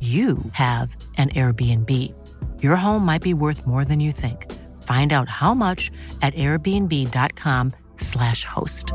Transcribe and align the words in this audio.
you 0.00 0.38
have 0.52 0.94
an 1.16 1.30
Airbnb. 1.30 2.14
Your 2.62 2.76
home 2.76 3.04
might 3.04 3.22
be 3.22 3.34
worth 3.34 3.66
more 3.66 3.84
than 3.84 3.98
you 3.98 4.12
think. 4.12 4.48
Find 4.84 5.12
out 5.12 5.28
how 5.28 5.54
much 5.54 5.90
at 6.22 6.32
airbnb.com/slash 6.34 8.44
host. 8.44 8.92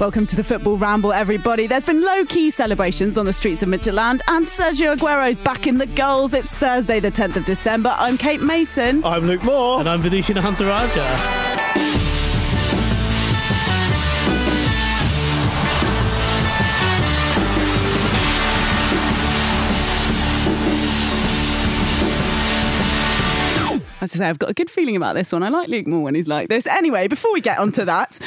Welcome 0.00 0.26
to 0.26 0.36
the 0.36 0.44
Football 0.44 0.76
Ramble, 0.76 1.14
everybody. 1.14 1.66
There's 1.66 1.84
been 1.84 2.02
low 2.02 2.26
key 2.26 2.50
celebrations 2.50 3.16
on 3.16 3.24
the 3.24 3.32
streets 3.32 3.62
of 3.62 3.70
Midtjylland, 3.70 4.20
and 4.28 4.44
Sergio 4.44 4.94
Aguero's 4.94 5.40
back 5.40 5.66
in 5.66 5.78
the 5.78 5.86
goals. 5.86 6.34
It's 6.34 6.54
Thursday, 6.54 7.00
the 7.00 7.10
10th 7.10 7.36
of 7.36 7.46
December. 7.46 7.94
I'm 7.96 8.18
Kate 8.18 8.42
Mason. 8.42 9.02
I'm 9.04 9.26
Luke 9.26 9.42
Moore. 9.42 9.80
And 9.80 9.88
I'm 9.88 10.02
Vithushan 10.02 10.34
Ehantharajah. 10.34 10.98
I 10.98 11.45
have 24.06 24.12
to 24.12 24.18
say, 24.18 24.28
I've 24.28 24.38
got 24.38 24.50
a 24.50 24.54
good 24.54 24.70
feeling 24.70 24.96
about 24.96 25.14
this 25.14 25.32
one. 25.32 25.42
I 25.42 25.48
like 25.48 25.68
Luke 25.68 25.86
more 25.86 26.02
when 26.02 26.14
he's 26.14 26.28
like 26.28 26.48
this. 26.48 26.66
Anyway, 26.66 27.08
before 27.08 27.32
we 27.32 27.40
get 27.40 27.58
onto 27.58 27.84
that, 27.84 28.18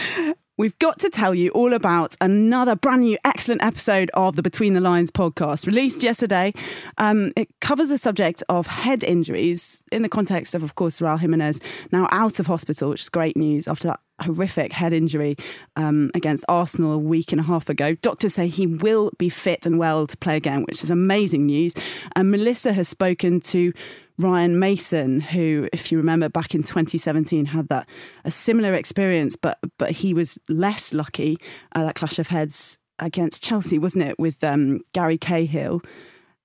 we've 0.57 0.78
got 0.79 1.00
to 1.00 1.09
tell 1.09 1.34
you 1.34 1.50
all 1.51 1.73
about 1.73 2.16
another 2.19 2.75
brand 2.75 3.01
new, 3.01 3.17
excellent 3.23 3.63
episode 3.63 4.12
of 4.13 4.35
the 4.35 4.41
Between 4.41 4.73
the 4.73 4.81
Lines 4.81 5.09
podcast, 5.09 5.66
released 5.66 6.03
yesterday. 6.03 6.53
Um, 6.97 7.31
it 7.38 7.47
covers 7.62 7.89
the 7.89 7.97
subject 7.97 8.44
of 8.50 8.68
head 8.68 9.03
injuries 9.03 9.81
in 9.91 10.01
the 10.01 10.09
context 10.09 10.53
of, 10.53 10.63
of 10.63 10.75
course, 10.75 11.00
Raul 11.00 11.19
Jimenez 11.19 11.62
now 11.91 12.07
out 12.12 12.39
of 12.39 12.47
hospital, 12.47 12.89
which 12.89 13.01
is 13.01 13.09
great 13.09 13.38
news 13.38 13.68
after 13.68 13.88
that 13.88 14.00
horrific 14.22 14.73
head 14.73 14.91
injury 14.91 15.38
um, 15.78 16.12
against 16.13 16.44
Arsenal 16.50 16.91
a 16.91 16.97
week 16.97 17.31
and 17.31 17.39
a 17.39 17.44
half 17.45 17.69
ago. 17.69 17.95
Doctors 17.95 18.34
say 18.34 18.50
he 18.50 18.68
will 18.68 19.12
be 19.18 19.29
fit 19.29 19.66
and 19.66 19.79
well 19.79 20.06
to 20.07 20.18
play 20.18 20.35
again, 20.35 20.63
which 20.63 20.84
is 20.84 20.91
amazing 20.91 21.45
news. 21.45 21.73
And 22.18 22.29
Melissa 22.29 22.73
has 22.73 22.89
spoken 22.89 23.39
to 23.41 23.72
Ryan 24.19 24.59
Mason, 24.59 25.22
who, 25.22 25.69
if 25.72 25.91
you 25.91 25.97
remember, 25.97 26.28
back 26.28 26.53
in 26.53 26.62
2017 26.62 27.46
had 27.46 27.69
that 27.69 27.88
a 28.25 28.31
similar 28.31 28.75
experience, 28.75 29.38
but 29.38 29.59
but 29.78 29.91
he 29.91 30.13
was 30.13 30.38
less 30.50 30.94
lucky. 30.94 31.38
Uh, 31.74 31.85
that 31.85 31.96
clash 31.96 32.19
of 32.19 32.28
heads 32.28 32.78
against 33.00 33.41
Chelsea, 33.41 33.80
wasn't 33.80 34.03
it, 34.03 34.19
with 34.19 34.44
um, 34.44 34.81
Gary 34.94 35.18
Cahill? 35.18 35.81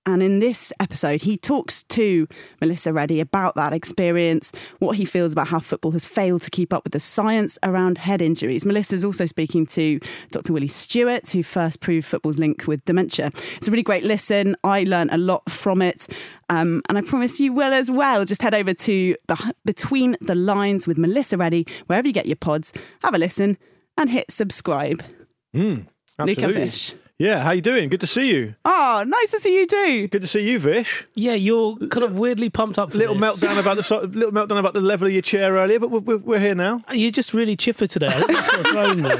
And 0.06 0.22
in 0.22 0.38
this 0.38 0.72
episode, 0.81 1.22
he 1.22 1.37
talks 1.37 1.82
to 1.84 2.28
Melissa 2.60 2.92
Reddy 2.92 3.20
about 3.20 3.54
that 3.54 3.72
experience, 3.72 4.53
what 4.78 4.97
he 4.97 5.04
feels 5.04 5.32
about 5.32 5.48
how 5.48 5.59
football 5.59 5.92
has 5.92 6.04
failed 6.04 6.42
to 6.42 6.50
keep 6.50 6.72
up 6.72 6.84
with 6.84 6.92
the 6.92 7.00
science 7.00 7.59
around 7.62 7.98
head 7.98 8.20
injuries. 8.20 8.64
Melissa's 8.64 9.04
also 9.04 9.25
speaking 9.25 9.64
to 9.66 9.98
Dr. 10.31 10.53
Willie 10.53 10.69
Stewart, 10.69 11.31
who 11.31 11.43
first 11.43 11.81
proved 11.81 12.06
football's 12.06 12.38
link 12.38 12.66
with 12.66 12.84
dementia. 12.84 13.31
It's 13.56 13.69
a 13.69 13.70
really 13.70 13.82
great 13.82 14.04
listen. 14.04 14.56
I 14.62 14.84
learned 14.84 15.10
a 15.12 15.19
lot 15.19 15.50
from 15.50 15.81
it. 15.81 16.06
Um, 16.50 16.82
and 16.88 16.98
I 16.98 17.00
promise 17.00 17.41
you 17.41 17.53
will 17.53 17.72
as 17.72 17.91
well. 17.91 18.25
Just 18.25 18.43
head 18.43 18.54
over 18.54 18.75
to 18.75 19.16
the, 19.26 19.54
Between 19.64 20.16
the 20.20 20.34
Lines 20.34 20.87
with 20.87 20.98
Melissa 20.98 21.38
Reddy, 21.38 21.66
wherever 21.87 22.06
you 22.06 22.12
get 22.12 22.26
your 22.26 22.37
pods. 22.37 22.72
Have 23.03 23.14
a 23.14 23.19
listen 23.19 23.56
and 23.97 24.10
hit 24.10 24.31
subscribe. 24.31 25.03
Mm, 25.54 25.87
Luca 26.19 26.53
Fish. 26.53 26.94
Yeah, 27.16 27.44
how 27.44 27.52
you 27.52 27.60
doing? 27.62 27.91
Good 27.91 28.00
to 28.00 28.08
see 28.08 28.34
you. 28.34 28.56
Oh, 28.64 29.04
nice 29.06 29.30
to 29.30 29.38
see 29.38 29.54
you 29.56 29.66
too. 29.69 30.08
Good 30.08 30.22
to 30.22 30.26
see 30.28 30.50
you, 30.50 30.58
Vish. 30.58 31.06
Yeah, 31.14 31.34
you're 31.34 31.76
kind 31.76 32.02
of 32.02 32.19
weirdly 32.19 32.50
pumped 32.50 32.76
up. 32.76 32.91
For 32.91 32.98
little 32.98 33.14
this. 33.14 33.41
meltdown 33.41 33.56
about 33.60 33.76
the 33.76 34.06
little 34.12 34.32
meltdown 34.32 34.58
about 34.58 34.75
the 34.75 34.80
level 34.80 35.06
of 35.06 35.12
your 35.12 35.22
chair 35.22 35.52
earlier, 35.52 35.78
but 35.78 35.91
we're, 35.91 36.16
we're 36.16 36.41
here 36.41 36.56
now. 36.56 36.82
Uh, 36.91 36.94
you're 36.94 37.12
just 37.12 37.32
really 37.32 37.54
chipper 37.54 37.86
today. 37.86 38.08
I 38.08 38.14
think 38.14 38.32
that's 38.32 38.56
what's 38.56 38.69
thrown 38.70 39.02
me. 39.02 39.10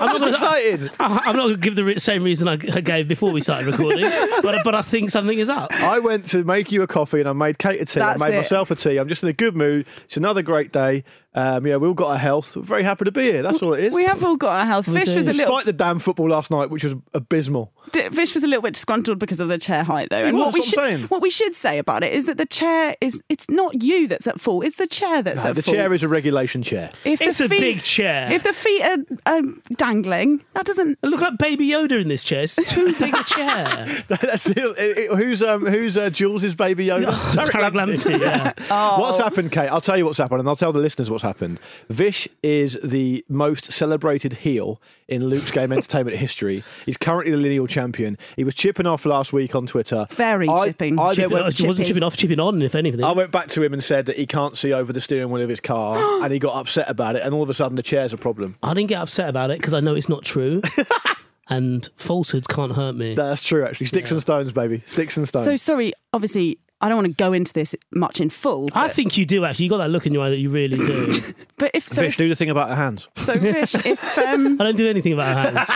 I'm 0.00 0.06
not 0.06 0.18
gonna- 0.20 0.32
excited. 0.32 0.90
I, 0.98 1.04
I'm 1.26 1.36
not 1.36 1.42
going 1.42 1.54
to 1.56 1.60
give 1.60 1.76
the 1.76 1.84
re- 1.84 1.98
same 1.98 2.22
reason 2.24 2.48
I, 2.48 2.52
I 2.54 2.80
gave 2.80 3.06
before 3.06 3.32
we 3.32 3.42
started 3.42 3.66
recording, 3.66 4.04
but 4.42 4.64
but 4.64 4.74
I 4.74 4.80
think 4.80 5.10
something 5.10 5.38
is 5.38 5.50
up. 5.50 5.70
I 5.74 5.98
went 5.98 6.24
to 6.28 6.44
make 6.44 6.72
you 6.72 6.80
a 6.80 6.86
coffee 6.86 7.20
and 7.20 7.28
I 7.28 7.34
made 7.34 7.58
Kate 7.58 7.82
a 7.82 7.84
tea. 7.84 8.00
That's 8.00 8.20
I 8.22 8.28
made 8.28 8.34
it. 8.34 8.38
myself 8.38 8.70
a 8.70 8.76
tea. 8.76 8.96
I'm 8.96 9.08
just 9.08 9.22
in 9.22 9.28
a 9.28 9.32
good 9.34 9.54
mood. 9.54 9.86
It's 10.06 10.16
another 10.16 10.40
great 10.40 10.72
day. 10.72 11.04
Um, 11.34 11.66
yeah, 11.66 11.76
we 11.76 11.88
all 11.88 11.94
got 11.94 12.08
our 12.10 12.18
health. 12.18 12.56
We're 12.56 12.62
very 12.62 12.82
happy 12.82 13.06
to 13.06 13.12
be 13.12 13.22
here. 13.22 13.42
That's 13.42 13.62
all 13.62 13.72
it 13.72 13.84
is. 13.84 13.92
We 13.94 14.04
have 14.04 14.22
all 14.22 14.36
got 14.36 14.50
our 14.60 14.66
health. 14.66 14.86
Vish 14.86 15.14
was 15.14 15.26
a 15.26 15.32
little 15.32 15.46
Despite 15.46 15.64
the 15.64 15.72
damn 15.72 15.98
football 15.98 16.28
last 16.28 16.50
night, 16.50 16.68
which 16.68 16.84
was 16.84 16.94
abysmal. 17.14 17.72
D- 17.92 18.08
Vish 18.08 18.34
was 18.34 18.42
a 18.42 18.46
little 18.46 18.62
bit 18.62 18.74
disgruntled 18.74 19.18
because 19.18 19.38
of 19.40 19.48
the 19.48 19.58
chair 19.58 19.84
height, 19.84 20.08
though. 20.10 20.22
He 20.22 20.28
and 20.28 20.36
was, 20.38 20.46
what 20.46 20.54
we 20.54 20.60
that's 20.60 20.68
should 20.70 20.76
what 20.78 20.84
saying. 20.86 21.02
what 21.08 21.22
we 21.22 21.30
should 21.30 21.54
say 21.54 21.78
about 21.78 22.02
it 22.02 22.12
is 22.12 22.26
that 22.26 22.38
the 22.38 22.46
chair 22.46 22.96
is 23.00 23.22
it's 23.28 23.48
not 23.50 23.82
you 23.82 24.08
that's 24.08 24.26
at 24.26 24.40
fault; 24.40 24.64
it's 24.64 24.76
the 24.76 24.86
chair 24.86 25.22
that's 25.22 25.44
No, 25.44 25.50
at 25.50 25.56
the 25.56 25.62
fault. 25.62 25.76
The 25.76 25.82
chair 25.82 25.92
is 25.92 26.02
a 26.02 26.08
regulation 26.08 26.62
chair. 26.62 26.90
If 27.04 27.18
the 27.20 27.24
It's 27.26 27.40
a 27.40 27.48
feet- 27.48 27.60
big 27.60 27.82
chair. 27.82 28.30
If 28.32 28.42
the 28.44 28.52
feet 28.52 28.82
are, 28.82 28.98
are 29.26 29.42
dangling, 29.76 30.42
that 30.54 30.66
doesn't. 30.66 30.98
Look 31.02 31.20
like 31.20 31.38
Baby 31.38 31.68
Yoda 31.68 32.00
in 32.00 32.08
this 32.08 32.24
chair. 32.24 32.42
It's 32.42 32.56
too 32.56 32.94
big 32.98 33.14
a 33.14 33.24
chair. 33.24 33.86
That's 34.08 34.44
the, 34.44 34.74
it- 34.78 34.98
it- 34.98 35.10
who's 35.16 35.42
um, 35.42 35.66
who's 35.66 35.96
uh, 35.98 36.10
Jules' 36.10 36.54
baby 36.54 36.86
Yoda? 36.86 37.12
Tariq 37.32 37.72
Lamptey, 37.72 38.20
yeah. 38.20 38.98
What's 38.98 39.18
happened, 39.18 39.52
Kate? 39.52 39.68
I'll 39.68 39.80
tell 39.80 39.96
you 39.98 40.06
what's 40.06 40.18
happened, 40.18 40.40
and 40.40 40.48
I'll 40.48 40.56
tell 40.56 40.72
the 40.72 40.80
listeners 40.80 41.10
what's 41.10 41.22
happened. 41.22 41.60
Vish 41.88 42.28
is 42.42 42.78
the 42.82 43.24
most 43.28 43.70
celebrated 43.72 44.32
heel 44.34 44.80
in 45.12 45.26
Luke's 45.26 45.50
Game 45.50 45.72
Entertainment 45.72 46.16
history. 46.16 46.64
He's 46.86 46.96
currently 46.96 47.32
the 47.32 47.36
lineal 47.36 47.66
champion. 47.66 48.16
He 48.34 48.44
was 48.44 48.54
chipping 48.54 48.86
off 48.86 49.04
last 49.04 49.32
week 49.32 49.54
on 49.54 49.66
Twitter. 49.66 50.06
Very 50.10 50.48
I, 50.48 50.68
chipping. 50.68 50.98
I, 50.98 51.08
then 51.08 51.14
Chipping, 51.14 51.30
went, 51.32 51.60
it 51.60 51.66
wasn't 51.66 51.86
chipping 51.86 52.02
off, 52.02 52.16
chipping 52.16 52.40
on, 52.40 52.62
if 52.62 52.74
anything. 52.74 53.04
I 53.04 53.12
went 53.12 53.30
back 53.30 53.48
to 53.48 53.62
him 53.62 53.74
and 53.74 53.84
said 53.84 54.06
that 54.06 54.16
he 54.16 54.26
can't 54.26 54.56
see 54.56 54.72
over 54.72 54.92
the 54.92 55.00
steering 55.00 55.30
wheel 55.30 55.42
of 55.42 55.50
his 55.50 55.60
car, 55.60 55.96
and 56.24 56.32
he 56.32 56.38
got 56.38 56.54
upset 56.54 56.88
about 56.88 57.16
it. 57.16 57.22
And 57.22 57.34
all 57.34 57.42
of 57.42 57.50
a 57.50 57.54
sudden, 57.54 57.76
the 57.76 57.82
chair's 57.82 58.12
a 58.12 58.16
problem. 58.16 58.56
I 58.62 58.72
didn't 58.72 58.88
get 58.88 59.00
upset 59.00 59.28
about 59.28 59.50
it 59.50 59.58
because 59.58 59.74
I 59.74 59.80
know 59.80 59.94
it's 59.94 60.08
not 60.08 60.24
true. 60.24 60.62
and 61.48 61.86
falsehoods 61.96 62.46
can't 62.46 62.72
hurt 62.72 62.94
me. 62.94 63.14
That's 63.14 63.42
true, 63.42 63.64
actually. 63.66 63.86
Sticks 63.86 64.10
and 64.10 64.20
stones, 64.20 64.52
baby. 64.52 64.82
Sticks 64.86 65.16
and 65.18 65.28
stones. 65.28 65.44
So 65.44 65.56
sorry. 65.56 65.92
Obviously, 66.14 66.58
I 66.82 66.88
don't 66.88 66.96
want 66.96 67.06
to 67.16 67.24
go 67.24 67.32
into 67.32 67.52
this 67.52 67.74
much 67.92 68.20
in 68.20 68.28
full. 68.28 68.68
I 68.74 68.88
think 68.88 69.16
you 69.16 69.24
do 69.24 69.44
actually. 69.44 69.66
You 69.66 69.70
got 69.70 69.78
that 69.78 69.90
look 69.90 70.04
in 70.04 70.12
your 70.12 70.24
eye 70.24 70.30
that 70.30 70.38
you 70.38 70.50
really 70.50 70.76
do. 70.76 71.12
But 71.56 71.70
if 71.74 71.88
so, 71.88 72.02
Vish, 72.02 72.14
if, 72.14 72.18
do 72.18 72.28
the 72.28 72.34
thing 72.34 72.50
about 72.50 72.68
the 72.70 72.74
hands. 72.74 73.06
so 73.16 73.38
Vish, 73.38 73.74
if 73.86 74.18
um, 74.18 74.60
I 74.60 74.64
don't 74.64 74.76
do 74.76 74.90
anything 74.90 75.12
about 75.12 75.36
her 75.36 75.50
hands. 75.52 75.70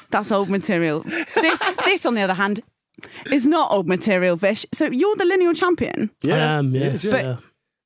That's 0.10 0.32
old 0.32 0.48
material. 0.48 1.00
This, 1.34 1.62
this, 1.84 2.06
on 2.06 2.14
the 2.14 2.22
other 2.22 2.32
hand, 2.32 2.62
is 3.30 3.46
not 3.46 3.70
old 3.70 3.86
material, 3.86 4.36
Vish. 4.36 4.64
So 4.72 4.86
you're 4.86 5.16
the 5.16 5.26
lineal 5.26 5.52
champion, 5.52 6.10
I 6.24 6.28
am, 6.30 6.74
yes. 6.74 7.06
But- 7.10 7.24
yeah. 7.24 7.36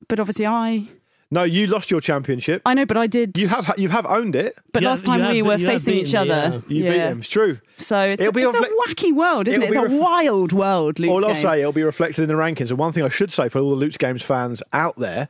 but 0.07 0.21
obviously 0.21 0.47
I, 0.47 0.87
No, 1.33 1.43
you 1.43 1.65
lost 1.67 1.89
your 1.91 1.99
championship. 1.99 2.61
I 2.65 2.73
know, 2.75 2.85
but 2.85 2.95
I 2.95 3.07
did. 3.07 3.37
You 3.37 3.47
have 3.47 3.73
you 3.77 3.89
have 3.89 4.05
owned 4.05 4.35
it. 4.35 4.55
But 4.71 4.83
You 4.83 4.89
last 4.89 5.03
time 5.05 5.21
you 5.21 5.29
we 5.29 5.37
have- 5.37 5.45
were 5.47 5.57
you 5.57 5.65
have 5.65 5.73
facing 5.81 5.95
each 5.95 6.11
beaten 6.11 6.27
me, 6.27 6.33
other. 6.33 6.55
Uh, 6.57 6.61
you 6.67 6.83
beat 6.83 6.93
him. 6.93 7.19
It's 7.19 7.27
true. 7.29 7.57
So 7.75 7.99
it's, 8.01 8.21
It'll 8.21 8.31
be 8.31 8.43
it's 8.43 8.49
a 8.55 8.61
reflect- 8.61 8.73
wacky 8.87 9.11
world, 9.13 9.47
isn't 9.47 9.61
it? 9.63 9.69
It'll 9.71 9.83
It's 9.85 9.93
be 9.93 9.97
a 9.97 10.01
wild 10.01 10.51
world, 10.53 10.99
Luke's 10.99 11.11
All 11.11 11.25
I'll 11.25 11.33
game. 11.33 11.41
say, 11.41 11.59
it'll 11.61 11.71
be 11.73 11.83
reflected 11.83 12.21
in 12.21 12.27
the 12.27 12.35
rankings. 12.35 12.69
And 12.69 12.77
one 12.77 12.91
thing 12.91 13.03
I 13.03 13.09
should 13.09 13.33
say 13.33 13.49
for 13.49 13.59
all 13.59 13.71
the 13.71 13.75
Luke's 13.75 13.97
Games 13.97 14.21
fans 14.21 14.61
out 14.71 14.97
there 14.99 15.27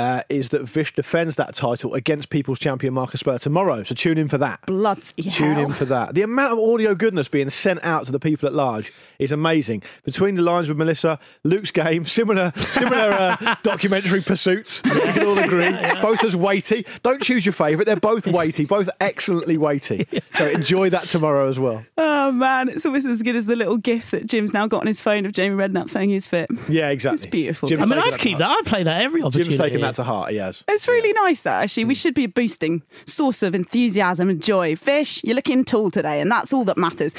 uh, 0.00 0.22
is 0.30 0.48
that 0.48 0.62
Vish 0.62 0.94
defends 0.94 1.36
that 1.36 1.54
title 1.54 1.92
against 1.94 2.30
People's 2.30 2.58
Champion 2.58 2.94
Marcus 2.94 3.20
Spur 3.20 3.36
tomorrow. 3.38 3.82
So 3.82 3.94
tune 3.94 4.16
in 4.16 4.28
for 4.28 4.38
that. 4.38 4.60
Bloody 4.66 5.00
Tune 5.30 5.52
hell. 5.54 5.66
in 5.66 5.72
for 5.72 5.84
that. 5.84 6.14
The 6.14 6.22
amount 6.22 6.54
of 6.54 6.58
audio 6.58 6.94
goodness 6.94 7.28
being 7.28 7.50
sent 7.50 7.84
out 7.84 8.06
to 8.06 8.12
the 8.12 8.18
people 8.18 8.46
at 8.48 8.54
large 8.54 8.92
is 9.18 9.30
amazing. 9.30 9.82
Between 10.04 10.36
the 10.36 10.42
lines 10.42 10.68
with 10.68 10.78
Melissa, 10.78 11.18
Luke's 11.44 11.70
game, 11.70 12.06
similar 12.06 12.52
similar 12.56 13.12
uh, 13.40 13.56
documentary 13.62 14.22
pursuits. 14.22 14.82
We 14.84 14.90
can 14.90 15.26
all 15.26 15.38
agree. 15.38 15.70
Both 16.00 16.24
as 16.24 16.34
weighty. 16.34 16.86
Don't 17.02 17.22
choose 17.22 17.44
your 17.44 17.52
favourite. 17.52 17.84
They're 17.84 17.96
both 17.96 18.26
weighty, 18.38 18.64
both 18.64 18.88
excellently 19.00 19.58
weighty. 19.58 20.06
So 20.34 20.46
enjoy 20.48 20.88
that 20.90 21.04
tomorrow 21.04 21.48
as 21.48 21.58
well. 21.58 21.84
Oh 21.98 22.32
man, 22.32 22.70
it's 22.70 22.86
almost 22.86 23.06
as 23.06 23.20
good 23.22 23.36
as 23.36 23.44
the 23.46 23.56
little 23.56 23.76
gif 23.76 24.12
that 24.12 24.26
Jim's 24.26 24.54
now 24.54 24.66
got 24.66 24.80
on 24.80 24.86
his 24.86 25.00
phone 25.00 25.26
of 25.26 25.32
Jamie 25.32 25.56
Redknapp 25.56 25.90
saying 25.90 26.08
he's 26.10 26.26
fit. 26.26 26.48
Yeah, 26.68 26.88
exactly. 26.88 27.14
It's 27.16 27.26
beautiful. 27.26 27.68
Jim's 27.68 27.82
I 27.82 27.94
mean, 27.94 28.02
taken 28.02 28.14
I'd 28.14 28.20
keep 28.20 28.38
that. 28.38 28.50
I'd 28.50 28.64
play 28.66 28.82
that 28.84 29.02
every 29.02 29.22
opportunity. 29.22 29.50
Jim's 29.50 29.60
taken 29.60 29.80
that 29.82 29.89
to 29.96 30.04
heart. 30.04 30.30
He 30.30 30.36
has. 30.36 30.64
It's 30.68 30.88
really 30.88 31.12
nice 31.12 31.42
that 31.42 31.62
actually. 31.62 31.84
Hmm. 31.84 31.88
We 31.88 31.94
should 31.94 32.14
be 32.14 32.24
a 32.24 32.28
boosting 32.28 32.82
source 33.04 33.42
of 33.42 33.54
enthusiasm 33.54 34.28
and 34.28 34.42
joy. 34.42 34.76
Vish, 34.76 35.22
you're 35.24 35.36
looking 35.36 35.64
tall 35.64 35.90
today, 35.90 36.20
and 36.20 36.30
that's 36.30 36.52
all 36.52 36.64
that 36.64 36.76
matters. 36.76 37.14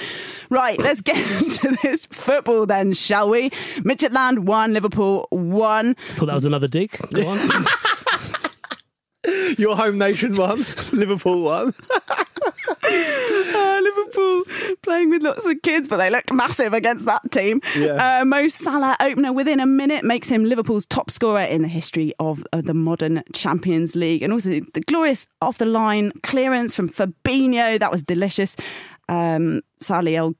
Right, 0.50 0.80
let's 0.80 1.02
get 1.12 1.18
into 1.42 1.78
this 1.84 2.06
football 2.08 2.66
then, 2.66 2.94
shall 2.94 3.30
we? 3.30 3.50
Midgetland 3.82 4.40
one, 4.40 4.74
Liverpool 4.74 5.28
one. 5.30 5.96
Thought 5.96 6.28
that 6.28 6.36
was 6.36 6.46
another 6.46 6.68
dig. 6.68 6.98
Go 7.14 7.28
on. 7.28 7.40
Your 9.58 9.76
home 9.76 9.98
nation 9.98 10.36
won. 10.36 10.60
Liverpool 10.92 11.44
won. 11.44 11.74
Uh, 12.84 13.80
Liverpool 13.82 14.44
playing 14.82 15.10
with 15.10 15.22
lots 15.24 15.46
of 15.46 15.62
kids, 15.62 15.88
but 15.88 15.98
they 15.98 16.10
looked 16.10 16.34
massive 16.34 16.74
against 16.74 17.06
that 17.06 17.32
team. 17.32 17.62
Yeah. 17.78 18.20
Uh, 18.22 18.26
Mo 18.26 18.48
Salah 18.48 18.96
opener 19.00 19.32
within 19.32 19.60
a 19.60 19.66
minute 19.66 20.04
makes 20.04 20.28
him 20.30 20.44
Liverpool's 20.44 20.86
top 20.86 21.10
scorer 21.10 21.42
in 21.42 21.62
the 21.62 21.68
history 21.68 22.14
of 22.20 22.44
uh, 22.52 22.62
the 22.62 22.74
modern 22.74 23.24
Champions 23.34 23.96
League, 23.96 24.22
and 24.22 24.34
also 24.34 24.50
the 24.50 24.82
glorious 24.86 25.28
off 25.42 25.58
the 25.60 25.66
line 25.66 26.12
clearance 26.24 26.74
from 26.76 26.90
Fabinho 26.90 27.80
that 27.80 27.92
was 27.92 28.04
delicious. 28.04 28.56
Um, 29.08 29.62
Salih 29.80 30.16
El 30.16 30.36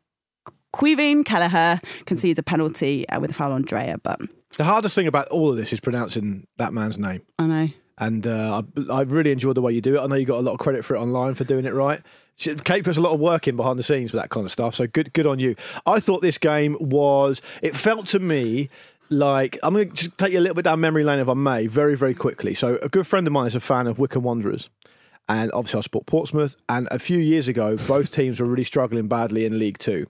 Caoimhín 0.74 1.24
Kelleher 1.25 1.80
concedes 2.06 2.39
a 2.39 2.44
penalty 2.44 3.07
uh, 3.10 3.19
with 3.19 3.31
a 3.31 3.33
foul 3.33 3.51
on 3.51 3.62
Drea, 3.63 3.98
but 4.01 4.19
The 4.57 4.63
hardest 4.63 4.95
thing 4.95 5.07
about 5.07 5.28
all 5.30 5.51
of 5.51 5.57
this 5.57 5.72
is 5.74 5.80
pronouncing 5.80 6.48
that 6.57 6.74
man's 6.74 6.98
name. 6.98 7.22
I 7.39 7.45
know. 7.48 7.69
And 8.01 8.25
uh, 8.25 8.63
I, 8.89 8.94
I 8.94 9.01
really 9.03 9.31
enjoyed 9.31 9.56
the 9.56 9.62
way 9.62 9.71
you 9.71 9.80
do 9.80 9.95
it. 9.95 10.01
I 10.01 10.07
know 10.07 10.15
you 10.15 10.25
got 10.25 10.39
a 10.39 10.42
lot 10.42 10.53
of 10.53 10.59
credit 10.59 10.83
for 10.83 10.95
it 10.95 11.00
online 11.00 11.36
for 11.36 11.44
doing 11.44 11.65
it 11.65 11.74
right. 11.74 12.01
Kate 12.38 12.83
puts 12.83 12.98
a 12.98 13.01
lot 13.01 13.13
of 13.13 13.19
work 13.19 13.48
in 13.48 13.56
behind 13.56 13.77
the 13.77 13.83
scenes 13.83 14.09
for 14.09 14.18
that 14.18 14.31
kind 14.31 14.44
of 14.44 14.51
stuff. 14.51 14.74
So 14.74 14.88
good, 14.88 15.13
good 15.13 15.27
on 15.27 15.38
you. 15.38 15.56
I 15.86 16.00
thought 16.00 16.24
this 16.24 16.39
game 16.39 16.75
was. 16.80 17.42
It 17.62 17.75
felt 17.75 18.07
to 18.07 18.19
me 18.19 18.69
like 19.12 19.59
I'm 19.62 19.74
going 19.74 19.89
to 19.89 19.95
just 19.95 20.18
take 20.18 20.33
you 20.33 20.39
a 20.39 20.42
little 20.42 20.56
bit 20.56 20.65
down 20.65 20.80
memory 20.80 21.03
lane 21.03 21.19
if 21.19 21.30
I 21.30 21.36
may, 21.36 21.68
very, 21.68 21.95
very 21.95 22.15
quickly. 22.15 22.56
So 22.56 22.80
a 22.81 22.89
good 22.89 23.06
friend 23.06 23.27
of 23.27 23.33
mine 23.33 23.48
is 23.48 23.56
a 23.56 23.59
fan 23.59 23.86
of 23.86 24.00
Wycombe 24.00 24.24
Wanderers. 24.24 24.69
And 25.30 25.51
obviously, 25.51 25.77
I 25.77 25.81
support 25.81 26.07
Portsmouth. 26.07 26.56
And 26.68 26.88
a 26.89 26.97
few 26.97 27.19
years 27.19 27.47
ago, 27.47 27.77
both 27.77 28.12
teams 28.12 28.39
were 28.39 28.47
really 28.47 28.63
struggling 28.63 29.07
badly 29.07 29.45
in 29.45 29.59
League 29.59 29.77
Two. 29.77 30.07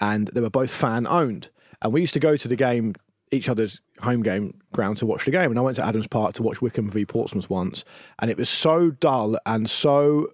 And 0.00 0.26
they 0.28 0.40
were 0.40 0.50
both 0.50 0.72
fan 0.72 1.06
owned. 1.06 1.50
And 1.80 1.92
we 1.92 2.00
used 2.00 2.14
to 2.14 2.20
go 2.20 2.36
to 2.36 2.48
the 2.48 2.56
game, 2.56 2.94
each 3.30 3.48
other's 3.48 3.80
home 4.02 4.22
game 4.22 4.60
ground 4.72 4.98
to 4.98 5.06
watch 5.06 5.24
the 5.24 5.30
game. 5.30 5.50
And 5.50 5.58
I 5.58 5.62
went 5.62 5.76
to 5.76 5.84
Adams 5.84 6.06
Park 6.06 6.34
to 6.34 6.42
watch 6.42 6.60
Wycombe 6.60 6.90
v 6.90 7.04
Portsmouth 7.04 7.48
once. 7.48 7.84
And 8.18 8.30
it 8.30 8.36
was 8.36 8.48
so 8.48 8.90
dull 8.90 9.38
and 9.46 9.68
so, 9.68 10.32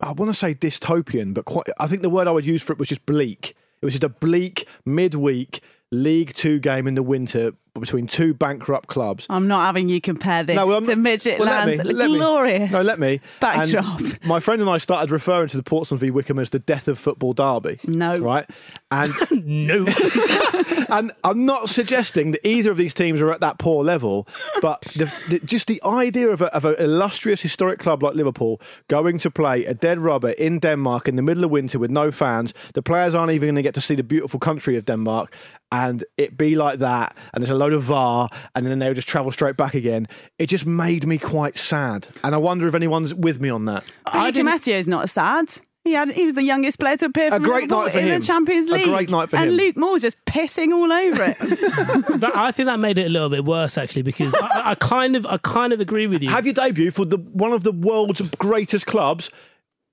I 0.00 0.12
want 0.12 0.30
to 0.30 0.34
say 0.34 0.54
dystopian, 0.54 1.34
but 1.34 1.44
quite, 1.44 1.66
I 1.78 1.86
think 1.86 2.02
the 2.02 2.10
word 2.10 2.28
I 2.28 2.32
would 2.32 2.46
use 2.46 2.62
for 2.62 2.72
it 2.72 2.78
was 2.78 2.88
just 2.88 3.06
bleak. 3.06 3.56
It 3.80 3.84
was 3.84 3.94
just 3.94 4.04
a 4.04 4.08
bleak 4.08 4.66
midweek 4.84 5.62
League 5.90 6.34
Two 6.34 6.58
game 6.58 6.86
in 6.86 6.94
the 6.94 7.02
winter 7.02 7.52
between 7.80 8.06
two 8.06 8.34
bankrupt 8.34 8.88
clubs. 8.88 9.26
I'm 9.30 9.48
not 9.48 9.66
having 9.66 9.88
you 9.88 10.00
compare 10.00 10.42
this 10.42 10.58
I'm- 10.58 10.84
to 10.86 10.94
Midgetland's 10.96 11.38
well, 11.40 11.66
let 11.66 11.86
me, 11.86 11.92
let 11.92 12.10
me. 12.10 12.16
glorious 12.16 12.70
No, 12.70 12.82
let 12.82 12.98
me. 12.98 13.20
backdrop. 13.40 14.00
And 14.00 14.18
my 14.24 14.40
friend 14.40 14.60
and 14.60 14.70
I 14.70 14.78
started 14.78 15.10
referring 15.10 15.48
to 15.48 15.56
the 15.56 15.62
Portsmouth 15.62 16.00
v 16.00 16.10
Wycombe 16.10 16.38
as 16.38 16.50
the 16.50 16.58
death 16.58 16.88
of 16.88 16.98
football 16.98 17.32
derby. 17.32 17.78
No. 17.84 18.18
Right? 18.18 18.46
And 18.90 19.12
no. 19.30 19.86
and 20.88 21.12
I'm 21.24 21.44
not 21.44 21.68
suggesting 21.68 22.32
that 22.32 22.46
either 22.46 22.70
of 22.70 22.76
these 22.76 22.94
teams 22.94 23.20
are 23.20 23.30
at 23.32 23.40
that 23.40 23.58
poor 23.58 23.84
level, 23.84 24.26
but 24.62 24.80
the, 24.96 25.12
the, 25.28 25.40
just 25.40 25.66
the 25.66 25.80
idea 25.84 26.28
of, 26.28 26.42
a, 26.42 26.54
of 26.54 26.64
an 26.64 26.76
illustrious 26.78 27.42
historic 27.42 27.78
club 27.78 28.02
like 28.02 28.14
Liverpool 28.14 28.60
going 28.88 29.18
to 29.18 29.30
play 29.30 29.64
a 29.64 29.74
dead 29.74 29.98
rubber 29.98 30.30
in 30.30 30.58
Denmark 30.58 31.08
in 31.08 31.16
the 31.16 31.22
middle 31.22 31.44
of 31.44 31.50
winter 31.50 31.78
with 31.78 31.90
no 31.90 32.10
fans, 32.10 32.54
the 32.74 32.82
players 32.82 33.14
aren't 33.14 33.32
even 33.32 33.48
going 33.48 33.56
to 33.56 33.62
get 33.62 33.74
to 33.74 33.80
see 33.80 33.94
the 33.94 34.02
beautiful 34.02 34.40
country 34.40 34.76
of 34.76 34.84
Denmark, 34.84 35.34
and 35.70 36.04
it 36.16 36.38
be 36.38 36.56
like 36.56 36.78
that, 36.78 37.14
and 37.34 37.42
there's 37.42 37.50
a 37.50 37.54
load 37.54 37.67
of 37.72 37.82
VAR, 37.82 38.28
and 38.54 38.66
then 38.66 38.78
they 38.78 38.88
would 38.88 38.96
just 38.96 39.08
travel 39.08 39.30
straight 39.32 39.56
back 39.56 39.74
again. 39.74 40.08
It 40.38 40.46
just 40.48 40.66
made 40.66 41.06
me 41.06 41.18
quite 41.18 41.56
sad, 41.56 42.08
and 42.22 42.34
I 42.34 42.38
wonder 42.38 42.66
if 42.68 42.74
anyone's 42.74 43.14
with 43.14 43.40
me 43.40 43.50
on 43.50 43.64
that. 43.66 43.84
Billy 44.12 44.32
didn't- 44.32 44.46
Koumetio's 44.52 44.88
not 44.88 45.10
sad. 45.10 45.48
He 45.84 45.94
had 45.94 46.10
he 46.12 46.26
was 46.26 46.34
the 46.34 46.42
youngest 46.42 46.78
player 46.78 46.98
to 46.98 47.06
appear 47.06 47.28
A 47.32 47.40
great 47.40 47.62
Liverpool 47.62 47.84
night 47.84 47.92
for 47.92 47.98
in 48.00 48.08
him. 48.08 48.20
the 48.20 48.26
Champions 48.26 48.68
A 48.68 48.74
League. 48.74 48.84
great 48.84 49.10
night 49.10 49.30
for 49.30 49.36
and 49.36 49.50
him. 49.52 49.56
Luke 49.56 49.76
Moore's 49.76 50.02
just 50.02 50.22
pissing 50.26 50.72
all 50.74 50.92
over 50.92 51.22
it. 51.22 51.38
That, 52.18 52.32
I 52.36 52.50
think 52.52 52.66
that 52.66 52.78
made 52.80 52.98
it 52.98 53.06
a 53.06 53.08
little 53.08 53.28
bit 53.30 53.44
worse 53.44 53.78
actually 53.78 54.02
because 54.02 54.34
I, 54.34 54.72
I 54.72 54.74
kind 54.74 55.16
of 55.16 55.24
I 55.24 55.38
kind 55.38 55.72
of 55.72 55.80
agree 55.80 56.06
with 56.06 56.22
you. 56.22 56.28
Have 56.30 56.44
your 56.44 56.52
debut 56.54 56.90
for 56.90 57.04
the 57.06 57.16
one 57.16 57.52
of 57.52 57.62
the 57.62 57.72
world's 57.72 58.20
greatest 58.38 58.84
clubs 58.86 59.30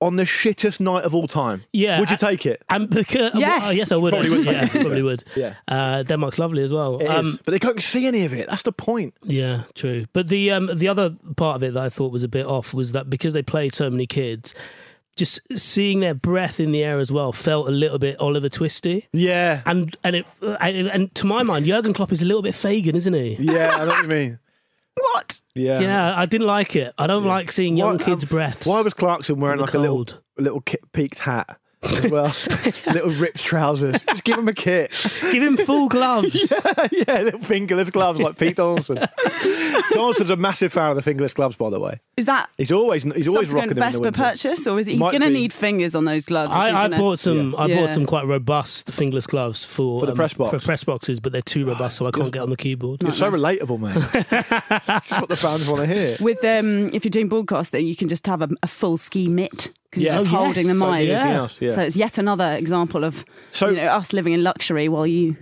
on 0.00 0.16
the 0.16 0.24
shittest 0.24 0.78
night 0.78 1.04
of 1.04 1.14
all 1.14 1.26
time. 1.26 1.64
Yeah, 1.72 2.00
Would 2.00 2.10
you 2.10 2.14
I- 2.20 2.28
take 2.30 2.44
it? 2.46 2.62
And 2.68 2.90
because 2.90 3.30
Yes. 3.34 3.68
oh, 3.68 3.72
yes, 3.72 3.92
I 3.92 3.96
would. 3.96 4.12
Probably 4.12 4.30
would 4.30 4.44
yeah, 4.54 4.68
probably 4.68 5.02
would. 5.02 5.24
Yeah. 5.34 5.54
Uh, 5.66 6.02
Denmark's 6.02 6.38
lovely 6.38 6.62
as 6.62 6.72
well. 6.72 6.98
It 6.98 7.04
is. 7.04 7.10
Um, 7.10 7.40
but 7.44 7.52
they 7.52 7.58
can't 7.58 7.82
see 7.82 8.06
any 8.06 8.24
of 8.26 8.32
it. 8.34 8.46
That's 8.48 8.62
the 8.62 8.72
point. 8.72 9.14
Yeah, 9.22 9.62
true. 9.74 10.04
But 10.12 10.28
the 10.28 10.50
um, 10.50 10.70
the 10.74 10.88
other 10.88 11.16
part 11.36 11.56
of 11.56 11.62
it 11.62 11.72
that 11.74 11.82
I 11.82 11.88
thought 11.88 12.12
was 12.12 12.22
a 12.22 12.28
bit 12.28 12.44
off 12.46 12.74
was 12.74 12.92
that 12.92 13.08
because 13.08 13.32
they 13.32 13.42
played 13.42 13.74
so 13.74 13.88
many 13.88 14.06
kids, 14.06 14.54
just 15.16 15.40
seeing 15.54 16.00
their 16.00 16.12
breath 16.14 16.60
in 16.60 16.72
the 16.72 16.82
air 16.84 16.98
as 16.98 17.10
well 17.10 17.32
felt 17.32 17.66
a 17.66 17.70
little 17.70 17.98
bit 17.98 18.20
Oliver 18.20 18.50
Twisty. 18.50 19.08
Yeah. 19.14 19.62
And 19.64 19.96
and 20.04 20.14
it 20.16 20.26
and, 20.60 20.88
and 20.88 21.14
to 21.14 21.26
my 21.26 21.42
mind, 21.42 21.64
Jurgen 21.64 21.94
Klopp 21.94 22.12
is 22.12 22.20
a 22.20 22.26
little 22.26 22.42
bit 22.42 22.54
Fagin, 22.54 22.94
isn't 22.96 23.14
he? 23.14 23.36
Yeah, 23.40 23.76
I 23.76 23.84
know 23.86 23.86
what 23.92 24.02
you 24.02 24.08
mean. 24.08 24.38
What? 24.96 25.40
Yeah. 25.54 25.80
Yeah, 25.80 26.18
I 26.18 26.26
didn't 26.26 26.46
like 26.46 26.76
it. 26.76 26.94
I 26.98 27.06
don't 27.06 27.24
like 27.24 27.50
seeing 27.52 27.76
young 27.76 27.98
Why- 27.98 28.04
kids' 28.04 28.24
um, 28.24 28.28
breaths. 28.28 28.66
Why 28.66 28.80
was 28.80 28.94
Clarkson 28.94 29.40
wearing 29.40 29.58
like 29.60 29.74
a 29.74 29.78
little, 29.78 29.96
cold. 29.96 30.20
a 30.38 30.42
little 30.42 30.60
ki- 30.60 30.78
peaked 30.92 31.20
hat 31.20 31.58
as 31.92 32.10
well? 32.10 32.32
little 32.94 33.10
ripped 33.10 33.42
trousers. 33.42 34.00
Just 34.04 34.24
give 34.24 34.38
him 34.38 34.48
a 34.48 34.52
kit. 34.54 34.90
Give 35.32 35.42
him 35.42 35.56
full 35.56 35.88
gloves. 35.88 36.52
yeah, 36.92 37.20
little 37.22 37.40
fingerless 37.40 37.90
gloves 37.90 38.20
like 38.20 38.38
Pete 38.38 38.56
Donaldson. 38.56 39.06
Donaldson's 39.92 40.30
a 40.30 40.36
massive 40.36 40.72
fan 40.72 40.90
of 40.90 40.96
the 40.96 41.02
fingerless 41.02 41.34
gloves, 41.34 41.56
by 41.56 41.70
the 41.70 41.80
way. 41.80 42.00
Is 42.16 42.26
that 42.26 42.48
He's 42.56 42.72
always 42.72 43.02
he's 43.02 43.28
always 43.28 43.52
rocking 43.52 43.70
them 43.70 43.78
in 43.78 43.84
the 43.84 43.90
Vespa 43.90 44.02
winter. 44.02 44.22
purchase, 44.22 44.66
or 44.66 44.78
is 44.80 44.88
it, 44.88 44.92
he's 44.92 45.00
Might 45.00 45.10
going 45.10 45.22
to 45.22 45.28
be. 45.28 45.34
need 45.34 45.52
fingers 45.52 45.94
on 45.94 46.04
those 46.04 46.24
gloves? 46.26 46.54
if 46.54 46.60
he's 46.60 46.64
I, 46.64 46.68
I 46.70 46.82
gonna- 46.88 46.98
bought 46.98 47.18
some. 47.18 47.54
I 47.56 47.66
Yeah. 47.66 47.80
bought 47.80 47.90
some 47.90 48.06
quite 48.06 48.26
robust 48.26 48.90
fingerless 48.92 49.26
gloves 49.26 49.64
for 49.64 50.00
For 50.00 50.06
the 50.06 50.14
press 50.14 50.32
box? 50.34 50.50
for 50.50 50.58
press 50.64 50.84
boxes, 50.84 51.20
but 51.20 51.32
they're 51.32 51.42
too 51.42 51.66
robust, 51.66 51.96
so 51.98 52.06
I 52.06 52.10
can't 52.10 52.32
get 52.32 52.42
on 52.42 52.50
the 52.50 52.56
keyboard. 52.56 53.02
You're 53.02 53.12
so 53.12 53.30
relatable, 53.30 53.78
man. 53.80 54.00
That's 54.86 55.10
what 55.18 55.28
the 55.28 55.36
fans 55.36 55.68
want 55.68 55.80
to 55.82 55.86
hear. 55.86 56.16
With 56.20 56.44
um, 56.44 56.88
if 56.94 57.04
you're 57.04 57.10
doing 57.10 57.28
broadcasting, 57.28 57.86
you 57.86 57.96
can 57.96 58.08
just 58.08 58.26
have 58.26 58.42
a, 58.42 58.48
a 58.62 58.66
full 58.66 58.96
ski 58.96 59.28
mitt 59.28 59.70
because 59.96 60.02
Yeah. 60.02 60.14
you're 60.16 60.24
just 60.24 60.34
Oh, 60.34 60.38
holding 60.38 60.66
yes. 60.66 60.78
the 60.78 60.86
mic. 60.92 61.08
Yeah. 61.08 61.36
else, 61.38 61.56
yeah. 61.60 61.70
So 61.70 61.80
it's 61.80 61.96
yet 61.96 62.18
another 62.18 62.54
example 62.56 63.04
of 63.04 63.24
So- 63.52 63.70
you 63.70 63.76
know 63.76 63.86
us 63.88 64.12
living 64.12 64.32
in 64.32 64.42
luxury 64.44 64.88
while 64.88 65.06
you 65.06 65.36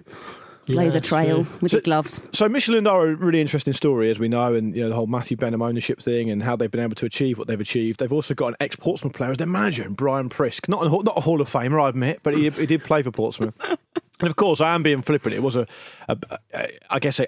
blaze 0.67 0.95
a 0.95 1.01
trail 1.01 1.47
with 1.61 1.73
So- 1.73 1.77
your 1.77 1.83
gloves. 1.83 2.23
So 2.33 2.49
Midtjylland 2.49 2.91
are 2.91 3.09
a 3.09 3.15
really 3.17 3.41
interesting 3.43 3.75
story, 3.75 4.11
as 4.11 4.19
we 4.19 4.29
know, 4.29 4.55
and 4.55 4.75
you 4.75 4.83
know 4.83 4.89
the 4.89 4.95
whole 4.95 5.07
Matthew 5.07 5.37
Benham 5.37 5.61
ownership 5.61 6.01
thing 6.01 6.31
and 6.31 6.43
how 6.43 6.57
they've 6.57 6.71
been 6.71 6.81
able 6.81 6.95
to 6.95 7.05
achieve 7.07 7.37
what 7.37 7.49
they've 7.49 7.61
achieved. 7.61 8.01
They've 8.01 8.13
also 8.13 8.33
got 8.33 8.47
an 8.49 8.57
ex-Portsmouth 8.61 9.13
player 9.13 9.31
as 9.33 9.37
their 9.37 9.47
manager, 9.47 9.87
Brian 9.91 10.31
Priske. 10.31 10.69
Not 10.69 10.87
a, 10.87 10.89
not 10.89 11.19
a 11.19 11.21
Hall 11.21 11.41
of 11.43 11.51
Famer, 11.51 11.83
I 11.85 11.91
admit, 11.91 12.21
but 12.23 12.35
he, 12.35 12.49
he 12.49 12.65
did 12.67 12.83
play 12.83 13.03
for 13.03 13.11
Portsmouth. 13.11 13.55
And 14.21 14.29
of 14.31 14.37
course, 14.37 14.61
I 14.61 14.77
am 14.77 14.85
being 14.85 15.03
flippant. 15.03 15.35
It 15.35 15.43
was 15.43 15.57
a, 15.57 15.67
a, 16.09 16.17
a 16.55 16.69
I 16.89 16.99
guess, 17.01 17.19
a, 17.19 17.27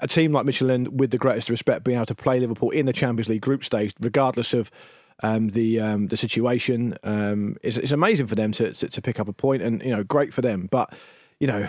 a 0.00 0.08
team 0.08 0.32
like 0.32 0.46
Midtjylland, 0.46 0.88
with 0.88 1.10
the 1.10 1.18
greatest 1.18 1.50
respect, 1.50 1.84
being 1.84 1.98
able 1.98 2.06
to 2.06 2.14
play 2.14 2.40
Liverpool 2.40 2.70
in 2.70 2.86
the 2.86 2.92
Champions 2.94 3.28
League 3.28 3.42
group 3.42 3.62
stage, 3.62 3.92
regardless 4.00 4.54
of 4.54 4.70
um, 5.22 5.50
the 5.50 5.80
um, 5.80 6.08
the 6.08 6.16
situation, 6.16 6.96
um, 7.04 7.56
is 7.62 7.78
it's 7.78 7.92
amazing 7.92 8.26
for 8.26 8.34
them 8.34 8.52
to, 8.52 8.72
to 8.72 8.88
to 8.88 9.02
pick 9.02 9.20
up 9.20 9.28
a 9.28 9.32
point, 9.32 9.62
and 9.62 9.82
you 9.82 9.90
know, 9.90 10.04
great 10.04 10.34
for 10.34 10.42
them. 10.42 10.68
But 10.70 10.92
you 11.40 11.46
know, 11.46 11.68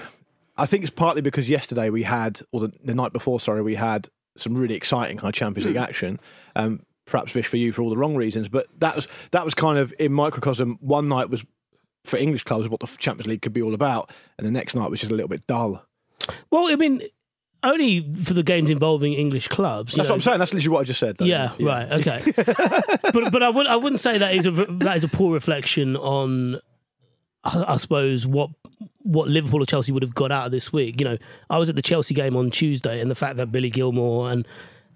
I 0.57 0.65
think 0.65 0.83
it's 0.83 0.91
partly 0.91 1.21
because 1.21 1.49
yesterday 1.49 1.89
we 1.89 2.03
had, 2.03 2.41
or 2.51 2.61
the, 2.61 2.73
the 2.83 2.95
night 2.95 3.13
before, 3.13 3.39
sorry, 3.39 3.61
we 3.61 3.75
had 3.75 4.09
some 4.37 4.55
really 4.55 4.75
exciting 4.75 5.17
kind 5.17 5.29
of 5.29 5.35
Champions 5.35 5.67
League 5.67 5.77
action. 5.77 6.19
Um, 6.55 6.81
perhaps 7.05 7.31
Vish 7.31 7.47
for 7.47 7.57
you 7.57 7.71
for 7.71 7.81
all 7.81 7.89
the 7.89 7.97
wrong 7.97 8.15
reasons, 8.15 8.49
but 8.49 8.67
that 8.79 8.95
was 8.95 9.07
that 9.31 9.45
was 9.45 9.53
kind 9.53 9.77
of 9.77 9.93
in 9.99 10.13
microcosm. 10.13 10.77
One 10.81 11.07
night 11.07 11.29
was 11.29 11.45
for 12.03 12.17
English 12.17 12.43
clubs 12.43 12.67
what 12.67 12.79
the 12.79 12.87
Champions 12.97 13.27
League 13.27 13.41
could 13.41 13.53
be 13.53 13.61
all 13.61 13.73
about, 13.73 14.11
and 14.37 14.47
the 14.47 14.51
next 14.51 14.75
night 14.75 14.89
was 14.89 14.99
just 14.99 15.11
a 15.11 15.15
little 15.15 15.29
bit 15.29 15.45
dull. 15.47 15.85
Well, 16.49 16.71
I 16.71 16.75
mean, 16.75 17.01
only 17.63 18.13
for 18.23 18.33
the 18.33 18.43
games 18.43 18.69
involving 18.69 19.13
English 19.13 19.47
clubs. 19.47 19.93
That's 19.93 20.07
know. 20.07 20.13
what 20.13 20.17
I'm 20.17 20.21
saying. 20.21 20.39
That's 20.39 20.53
literally 20.53 20.73
what 20.73 20.81
I 20.81 20.83
just 20.83 20.99
said. 20.99 21.17
though. 21.17 21.25
Yeah, 21.25 21.53
right. 21.59 21.91
Okay. 21.93 22.31
but 22.35 23.31
but 23.31 23.43
I 23.43 23.49
would 23.49 23.67
I 23.67 23.75
wouldn't 23.75 23.99
say 23.99 24.17
that 24.17 24.35
is 24.35 24.45
a 24.45 24.51
that 24.51 24.97
is 24.97 25.03
a 25.03 25.07
poor 25.07 25.33
reflection 25.33 25.95
on 25.95 26.59
I, 27.43 27.73
I 27.73 27.77
suppose 27.77 28.27
what 28.27 28.49
what 28.99 29.27
Liverpool 29.27 29.61
or 29.61 29.65
Chelsea 29.65 29.91
would 29.91 30.03
have 30.03 30.15
got 30.15 30.31
out 30.31 30.47
of 30.47 30.51
this 30.51 30.71
week. 30.71 30.99
You 30.99 31.05
know, 31.05 31.17
I 31.49 31.57
was 31.57 31.69
at 31.69 31.75
the 31.75 31.81
Chelsea 31.81 32.13
game 32.13 32.35
on 32.35 32.51
Tuesday, 32.51 33.01
and 33.01 33.11
the 33.11 33.15
fact 33.15 33.37
that 33.37 33.51
Billy 33.51 33.69
Gilmour 33.69 34.31
and 34.31 34.47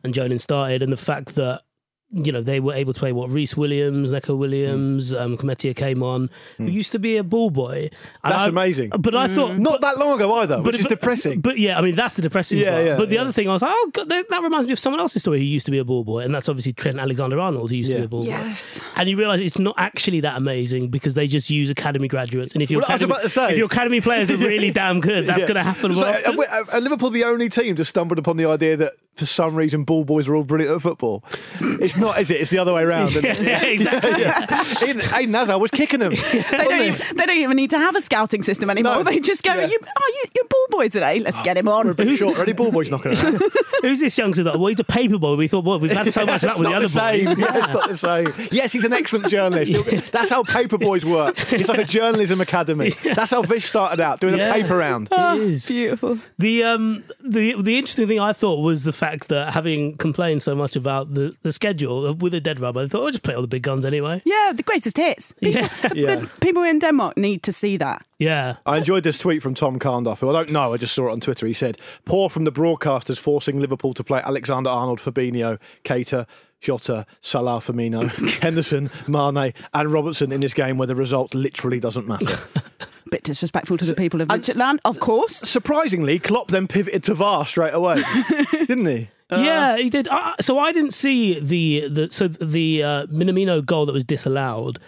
and 0.04 0.14
Jonan 0.14 0.40
started, 0.40 0.82
and 0.82 0.92
the 0.92 0.98
fact 0.98 1.36
that 1.36 1.62
you 2.12 2.32
know 2.32 2.42
they 2.42 2.60
were 2.60 2.74
able 2.74 2.94
to 2.94 3.00
play 3.00 3.12
what 3.12 3.30
Rhys 3.30 3.58
Williams, 3.58 4.12
Neco 4.12 4.36
Williams, 4.36 5.14
um, 5.14 5.38
Koumetio 5.38 5.76
came 5.76 6.02
on, 6.02 6.30
who 6.58 6.66
hmm. 6.66 6.70
used 6.70 6.94
to 6.94 7.00
be 7.00 7.18
a 7.18 7.24
ball 7.24 7.50
boy. 7.50 7.90
And 8.24 8.34
That's 8.34 8.44
I- 8.44 8.48
amazing. 8.48 8.92
But 8.98 9.16
I 9.16 9.28
thought 9.28 9.52
mm. 9.52 9.60
Not 9.60 9.82
that 9.82 9.98
long 9.98 10.16
ago 10.16 10.34
either, 10.36 10.62
which 10.62 10.80
is 10.80 10.86
depressing. 10.86 11.42
But 11.42 11.60
yeah, 11.60 11.78
I 11.78 11.82
mean 11.82 11.96
that's 11.96 12.16
the 12.16 12.22
depressing 12.22 12.60
Yeah, 12.60 12.72
part. 12.72 12.86
yeah, 12.86 12.98
but 12.98 13.10
the 13.10 13.16
yeah. 13.16 13.22
other 13.22 13.32
thing 13.32 13.50
I 13.50 13.54
was 13.54 13.62
like, 13.62 13.72
oh, 13.74 13.90
God, 13.94 14.10
that, 14.10 14.30
that 14.30 14.44
reminds 14.44 14.68
me 14.68 14.74
of 14.74 14.80
someone 14.80 15.00
else's 15.00 15.22
story 15.22 15.40
who 15.40 15.46
used 15.46 15.66
to 15.66 15.72
be 15.72 15.80
a 15.80 15.84
ball 15.86 16.04
boy, 16.04 16.20
and 16.20 16.34
that's 16.34 16.48
obviously 16.48 16.74
Trent 16.74 17.00
Alexander-Arnold, 17.00 17.70
who 17.70 17.76
used 17.76 17.92
to 17.92 17.98
be 17.98 18.04
a 18.04 18.08
ball 18.08 18.22
boy. 18.22 18.28
Yes. 18.28 18.80
And 18.96 19.10
you 19.10 19.18
realise 19.18 19.42
it's 19.42 19.60
not 19.60 19.76
actually 19.78 20.22
that 20.22 20.38
amazing 20.38 20.90
because 20.90 21.14
they 21.14 21.28
just 21.28 21.50
use 21.50 21.70
academy 21.70 22.08
graduates, 22.08 22.54
and 22.54 22.62
if 22.62 22.72
your 22.72 22.82
Well, 22.82 22.90
I 22.90 22.94
was 22.94 23.02
academy, 23.02 23.12
about 23.12 23.24
to 23.24 23.30
say. 23.30 23.52
if 23.52 23.58
your 23.58 23.68
academy 23.68 24.02
players 24.02 24.32
are 24.32 24.38
really 24.54 24.72
damn 24.72 25.02
good, 25.02 25.28
that's 25.28 25.42
Yeah. 25.42 25.48
going 25.48 25.56
to 25.56 25.64
happen. 25.64 25.94
So, 25.94 26.02
more 26.34 26.48
are, 26.48 26.62
are- 26.62 26.72
are 26.72 26.82
Liverpool 26.82 27.10
the 27.10 27.26
only 27.26 27.50
team 27.50 27.76
to 27.76 27.86
stumbled 27.86 28.20
upon 28.20 28.38
the 28.38 28.46
idea 28.46 28.78
that 28.78 28.94
for 29.16 29.26
some 29.26 29.56
reason 29.56 29.84
ball 29.84 30.04
boys 30.04 30.28
are 30.28 30.36
all 30.36 30.44
brilliant 30.44 30.76
at 30.76 30.82
football? 30.82 31.24
It's 31.60 31.97
not, 31.98 32.20
is 32.20 32.30
it? 32.32 32.42
It's 32.42 32.50
the 32.51 32.60
other 32.60 32.74
way 32.74 32.84
around. 32.84 33.10
isn't 33.10 33.25
it? 33.25 33.42
yeah, 33.42 33.63
exactly. 33.63 34.22
yeah. 34.22 34.63
Eden, 34.84 35.01
Eden 35.20 35.34
Hazard 35.34 35.58
was 35.60 35.72
kicking 35.72 36.00
them. 36.00 36.13
They 36.58 36.63
don't, 36.63 36.82
even, 36.82 37.18
they 37.18 37.25
don't 37.25 37.38
even 37.38 37.56
need 37.58 37.70
to 37.72 37.80
have 37.80 37.96
a 37.96 38.01
scouting 38.01 38.44
system 38.44 38.70
anymore. 38.70 38.96
No. 38.98 39.04
They 39.04 39.20
just 39.20 39.44
go, 39.44 39.54
Yeah. 39.54 39.68
you, 39.68 39.80
oh, 39.84 40.13
you, 40.24 40.30
you're 40.36 40.46
ball 40.46 40.66
boy 40.70 40.89
today. 40.89 41.20
Let's 41.20 41.38
get 41.44 41.58
him 41.58 41.66
We're 41.66 41.72
a 41.74 41.75
on. 41.75 41.94
bit 41.94 42.18
short 42.18 42.36
already. 42.36 42.54
Ball 42.54 42.72
boys 42.72 42.89
knocking 42.89 43.13
around. 43.13 43.42
Who's 43.82 44.00
this 44.00 44.18
youngster 44.18 44.44
that? 44.44 44.58
Well, 44.60 44.68
he's 44.68 44.80
a 44.80 44.84
paper 44.84 45.18
boy. 45.18 45.36
We 45.36 45.48
thought, 45.48 45.63
well, 45.66 45.80
we've 45.80 45.92
had 45.92 46.12
so 46.13 46.25
much 46.25 46.44
of 46.44 46.50
that 46.50 46.58
with 46.58 46.68
the 46.68 46.74
not 46.74 46.84
other 46.84 46.88
the 46.88 47.00
boys. 47.27 47.38
Yeah, 47.38 47.58
it's 47.58 47.74
not 47.74 47.89
the 47.89 47.98
same. 47.98 48.48
Yes, 48.51 48.72
he's 48.72 48.86
an 48.86 48.94
excellent 48.94 49.27
journalist. 49.30 50.12
That's 50.12 50.30
how 50.30 50.44
paper 50.44 50.77
boys 50.77 51.06
work. 51.06 51.36
It's 51.54 51.70
like 51.70 51.80
a 51.80 51.84
journalism 51.86 52.42
academy. 52.42 52.92
That's 53.16 53.32
how 53.32 53.42
Vish 53.44 53.66
started 53.66 54.00
out, 54.00 54.20
doing 54.20 54.38
Yeah. 54.38 54.50
a 54.51 54.54
paper 54.54 54.77
round. 54.77 55.10
It 55.12 55.42
is. 55.42 55.66
Beautiful. 55.68 56.20
The 56.38 56.63
um 56.63 57.04
the 57.24 57.62
the 57.62 57.77
interesting 57.77 58.08
thing 58.08 58.20
I 58.20 58.34
thought 58.34 58.62
was 58.62 58.84
the 58.84 58.94
fact 58.94 59.27
that 59.30 59.54
having 59.54 59.98
complained 59.98 60.42
so 60.44 60.56
much 60.56 60.75
about 60.75 61.13
the, 61.13 61.36
the 61.44 61.51
schedule 61.51 61.87
with 61.88 62.34
a 62.34 62.39
dead 62.39 62.60
rubber, 62.60 62.82
I 62.82 62.88
thought 62.88 63.03
I'll 63.06 63.12
just 63.12 63.24
play 63.24 63.34
all 63.36 63.41
the 63.41 63.48
big 63.48 63.63
guns 63.63 63.86
anyway. 63.86 64.22
Yeah, 64.25 64.53
the 64.56 64.63
greatest 64.63 64.98
hits. 64.98 65.32
People, 65.34 65.62
Yeah. 65.62 65.70
Yeah. 65.94 66.15
the 66.15 66.27
people 66.41 66.63
in 66.63 66.79
Denmark 66.79 67.17
need 67.17 67.44
to 67.44 67.51
see 67.53 67.77
that. 67.77 68.06
Yeah. 68.20 68.56
I 68.65 68.77
enjoyed 68.77 69.03
this 69.03 69.17
tweet 69.17 69.41
from 69.41 69.53
Tom 69.56 69.79
Carnduff, 69.79 70.20
who 70.20 70.29
I 70.29 70.34
don't 70.34 70.51
know, 70.51 70.74
I 70.74 70.77
just 70.77 70.94
saw 70.94 71.10
it 71.10 71.12
on 71.12 71.20
Twitter. 71.20 71.46
He 71.48 71.53
said, 71.53 71.77
Poor 72.06 72.29
from 72.29 72.44
the 72.46 72.51
broadcasters 72.51 73.17
forcing 73.20 73.60
Liverpool 73.60 73.94
to 73.94 74.03
play 74.03 74.22
Alexander 74.24 74.70
Arnold, 74.70 75.00
Fabinho, 75.00 75.60
Keita, 75.84 76.25
Jota, 76.62 77.06
Salah, 77.22 77.60
Firmino, 77.60 78.10
Henderson, 78.41 78.89
Mane, 79.08 79.53
and 79.74 79.91
Robertson 79.94 80.32
in 80.32 80.41
this 80.41 80.53
game 80.56 80.77
where 80.77 80.88
the 80.88 80.96
result 80.96 81.36
literally 81.36 81.79
doesn't 81.79 82.08
matter. 82.08 82.38
bit 83.12 83.24
disrespectful 83.24 83.77
to 83.77 83.86
the 83.86 83.94
people 83.94 84.20
of 84.22 84.27
Midtjylland, 84.27 84.79
of 84.84 85.00
course. 85.00 85.38
Surprisingly, 85.38 86.20
Klopp 86.20 86.50
then 86.50 86.67
pivoted 86.67 87.03
to 87.06 87.13
VAR 87.13 87.46
straight 87.46 87.74
away, 87.74 88.03
didn't 88.51 88.86
he? 88.86 89.10
Yeah, 89.32 89.78
he 89.78 89.90
did. 89.90 90.08
Uh, 90.08 90.34
so 90.42 90.58
I 90.60 90.72
didn't 90.72 90.94
see 90.94 91.40
the 91.40 91.88
the 91.90 92.08
so 92.12 92.28
the 92.28 92.84
uh, 92.84 93.06
Minamino 93.08 93.66
goal 93.66 93.86
that 93.86 93.94
was 93.94 94.06
disallowed. 94.06 94.80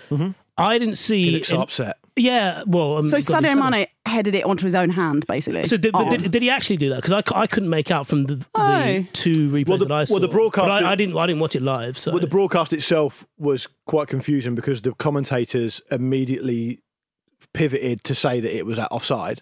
I 0.58 0.78
didn't 0.78 0.96
see. 0.96 1.26
He 1.26 1.32
looked 1.32 1.46
so 1.48 1.56
in- 1.56 1.62
upset. 1.62 1.98
Yeah, 2.16 2.64
well, 2.68 2.98
um, 2.98 3.08
So 3.08 3.22
God, 3.22 3.46
Sadio 3.46 3.72
Mane 3.72 3.88
headed 4.06 4.36
it 4.36 4.44
onto 4.44 4.66
his 4.66 4.76
own 4.76 4.90
hand, 4.90 5.26
basically. 5.26 5.66
So 5.68 5.78
did, 5.78 5.92
Oh. 5.96 6.10
did, 6.10 6.30
did 6.32 6.42
he 6.42 6.50
actually 6.50 6.76
do 6.76 6.90
that? 6.90 6.98
Because 7.02 7.14
I, 7.34 7.40
I 7.44 7.48
couldn't 7.48 7.70
make 7.70 7.92
out 7.92 8.08
from 8.08 8.24
the, 8.26 8.36
the 8.36 8.46
Oh. 8.56 9.06
two 9.14 9.50
replays 9.52 9.68
Well, 9.70 9.78
the- 9.78 9.86
that 9.86 9.94
I 9.94 10.04
saw. 10.04 10.16
well, 10.16 10.22
the 10.22 10.28
broadcast- 10.28 10.68
But 10.68 10.84
I, 10.84 10.92
I 10.92 10.96
didn't. 10.96 11.16
I 11.18 11.26
didn't 11.28 11.40
watch 11.40 11.56
it 11.56 11.62
live. 11.62 11.98
So 11.98 12.12
Well, 12.12 12.20
the 12.20 12.28
broadcast 12.28 12.74
itself 12.74 13.26
was 13.38 13.70
quite 13.88 14.10
confusing 14.10 14.54
because 14.54 14.82
the 14.82 14.92
commentators 14.96 15.80
immediately 15.92 16.80
pivoted 17.54 18.04
to 18.04 18.16
say 18.16 18.42
that 18.42 18.54
it 18.54 18.66
was 18.66 18.80
at 18.80 18.92
offside. 18.92 19.42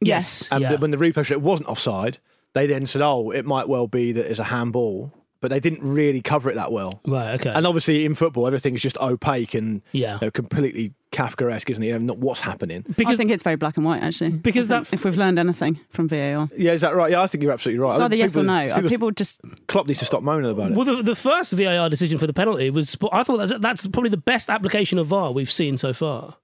yes. 0.00 0.48
And 0.50 0.62
Yeah. 0.62 0.74
when 0.74 0.90
the 0.90 0.96
replay 0.96 1.24
showed 1.24 1.34
it 1.34 1.42
wasn't 1.42 1.68
offside, 1.68 2.18
they 2.54 2.66
then 2.66 2.86
said, 2.86 3.02
"Oh, 3.02 3.30
it 3.30 3.44
might 3.44 3.68
well 3.68 3.86
be 3.86 4.12
that 4.12 4.30
it's 4.30 4.38
a 4.40 4.44
handball," 4.44 5.12
but 5.40 5.50
they 5.50 5.60
didn't 5.60 5.82
really 5.82 6.20
cover 6.20 6.50
it 6.50 6.54
that 6.56 6.72
well. 6.72 7.00
right. 7.06 7.34
Okay. 7.40 7.50
And 7.54 7.66
obviously, 7.66 8.04
in 8.04 8.14
football, 8.14 8.46
everything 8.46 8.74
is 8.74 8.82
just 8.82 8.98
opaque 8.98 9.54
and 9.54 9.82
Yeah. 9.92 10.14
you 10.20 10.26
know, 10.26 10.30
completely 10.30 10.94
Kafkaesque, 11.12 11.70
isn't 11.70 11.82
it? 11.82 11.86
You 11.86 11.92
know, 11.92 11.98
not 11.98 12.18
what's 12.18 12.40
happening. 12.40 12.84
Because 12.96 13.14
I 13.14 13.16
think 13.16 13.30
it's 13.30 13.42
very 13.42 13.56
black 13.56 13.76
and 13.78 13.86
white, 13.86 14.02
actually. 14.02 14.30
Because 14.30 14.68
that- 14.68 14.92
if 14.92 15.04
we've 15.04 15.16
learned 15.16 15.38
anything 15.38 15.78
from 15.90 16.06
VAR, 16.08 16.48
Yeah, 16.56 16.72
is 16.72 16.80
that 16.82 16.94
right? 16.94 17.10
Yeah, 17.12 17.22
I 17.22 17.26
think 17.28 17.42
you're 17.42 17.52
absolutely 17.52 17.78
right. 17.78 17.92
it's 17.92 18.00
I 18.00 18.04
either 18.04 18.10
think 18.12 18.20
yes 18.20 18.36
or 18.36 18.40
people- 18.42 18.54
no. 18.54 18.74
People, 18.74 18.90
People 18.90 19.10
just 19.12 19.40
Klopp 19.68 19.86
needs 19.86 20.00
to 20.00 20.04
stop 20.04 20.22
moaning 20.22 20.50
about 20.50 20.72
it. 20.72 20.76
well, 20.76 20.84
the, 20.84 21.02
the 21.02 21.16
first 21.16 21.52
VAR 21.52 21.88
decision 21.88 22.18
for 22.18 22.26
the 22.26 22.32
penalty 22.34 22.68
was. 22.70 22.96
I 23.12 23.22
thought 23.22 23.38
that's, 23.38 23.52
that's 23.60 23.86
probably 23.86 24.10
the 24.10 24.16
best 24.18 24.50
application 24.50 24.98
of 24.98 25.06
VAR 25.06 25.32
we've 25.32 25.50
seen 25.50 25.76
so 25.78 25.92
far. 25.94 26.36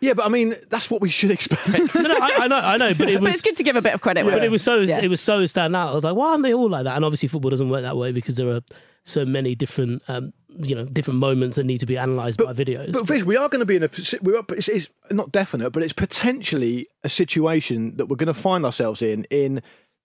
Yeah, 0.00 0.14
but 0.14 0.26
I 0.26 0.28
mean, 0.28 0.54
that's 0.70 0.90
what 0.90 1.00
we 1.00 1.08
should 1.08 1.30
expect. 1.30 1.66
No, 1.94 2.02
no, 2.02 2.14
I, 2.14 2.36
I 2.40 2.46
know, 2.46 2.56
I 2.56 2.76
know, 2.76 2.94
but 2.94 3.08
it 3.08 3.20
but 3.20 3.30
it's 3.32 3.42
good 3.42 3.56
to 3.56 3.62
give 3.64 3.74
a 3.76 3.82
bit 3.82 3.94
of 3.94 4.00
credit. 4.00 4.24
But 4.24 4.44
it 4.44 4.50
was 4.50 4.62
so 4.62 4.76
Yeah. 4.80 5.00
it 5.00 5.08
was 5.08 5.20
so 5.20 5.44
stand 5.46 5.74
out. 5.74 5.90
I 5.90 5.94
was 5.94 6.04
like, 6.04 6.14
why 6.14 6.30
aren't 6.30 6.42
they 6.44 6.54
all 6.54 6.68
like 6.68 6.84
that? 6.84 6.94
And 6.96 7.04
obviously, 7.04 7.28
football 7.28 7.50
doesn't 7.50 7.68
work 7.68 7.82
that 7.82 7.96
way 7.96 8.12
because 8.12 8.36
there 8.36 8.48
are 8.48 8.60
so 9.04 9.24
many 9.24 9.54
different, 9.54 10.02
um, 10.08 10.32
you 10.58 10.74
know, 10.74 10.84
different 10.84 11.18
moments 11.18 11.56
that 11.56 11.64
need 11.64 11.80
to 11.80 11.86
be 11.86 11.96
analysed 11.96 12.38
by 12.38 12.52
videos. 12.52 12.92
But 12.92 13.06
Vish, 13.06 13.24
we 13.24 13.36
are 13.36 13.48
going 13.48 13.60
to 13.60 13.66
be 13.66 13.76
in 13.76 13.82
a. 13.82 13.88
posi- 13.88 14.22
We 14.22 14.36
are, 14.36 14.44
it's, 14.50 14.68
it's 14.68 14.88
not 15.10 15.32
definite, 15.32 15.70
but 15.70 15.82
it's 15.82 15.92
potentially 15.94 16.86
a 17.02 17.08
situation 17.08 17.96
that 17.96 18.06
we're 18.06 18.16
going 18.16 18.26
to 18.28 18.34
find 18.34 18.64
ourselves 18.64 19.00
in 19.02 19.24
in 19.30 19.62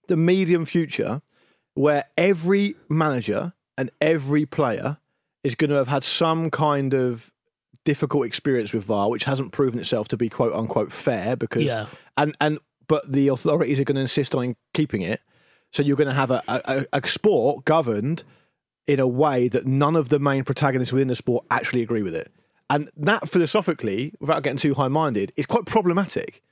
the 0.08 0.16
medium 0.16 0.64
future, 0.66 1.22
where 1.74 2.04
every 2.18 2.74
manager 2.88 3.52
and 3.78 3.90
every 4.00 4.46
player 4.46 4.98
is 5.42 5.54
going 5.54 5.70
to 5.70 5.76
have 5.76 5.88
had 5.88 6.02
some 6.04 6.50
kind 6.50 6.94
of 6.94 7.30
difficult 7.84 8.26
experience 8.26 8.72
with 8.72 8.84
VAR, 8.84 9.10
which 9.10 9.24
hasn't 9.24 9.52
proven 9.52 9.78
itself 9.78 10.08
to 10.08 10.16
be 10.16 10.28
quote 10.28 10.52
unquote 10.52 10.92
fair. 10.92 11.36
Because 11.36 11.62
Yeah. 11.64 11.86
and 12.16 12.36
and 12.40 12.58
but 12.86 13.10
the 13.10 13.28
authorities 13.28 13.80
are 13.80 13.84
going 13.84 13.96
to 13.96 14.02
insist 14.02 14.34
on 14.34 14.56
keeping 14.72 15.02
it. 15.02 15.20
So 15.72 15.82
you're 15.82 15.96
going 15.96 16.08
to 16.08 16.14
have 16.14 16.30
a, 16.30 16.42
a, 16.46 16.86
a 16.92 17.08
sport 17.08 17.64
governed 17.64 18.22
in 18.86 19.00
a 19.00 19.08
way 19.08 19.48
that 19.48 19.66
none 19.66 19.96
of 19.96 20.08
the 20.08 20.18
main 20.18 20.44
protagonists 20.44 20.92
within 20.92 21.08
the 21.08 21.16
sport 21.16 21.44
actually 21.50 21.82
agree 21.82 22.02
with 22.02 22.14
it. 22.14 22.30
And 22.70 22.90
that 22.96 23.28
philosophically, 23.28 24.12
without 24.20 24.42
getting 24.42 24.58
too 24.58 24.74
high 24.74 24.88
minded, 24.88 25.32
is 25.36 25.46
quite 25.46 25.64
problematic. 25.66 26.42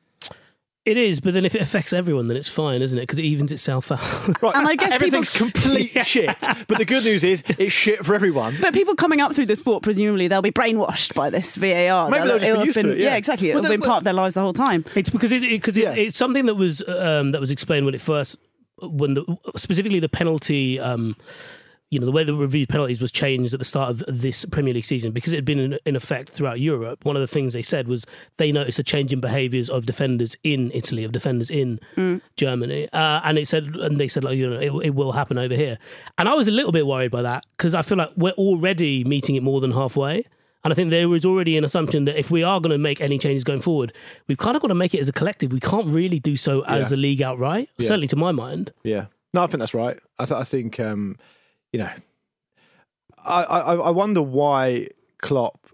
It 0.84 0.96
is, 0.96 1.20
but 1.20 1.32
then 1.34 1.44
if 1.44 1.54
it 1.54 1.62
affects 1.62 1.92
everyone, 1.92 2.26
then 2.28 2.36
it's 2.36 2.48
fine, 2.48 2.82
isn't 2.82 2.98
it? 2.98 3.02
Because 3.02 3.18
it 3.20 3.24
evens 3.24 3.52
itself 3.52 3.92
out. 3.92 4.00
Right. 4.42 4.56
And 4.56 4.66
I 4.66 4.74
guess 4.74 4.92
everything's 4.92 5.30
people- 5.30 5.50
complete 5.52 5.92
shit. 6.06 6.34
But 6.66 6.78
the 6.78 6.84
good 6.84 7.04
news 7.04 7.22
is 7.22 7.44
it's 7.58 7.72
shit 7.72 8.04
for 8.04 8.14
everyone. 8.14 8.56
But 8.60 8.74
people 8.74 8.94
coming 8.96 9.20
up 9.20 9.34
through 9.34 9.46
the 9.46 9.54
sport, 9.56 9.82
presumably 9.84 10.26
they'll 10.26 10.42
be 10.42 10.50
brainwashed 10.50 11.14
by 11.14 11.30
this 11.30 11.54
VAR. 11.56 12.10
Maybe 12.10 12.26
they'll 12.26 12.38
just 12.38 12.40
be 12.40 12.46
it'll 12.48 12.58
have 12.58 12.66
used 12.66 12.78
to 12.80 12.82
been- 12.82 12.92
it, 12.92 12.98
yeah. 12.98 13.14
exactly. 13.14 13.50
It'll 13.50 13.62
then- 13.62 13.70
been 13.70 13.82
part 13.82 13.98
of 13.98 14.04
their 14.04 14.12
lives 14.14 14.34
the 14.34 14.40
whole 14.40 14.52
time. 14.52 14.84
It's 14.96 15.10
because 15.10 15.30
it 15.30 15.42
because 15.42 15.76
it, 15.76 15.82
Yeah. 15.84 15.92
it's 15.94 16.18
something 16.18 16.46
that 16.46 16.54
was 16.56 16.82
um, 16.88 17.30
that 17.30 17.40
was 17.40 17.50
explained 17.52 17.86
when 17.86 17.94
it 17.94 18.00
first 18.00 18.36
when 18.80 19.14
the 19.14 19.24
specifically 19.56 20.00
the 20.00 20.08
penalty. 20.08 20.80
Um, 20.80 21.14
you 21.92 21.98
know 22.00 22.06
the 22.06 22.10
way 22.12 22.24
the 22.24 22.34
reviewed 22.34 22.68
penalties 22.70 23.00
was 23.02 23.12
changed 23.12 23.52
at 23.52 23.58
the 23.60 23.64
start 23.64 23.90
of 23.90 24.02
this 24.08 24.44
Premier 24.46 24.72
League 24.72 24.84
season 24.84 25.12
because 25.12 25.32
it 25.32 25.36
had 25.36 25.44
been 25.44 25.58
in, 25.58 25.78
in 25.84 25.94
effect 25.94 26.30
throughout 26.30 26.58
Europe. 26.58 27.04
One 27.04 27.16
of 27.16 27.20
the 27.20 27.26
things 27.28 27.52
they 27.52 27.62
said 27.62 27.86
was 27.86 28.06
they 28.38 28.50
noticed 28.50 28.78
a 28.78 28.82
change 28.82 29.12
in 29.12 29.20
behaviours 29.20 29.68
of 29.68 29.84
defenders 29.84 30.34
in 30.42 30.70
Italy, 30.72 31.04
of 31.04 31.12
defenders 31.12 31.50
in 31.50 31.78
Germany, 32.36 32.88
uh, 32.92 33.20
and 33.24 33.38
it 33.38 33.46
said 33.46 33.64
and 33.76 33.98
they 34.00 34.08
said 34.08 34.24
like 34.24 34.36
you 34.38 34.48
know 34.48 34.58
it, 34.58 34.86
it 34.86 34.94
will 34.94 35.12
happen 35.12 35.38
over 35.38 35.54
here. 35.54 35.78
And 36.18 36.28
I 36.28 36.34
was 36.34 36.48
a 36.48 36.52
little 36.52 36.72
bit 36.72 36.86
worried 36.86 37.10
by 37.10 37.22
that 37.22 37.44
because 37.56 37.74
I 37.74 37.82
feel 37.82 37.98
like 37.98 38.10
we're 38.16 38.32
already 38.32 39.04
meeting 39.04 39.36
it 39.36 39.42
more 39.42 39.60
than 39.60 39.70
halfway. 39.72 40.24
And 40.64 40.72
I 40.72 40.76
think 40.76 40.90
there 40.90 41.08
was 41.08 41.24
already 41.26 41.56
an 41.58 41.64
assumption 41.64 42.04
that 42.04 42.16
if 42.16 42.30
we 42.30 42.44
are 42.44 42.60
going 42.60 42.70
to 42.70 42.78
make 42.78 43.00
any 43.00 43.18
changes 43.18 43.42
going 43.42 43.60
forward, 43.60 43.92
we've 44.28 44.38
kind 44.38 44.54
of 44.54 44.62
got 44.62 44.68
to 44.68 44.76
make 44.76 44.94
it 44.94 45.00
as 45.00 45.08
a 45.08 45.12
collective. 45.12 45.52
We 45.52 45.58
can't 45.58 45.88
really 45.88 46.20
do 46.20 46.36
so 46.36 46.64
as 46.66 46.90
Yeah. 46.92 46.96
a 46.96 46.98
league 46.98 47.20
outright, 47.20 47.68
Yeah. 47.78 47.88
certainly 47.88 48.06
to 48.06 48.16
my 48.16 48.30
mind. 48.30 48.72
Yeah. 48.84 49.06
No, 49.34 49.42
I 49.42 49.48
think 49.48 49.58
that's 49.58 49.74
right. 49.74 49.98
I, 50.20 50.24
th- 50.24 50.40
I 50.40 50.44
think, 50.44 50.78
um, 50.78 51.16
you 51.72 51.78
know, 51.80 51.90
I, 53.24 53.42
I, 53.44 53.74
I 53.76 53.90
wonder 53.90 54.20
why 54.22 54.88
Klopp 55.18 55.66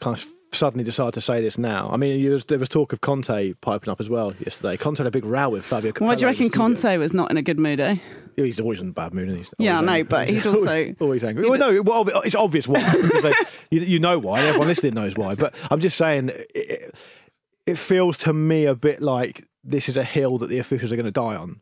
kind 0.00 0.16
of 0.16 0.24
suddenly 0.52 0.84
decided 0.84 1.14
to 1.14 1.20
say 1.20 1.40
this 1.40 1.56
now. 1.58 1.88
I 1.92 1.96
mean, 1.96 2.22
there 2.22 2.32
was, 2.32 2.44
there 2.44 2.58
was 2.58 2.68
talk 2.68 2.92
of 2.92 3.00
Conte 3.00 3.54
piping 3.60 3.88
up 3.90 4.00
as 4.00 4.08
well 4.08 4.34
yesterday. 4.38 4.76
Conte 4.76 4.98
had 4.98 5.06
a 5.06 5.10
big 5.10 5.24
row 5.24 5.48
with 5.48 5.64
Fabio 5.64 5.92
Capello. 5.92 6.08
Why 6.10 6.14
do 6.14 6.22
you 6.22 6.26
reckon. 6.28 6.50
Conte 6.50 6.96
was 6.98 7.14
not 7.14 7.30
in 7.30 7.36
a 7.36 7.42
good 7.42 7.58
mood, 7.58 7.80
eh? 7.80 7.96
He's 8.36 8.60
always 8.60 8.80
in 8.80 8.88
a 8.88 8.92
bad 8.92 9.12
mood, 9.14 9.28
isn't 9.28 9.48
he? 9.58 9.64
Yeah, 9.64 9.78
I 9.78 9.80
know, 9.82 10.04
but 10.04 10.28
he'd 10.28 10.46
Always- 10.46 10.60
also- 10.66 10.94
always 11.00 11.24
angry. 11.24 11.48
Well, 11.48 11.58
no, 11.58 11.82
well, 11.82 12.06
it's 12.24 12.34
obvious 12.34 12.68
why. 12.68 12.80
they- 13.22 13.32
you, 13.70 13.80
you 13.80 13.98
know 13.98 14.18
why. 14.18 14.40
Everyone 14.42 14.68
listening 14.68 14.94
knows 14.94 15.16
why. 15.16 15.34
But 15.34 15.54
I'm 15.70 15.80
just 15.80 15.96
saying, 15.96 16.30
it, 16.54 16.94
it 17.66 17.78
feels 17.78 18.18
to 18.18 18.32
me 18.32 18.66
a 18.66 18.74
bit 18.74 19.00
like 19.00 19.46
this 19.64 19.88
is 19.88 19.96
a 19.96 20.04
hill 20.04 20.38
that 20.38 20.48
the 20.48 20.58
officials 20.58 20.92
are 20.92 20.96
going 20.96 21.06
to 21.06 21.10
die 21.12 21.36
on, 21.36 21.60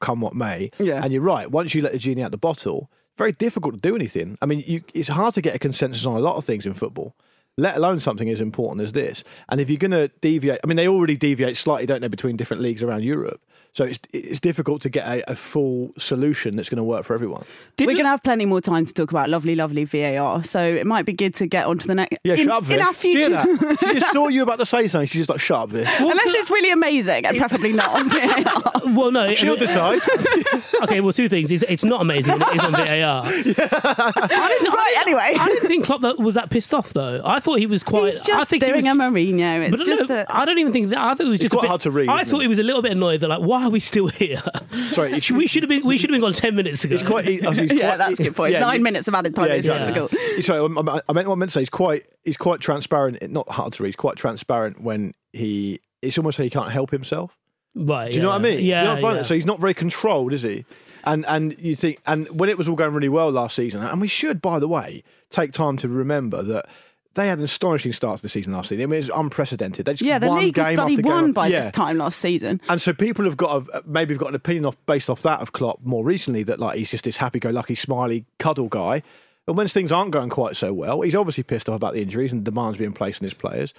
come 0.00 0.20
what 0.20 0.34
may. 0.34 0.70
Yeah. 0.78 1.02
And 1.02 1.12
you're 1.12 1.22
right. 1.22 1.50
Once 1.50 1.74
you 1.74 1.82
let 1.82 1.92
the 1.92 1.98
genie 1.98 2.22
out 2.22 2.30
the 2.30 2.38
bottle, 2.38 2.90
very 3.16 3.32
difficult 3.32 3.74
to 3.74 3.80
do 3.80 3.94
anything. 3.94 4.36
I 4.42 4.46
mean, 4.46 4.62
you, 4.66 4.82
it's 4.92 5.08
hard 5.08 5.34
to 5.34 5.40
get 5.40 5.54
a 5.54 5.58
consensus 5.58 6.04
on 6.04 6.16
a 6.16 6.20
lot 6.20 6.36
of 6.36 6.44
things 6.44 6.66
in 6.66 6.74
football. 6.74 7.14
let 7.56 7.76
alone 7.76 8.00
something 8.00 8.28
as 8.28 8.40
important 8.40 8.82
as 8.82 8.92
this. 8.92 9.24
And 9.48 9.60
if 9.60 9.70
you're 9.70 9.78
going 9.78 9.90
to 9.92 10.08
deviate, 10.20 10.60
I 10.62 10.66
mean, 10.66 10.76
they 10.76 10.88
already 10.88 11.16
deviate 11.16 11.56
slightly, 11.56 11.86
don't 11.86 12.00
they, 12.02 12.08
between 12.08 12.36
different 12.36 12.62
leagues 12.62 12.82
around 12.82 13.02
Europe. 13.04 13.40
So 13.76 13.84
it's 13.84 13.98
it's 14.14 14.40
difficult 14.40 14.80
to 14.82 14.88
get 14.88 15.06
a, 15.06 15.32
a 15.32 15.36
full 15.36 15.92
solution 15.98 16.56
that's 16.56 16.70
going 16.70 16.78
to 16.78 16.82
work 16.82 17.04
for 17.04 17.12
everyone. 17.12 17.44
Did 17.76 17.84
We're 17.84 17.88
we- 17.88 17.94
going 17.96 18.06
to 18.06 18.08
have 18.10 18.22
plenty 18.22 18.46
more 18.46 18.62
time 18.62 18.86
to 18.86 18.94
talk 18.94 19.10
about 19.10 19.28
lovely, 19.28 19.54
lovely 19.54 19.84
VAR. 19.84 20.42
So 20.44 20.64
it 20.64 20.86
might 20.86 21.04
be 21.04 21.12
good 21.12 21.34
to 21.34 21.46
get 21.46 21.66
onto 21.66 21.86
the 21.86 21.94
next. 21.94 22.16
Yeah, 22.24 22.36
in, 22.36 22.46
shut 22.46 22.64
up, 22.64 22.70
in 22.70 22.80
our 22.80 22.94
Do 22.94 23.08
you 23.08 23.16
future. 23.18 23.28
that? 23.34 23.76
she 23.80 23.92
just 24.00 24.12
saw 24.14 24.28
you 24.28 24.42
about 24.44 24.60
to 24.60 24.64
say 24.64 24.88
something. 24.88 25.06
She's 25.06 25.20
just 25.20 25.28
like, 25.28 25.40
shut 25.40 25.60
up, 25.64 25.68
Vic. 25.68 25.86
Unless 26.00 26.34
it's 26.36 26.50
really 26.50 26.70
amazing 26.70 27.26
and 27.26 27.36
preferably 27.36 27.74
not 27.74 27.90
on 28.00 28.08
VAR. 28.08 28.72
well, 28.94 29.10
no. 29.10 29.34
She'll 29.34 29.56
decide. 29.56 30.00
okay, 30.84 31.02
well, 31.02 31.12
two 31.12 31.28
things. 31.28 31.52
It's, 31.52 31.64
it's 31.68 31.84
not 31.84 32.00
amazing. 32.00 32.32
and 32.32 32.42
It 32.44 32.54
is 32.56 32.62
on 32.64 32.72
VAR. 32.72 33.22
I 33.26 34.48
didn't 34.58 34.72
right, 34.72 34.94
anyway. 35.00 35.32
I 35.38 35.46
didn't 35.48 35.68
think 35.68 35.84
Klopp 35.84 36.00
that 36.00 36.18
was 36.18 36.34
that 36.36 36.48
pissed 36.48 36.72
off 36.72 36.94
though. 36.94 37.20
I 37.22 37.40
thought 37.40 37.58
he 37.58 37.66
was 37.66 37.82
quite. 37.82 38.04
He's 38.06 38.22
I 38.22 38.24
just 38.24 38.48
think 38.48 38.62
he 38.64 38.70
doing 38.70 38.84
was, 38.86 38.94
a 38.94 38.98
Mourinho. 38.98 39.66
It's 39.68 39.76
But 39.76 39.84
just 39.84 40.08
no, 40.08 40.16
a. 40.20 40.26
I 40.30 40.46
don't 40.46 40.58
even 40.58 40.72
think 40.72 40.88
that. 40.90 40.98
I 40.98 41.14
thought 41.14 41.26
it 41.26 41.30
was 41.30 41.40
just 41.40 41.52
a 41.52 41.56
quite 41.56 41.62
bit, 41.64 41.68
hard 41.68 41.80
to 41.82 41.90
read, 41.90 42.08
I 42.08 42.24
thought 42.24 42.38
it? 42.40 42.42
he 42.44 42.48
was 42.48 42.58
a 42.58 42.62
little 42.62 42.80
bit 42.80 42.92
annoyed 42.92 43.20
that 43.20 43.28
like, 43.28 43.40
why 43.42 43.65
are 43.66 43.70
we 43.70 43.80
still 43.80 44.08
here? 44.08 44.42
Sorry, 44.92 45.12
it's, 45.12 45.30
we 45.30 45.46
should 45.46 45.62
have 45.62 45.68
been. 45.70 45.84
We 45.84 45.98
should 45.98 46.10
have 46.10 46.14
been 46.14 46.20
gone 46.22 46.32
ten 46.32 46.54
minutes 46.54 46.84
ago. 46.84 46.94
it's 46.94 47.02
quite. 47.02 47.26
I 47.26 47.54
think 47.54 47.70
it's 47.70 47.74
Yeah, 47.74 47.96
that's 47.96 48.18
a 48.20 48.24
good 48.24 48.36
point. 48.36 48.52
yeah, 48.52 48.60
Nine 48.60 48.78
you- 48.78 48.84
minutes 48.84 49.08
of 49.08 49.14
added 49.14 49.34
time 49.34 49.48
Yeah, 49.48 49.54
is 49.54 49.66
exactly. 49.66 50.08
difficult. 50.08 50.44
Sorry, 50.44 50.60
I, 50.60 50.64
um, 50.64 50.88
I- 50.88 51.02
I 51.08 51.12
meant 51.12 51.28
what 51.28 51.34
I 51.34 51.38
meant 51.38 51.50
to 51.50 51.54
say. 51.54 51.60
He's 51.60 51.68
quite. 51.70 52.06
He's 52.24 52.36
quite 52.36 52.60
transparent. 52.60 53.28
Not 53.30 53.48
hard 53.48 53.72
to 53.74 53.82
read. 53.82 53.88
He's 53.88 53.96
quite 53.96 54.16
transparent 54.16 54.80
when 54.82 55.14
he. 55.32 55.80
It's 56.02 56.16
almost 56.18 56.38
like 56.38 56.44
he 56.44 56.50
can't 56.50 56.70
help 56.72 56.90
himself. 56.90 57.36
right. 57.74 58.10
Do 58.10 58.16
you 58.16 58.22
know 58.22 58.30
what 58.30 58.36
I 58.36 58.38
mean? 58.42 58.64
Yeah. 58.64 58.82
You 58.82 58.88
know 58.88 58.94
I 58.94 59.00
find 59.00 59.14
yeah. 59.16 59.20
it? 59.22 59.24
So 59.24 59.34
he's 59.34 59.46
not 59.46 59.60
very 59.60 59.74
controlled, 59.74 60.32
is 60.32 60.42
he? 60.42 60.64
And 61.04 61.24
and 61.26 61.56
you 61.58 61.76
think 61.76 62.00
and 62.06 62.26
when 62.38 62.48
it 62.48 62.58
was 62.58 62.68
all 62.68 62.74
going 62.76 62.92
really 62.92 63.08
well 63.08 63.30
last 63.30 63.54
season, 63.56 63.82
and 63.82 64.00
we 64.00 64.08
should, 64.08 64.42
by 64.42 64.58
the 64.58 64.66
way, 64.68 65.02
take 65.30 65.52
time 65.52 65.76
to 65.78 65.88
remember 65.88 66.42
that 66.42 66.66
they 67.16 67.26
had 67.28 67.38
an 67.38 67.44
astonishing 67.44 67.92
start 67.92 68.18
to 68.18 68.22
the 68.22 68.28
season 68.28 68.52
last 68.52 68.68
season. 68.68 68.84
I 68.84 68.86
mean, 68.86 69.02
it 69.02 69.10
was 69.10 69.18
unprecedented. 69.18 69.84
They 69.86 69.92
just 69.94 70.02
Yeah, 70.02 70.18
the 70.20 70.28
won 70.28 70.38
league 70.38 70.54
game 70.54 70.76
bloody 70.76 71.02
won 71.02 71.24
after- 71.24 71.32
by 71.32 71.46
yeah. 71.48 71.60
this 71.62 71.70
time 71.72 71.98
last 71.98 72.20
season. 72.20 72.60
And 72.68 72.80
so 72.80 72.92
people 72.92 73.24
have 73.24 73.36
got 73.36 73.66
a, 73.68 73.72
uh, 73.72 73.82
maybe 73.84 74.14
have 74.14 74.20
got 74.20 74.28
an 74.28 74.34
opinion 74.36 74.66
off 74.66 74.76
based 74.86 75.10
off 75.10 75.22
that 75.22 75.40
of 75.40 75.52
Klopp 75.52 75.80
more 75.82 76.04
recently 76.04 76.44
that 76.44 76.60
like 76.60 76.78
he's 76.78 76.90
just 76.90 77.04
this 77.04 77.16
happy-go-lucky, 77.16 77.74
smiley, 77.74 78.24
cuddle 78.38 78.68
guy. 78.68 79.02
And 79.48 79.56
when 79.56 79.66
things 79.68 79.90
aren't 79.92 80.10
going 80.10 80.30
quite 80.30 80.56
so 80.56 80.72
well, 80.72 81.00
he's 81.00 81.14
obviously 81.14 81.42
pissed 81.42 81.68
off 81.68 81.76
about 81.76 81.94
the 81.94 82.02
injuries 82.02 82.32
and 82.32 82.44
demands 82.44 82.78
being 82.78 82.92
placed 82.92 83.22
on 83.22 83.26
his 83.26 83.34
players, 83.34 83.72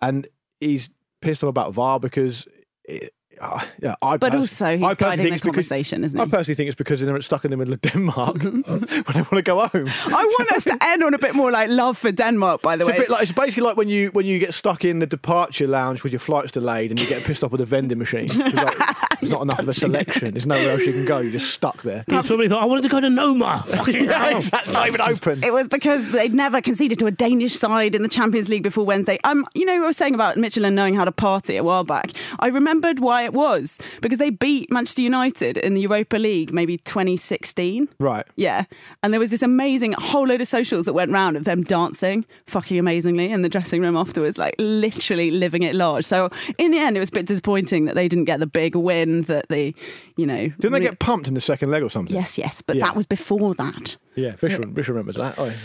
and 0.00 0.28
he's 0.60 0.90
pissed 1.20 1.42
off 1.42 1.48
about 1.50 1.72
VAR 1.74 1.98
because. 1.98 2.46
It, 2.84 3.12
uh, 3.42 3.60
yeah, 3.82 3.94
I 4.00 4.16
But 4.16 4.32
pers- 4.32 4.40
also, 4.40 4.76
he's 4.76 4.84
I 4.84 4.94
personally 4.94 4.94
guiding 4.94 4.94
think 4.94 5.18
the 5.18 5.34
it's 5.34 5.40
because- 5.42 5.54
conversation, 5.68 6.04
isn't 6.04 6.18
he? 6.18 6.22
I 6.22 6.26
personally 6.26 6.54
think 6.54 6.68
it's 6.68 6.76
because 6.76 7.00
they're 7.00 7.20
stuck 7.22 7.44
in 7.44 7.50
the 7.50 7.56
middle 7.56 7.74
of 7.74 7.80
Denmark 7.82 8.42
when 8.42 8.62
they 8.62 9.20
want 9.22 9.30
to 9.32 9.42
go 9.42 9.58
home. 9.66 9.86
I 10.06 10.24
want 10.38 10.52
us 10.52 10.64
to 10.64 10.78
end 10.82 11.02
on 11.02 11.12
a 11.14 11.18
bit 11.18 11.34
more 11.34 11.50
like 11.50 11.68
love 11.68 11.98
for 11.98 12.12
Denmark, 12.12 12.62
by 12.62 12.76
the 12.76 12.82
It's 12.82 12.88
a 12.88 12.92
way. 12.92 12.98
bit 12.98 13.10
like 13.10 13.22
it's 13.22 13.32
basically 13.32 13.64
like 13.64 13.76
when 13.76 13.88
you 13.88 14.08
when 14.12 14.24
you 14.26 14.38
get 14.38 14.54
stuck 14.54 14.84
in 14.84 15.00
the 15.00 15.06
departure 15.06 15.66
lounge 15.66 16.02
with 16.04 16.12
your 16.12 16.20
flight's 16.20 16.52
delayed 16.52 16.90
and 16.90 17.00
you 17.00 17.06
get 17.06 17.24
pissed 17.24 17.42
off 17.44 17.50
with 17.52 17.60
a 17.60 17.66
vending 17.66 17.98
machine. 17.98 18.26
It's 18.30 18.36
like, 18.36 18.76
there's 19.20 19.32
not 19.32 19.42
enough 19.42 19.58
of 19.58 19.68
a 19.68 19.72
selection. 19.72 20.32
There's 20.34 20.46
nowhere 20.46 20.70
else 20.70 20.82
you 20.86 20.92
can 20.92 21.04
go. 21.04 21.18
You're 21.20 21.32
just 21.32 21.50
stuck 21.52 21.82
there. 21.82 22.04
He 22.08 22.12
probably 22.22 22.48
thought 22.48 22.62
I 22.62 22.66
wanted 22.66 22.82
to 22.82 22.88
go 22.88 23.00
to 23.00 23.10
Noma. 23.10 23.64
Fucking 23.66 24.04
Yeah, 24.04 24.24
hell. 24.24 24.36
exactly. 24.38 24.60
It's 24.64 24.72
not 24.72 24.86
even 24.88 25.00
open. 25.00 25.44
It 25.44 25.52
was 25.52 25.68
because 25.68 26.10
they'd 26.12 26.34
never 26.34 26.60
conceded 26.60 26.98
to 27.00 27.06
a 27.06 27.10
Danish 27.10 27.54
side 27.54 27.94
in 27.94 28.02
the 28.02 28.08
Champions 28.08 28.48
League 28.48 28.62
before 28.62 28.84
Wednesday. 28.84 29.18
Um, 29.24 29.44
you 29.54 29.64
know, 29.64 29.74
what 29.76 29.84
I 29.84 29.86
was 29.88 29.96
saying 29.96 30.14
about 30.14 30.36
Midtjylland 30.36 30.74
knowing 30.74 30.94
how 30.94 31.04
to 31.04 31.12
party 31.12 31.56
a 31.56 31.62
while 31.64 31.84
back. 31.84 32.10
I 32.38 32.48
remembered 32.48 33.00
why 33.00 33.28
it 33.32 33.36
was 33.36 33.78
because 34.00 34.18
they 34.18 34.30
beat 34.30 34.70
Manchester 34.70 35.02
United 35.02 35.56
in 35.56 35.74
the 35.74 35.80
Europa 35.80 36.16
League, 36.16 36.52
maybe 36.52 36.76
2016. 36.78 37.88
Right. 37.98 38.26
Yeah, 38.36 38.64
and 39.02 39.12
there 39.12 39.20
was 39.20 39.30
this 39.30 39.42
amazing 39.42 39.92
whole 39.98 40.26
load 40.26 40.40
of 40.40 40.48
socials 40.48 40.86
that 40.86 40.92
went 40.92 41.10
round 41.10 41.36
of 41.36 41.44
them 41.44 41.62
dancing 41.62 42.24
fucking 42.46 42.78
amazingly 42.78 43.30
in 43.30 43.42
the 43.42 43.48
dressing 43.48 43.80
room 43.80 43.96
afterwards, 43.96 44.38
like 44.38 44.54
literally 44.58 45.30
living 45.30 45.62
it 45.62 45.74
large. 45.74 46.04
So 46.04 46.28
in 46.58 46.70
the 46.70 46.78
end, 46.78 46.96
it 46.96 47.00
was 47.00 47.08
a 47.08 47.12
bit 47.12 47.26
disappointing 47.26 47.84
that 47.86 47.94
they 47.94 48.08
didn't 48.08 48.24
get 48.26 48.40
the 48.40 48.46
big 48.46 48.74
win. 48.74 49.22
That 49.22 49.48
they, 49.48 49.74
you 50.16 50.26
know, 50.26 50.48
Didn't 50.48 50.72
they 50.72 50.80
get 50.80 50.98
pumped 50.98 51.28
in 51.28 51.34
the 51.34 51.40
second 51.40 51.70
leg 51.70 51.82
or 51.82 51.88
something? 51.90 52.14
Yes, 52.14 52.36
yes, 52.38 52.62
but 52.62 52.76
Yeah. 52.76 52.86
that 52.86 52.96
was 52.96 53.06
before 53.06 53.54
that. 53.54 53.96
Yeah, 54.14 54.36
Vish, 54.36 54.56
Vish 54.58 54.88
remembers 54.88 55.16
that. 55.16 55.34
Oh, 55.38 55.46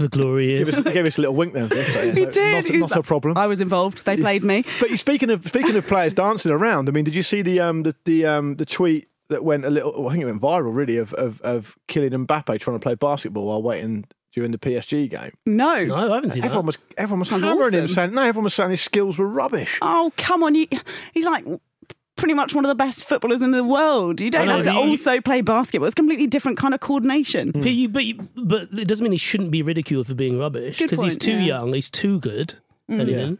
the 0.00 0.08
glory 0.10 0.48
give, 0.58 0.68
is. 0.68 0.74
us, 0.78 0.84
give 0.92 1.06
us 1.06 1.18
a 1.18 1.20
little 1.20 1.36
wink 1.36 1.52
then. 1.52 1.68
Vish. 1.68 1.94
Yeah, 1.94 2.12
He 2.12 2.24
no, 2.24 2.30
did. 2.30 2.54
Not, 2.54 2.64
He 2.64 2.78
was 2.82 2.90
not 2.90 2.98
a 2.98 3.02
problem. 3.02 3.36
I 3.38 3.46
was 3.46 3.60
involved. 3.60 4.04
They 4.04 4.16
played 4.16 4.42
me. 4.42 4.64
But 4.80 4.90
you- 4.90 4.96
speaking 4.96 5.30
of 5.30 5.46
speaking 5.46 5.76
of 5.76 5.86
players 5.86 6.12
dancing 6.14 6.50
around, 6.50 6.88
I 6.88 6.92
mean, 6.92 7.04
did 7.04 7.14
you 7.14 7.22
see 7.22 7.42
the 7.42 7.60
um 7.60 7.82
the 7.84 7.94
the 8.04 8.26
um 8.26 8.56
the 8.56 8.66
tweet 8.66 9.08
that 9.28 9.44
went 9.44 9.64
a 9.64 9.70
little? 9.70 10.08
I 10.08 10.10
think 10.12 10.22
it 10.22 10.26
went 10.26 10.40
viral, 10.42 10.74
really, 10.74 10.96
of 10.96 11.12
of, 11.14 11.40
of 11.42 11.76
Kylian 11.88 12.26
Mbappe 12.26 12.58
trying 12.60 12.76
to 12.76 12.82
play 12.82 12.94
basketball 12.96 13.46
while 13.46 13.62
waiting 13.62 14.06
during 14.34 14.50
the 14.50 14.58
PSG 14.58 15.08
game. 15.10 15.30
No. 15.46 15.84
No, 15.84 15.94
I 15.94 16.14
haven't 16.14 16.30
seen 16.32 16.42
Everyone 16.44 16.66
that. 16.66 16.78
was 16.78 16.78
everyone 16.98 17.18
was 17.20 17.28
Sounds 17.28 17.42
hammering 17.44 17.74
him, 17.74 17.86
saying 17.86 18.12
no. 18.14 18.22
Everyone 18.22 18.44
was 18.44 18.54
saying 18.54 18.70
his 18.70 18.80
skills 18.80 19.18
were 19.18 19.28
rubbish. 19.28 19.78
Oh, 19.82 20.10
come 20.16 20.42
on. 20.42 20.54
You, 20.54 20.66
he's 21.14 21.26
like 21.26 21.44
pretty 22.16 22.34
much 22.34 22.54
one 22.54 22.64
of 22.64 22.68
the 22.68 22.74
best 22.74 23.08
footballers 23.08 23.42
in 23.42 23.50
the 23.50 23.64
world. 23.64 24.20
You 24.20 24.30
don't 24.30 24.46
know, 24.46 24.56
have 24.56 24.64
to 24.64 24.72
you- 24.72 24.78
also 24.78 25.20
play 25.20 25.40
basketball. 25.40 25.86
It's 25.86 25.94
a 25.94 25.96
completely 25.96 26.26
different 26.26 26.58
kind 26.58 26.74
of 26.74 26.80
coordination. 26.80 27.50
But, 27.52 27.64
you, 27.66 27.88
but, 27.88 28.04
you, 28.04 28.28
but 28.36 28.68
it 28.72 28.86
doesn't 28.88 29.02
mean 29.02 29.12
he 29.12 29.18
shouldn't 29.18 29.50
be 29.50 29.62
ridiculed 29.62 30.06
for 30.06 30.14
being 30.14 30.38
rubbish 30.38 30.78
because 30.78 31.02
he's 31.02 31.16
too 31.16 31.32
yeah. 31.32 31.38
Mm. 31.38 31.46
young. 31.46 31.72
He's 31.72 31.90
too 31.90 32.20
good. 32.20 32.54
Anything. 32.88 33.38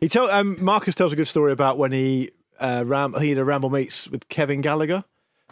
He 0.00 0.08
tell 0.08 0.30
um, 0.30 0.56
Marcus 0.60 0.94
tells 0.94 1.12
a 1.12 1.16
good 1.16 1.28
story 1.28 1.52
about 1.52 1.78
when 1.78 1.92
he 1.92 2.30
uh, 2.58 2.84
ram, 2.86 3.14
he 3.20 3.28
had 3.28 3.38
a 3.38 3.44
ramble 3.44 3.70
meets 3.70 4.08
with 4.08 4.28
Kevin 4.28 4.60
Gallagher, 4.60 5.04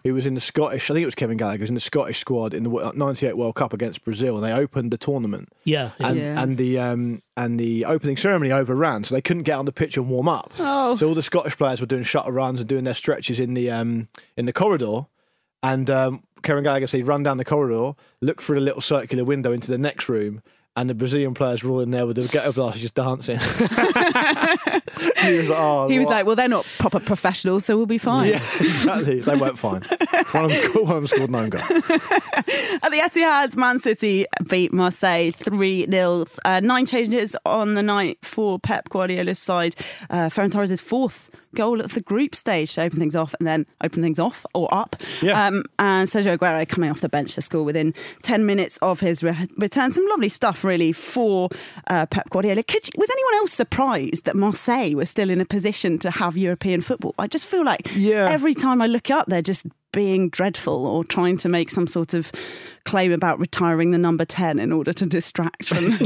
who 0.04 0.14
was 0.14 0.26
in 0.26 0.34
the 0.34 0.40
Scottish. 0.40 0.90
I 0.90 0.94
think 0.94 1.02
it 1.02 1.06
was 1.06 1.14
Kevin 1.14 1.36
Gallagher 1.36 1.58
who 1.58 1.62
was 1.62 1.70
in 1.70 1.74
the 1.74 1.80
Scottish 1.80 2.18
squad 2.18 2.54
in 2.54 2.62
the 2.62 2.92
'98 2.94 3.36
World 3.36 3.54
Cup 3.54 3.72
against 3.72 4.04
Brazil, 4.04 4.36
and 4.36 4.44
they 4.44 4.52
opened 4.52 4.90
the 4.90 4.98
tournament. 4.98 5.48
Yeah. 5.64 5.90
yeah. 5.98 6.06
and 6.08 6.16
Yeah. 6.18 6.42
and 6.42 6.58
the 6.58 6.78
um, 6.78 7.22
and 7.36 7.58
the 7.58 7.84
opening 7.84 8.16
ceremony 8.16 8.52
overran, 8.52 9.04
so 9.04 9.14
they 9.14 9.22
couldn't 9.22 9.44
get 9.44 9.58
on 9.58 9.64
the 9.64 9.72
pitch 9.72 9.96
and 9.96 10.08
warm 10.08 10.28
up. 10.28 10.52
Oh. 10.58 10.96
So 10.96 11.08
all 11.08 11.14
the 11.14 11.22
Scottish 11.22 11.56
players 11.56 11.80
were 11.80 11.86
doing 11.86 12.04
shuttle 12.04 12.32
runs 12.32 12.60
and 12.60 12.68
doing 12.68 12.84
their 12.84 12.94
stretches 12.94 13.40
in 13.40 13.54
the 13.54 13.70
um, 13.70 14.08
in 14.36 14.46
the 14.46 14.52
corridor. 14.52 15.06
And 15.62 15.90
um, 15.90 16.22
Kevin 16.42 16.64
Gallagher 16.64 16.86
said, 16.86 17.06
run 17.06 17.22
down 17.22 17.36
the 17.36 17.44
corridor, 17.44 17.92
look 18.22 18.40
through 18.40 18.58
the 18.60 18.64
little 18.64 18.80
circular 18.80 19.24
window 19.24 19.52
into 19.52 19.70
the 19.70 19.76
next 19.76 20.08
room, 20.08 20.42
and 20.76 20.88
the 20.88 20.94
Brazilian 20.94 21.34
players 21.34 21.62
were 21.64 21.70
all 21.72 21.80
in 21.80 21.90
there 21.90 22.06
with 22.06 22.16
the 22.16 22.26
ghetto 22.28 22.52
blasters 22.52 22.82
just 22.82 22.94
dancing. 22.94 23.38
he 25.22 25.38
was 25.38 25.48
like, 25.48 25.58
oh, 25.58 25.88
He 25.88 25.98
was 25.98 26.08
like, 26.08 26.26
well, 26.26 26.36
they're 26.36 26.48
not 26.48 26.66
proper 26.78 27.00
professionals, 27.00 27.64
so 27.64 27.76
we'll 27.76 27.86
be 27.86 27.98
fine. 27.98 28.28
yeah, 28.30 28.42
exactly. 28.60 29.20
They 29.20 29.34
weren't 29.36 29.58
fine. 29.58 29.82
One 30.32 30.44
of 30.46 30.50
them 30.50 30.62
scored, 30.62 30.86
one 30.88 30.96
of 30.96 31.02
them 31.02 31.06
scored 31.06 31.30
no 31.30 31.48
goal. 31.48 31.60
At 32.82 32.90
the 32.90 33.00
Etihad, 33.02 33.56
Man 33.56 33.78
City 33.78 34.26
beat 34.48 34.72
Marseille 34.72 35.30
3 35.32 35.86
0. 35.90 36.24
Uh, 36.44 36.60
nine 36.60 36.86
changes 36.86 37.36
on 37.44 37.74
the 37.74 37.82
night 37.82 38.18
for 38.22 38.58
Pep 38.58 38.88
Guardiola's 38.88 39.38
side. 39.38 39.74
Uh, 40.08 40.28
Ferran 40.28 40.52
Torres' 40.52 40.80
fourth 40.80 41.30
goal 41.56 41.82
at 41.82 41.90
the 41.90 42.00
group 42.00 42.34
stage 42.36 42.72
to 42.74 42.82
open 42.82 43.00
things 43.00 43.16
off 43.16 43.34
and 43.40 43.46
then 43.46 43.66
open 43.82 44.02
things 44.02 44.18
off 44.20 44.46
or 44.54 44.72
up. 44.72 44.94
Yeah. 45.20 45.46
Um, 45.46 45.64
and 45.80 46.08
Sergio 46.08 46.38
Aguero 46.38 46.66
coming 46.68 46.90
off 46.90 47.00
the 47.00 47.08
bench 47.08 47.34
to 47.34 47.42
score 47.42 47.64
within 47.64 47.92
10 48.22 48.46
minutes 48.46 48.78
of 48.82 49.00
his 49.00 49.22
re- 49.24 49.48
return. 49.56 49.90
Some 49.90 50.06
lovely 50.08 50.28
stuff, 50.28 50.59
really, 50.64 50.92
for 50.92 51.48
uh, 51.88 52.06
Pep 52.06 52.28
Guardiola. 52.30 52.62
Could 52.62 52.86
you- 52.86 52.92
was 52.98 53.10
anyone 53.10 53.34
else 53.34 53.52
surprised 53.52 54.24
that 54.26 54.36
Marseille 54.36 54.94
was 54.94 55.10
still 55.10 55.30
in 55.30 55.40
a 55.40 55.44
position 55.44 55.98
to 56.00 56.10
have 56.10 56.36
European 56.36 56.80
football? 56.80 57.14
I 57.18 57.26
just 57.26 57.46
feel 57.46 57.64
like 57.64 57.90
Yeah. 57.96 58.28
every 58.30 58.54
time 58.54 58.80
I 58.82 58.86
look 58.86 59.10
up, 59.10 59.26
they're 59.28 59.42
just 59.42 59.66
being 59.92 60.28
dreadful 60.28 60.86
or 60.86 61.02
trying 61.02 61.36
to 61.36 61.48
make 61.48 61.68
some 61.68 61.88
sort 61.88 62.14
of 62.14 62.30
claim 62.84 63.10
about 63.10 63.40
retiring 63.40 63.90
the 63.90 63.98
number 63.98 64.24
10 64.24 64.60
in 64.60 64.70
order 64.70 64.92
to 64.92 65.04
distract 65.04 65.66
from. 65.66 65.84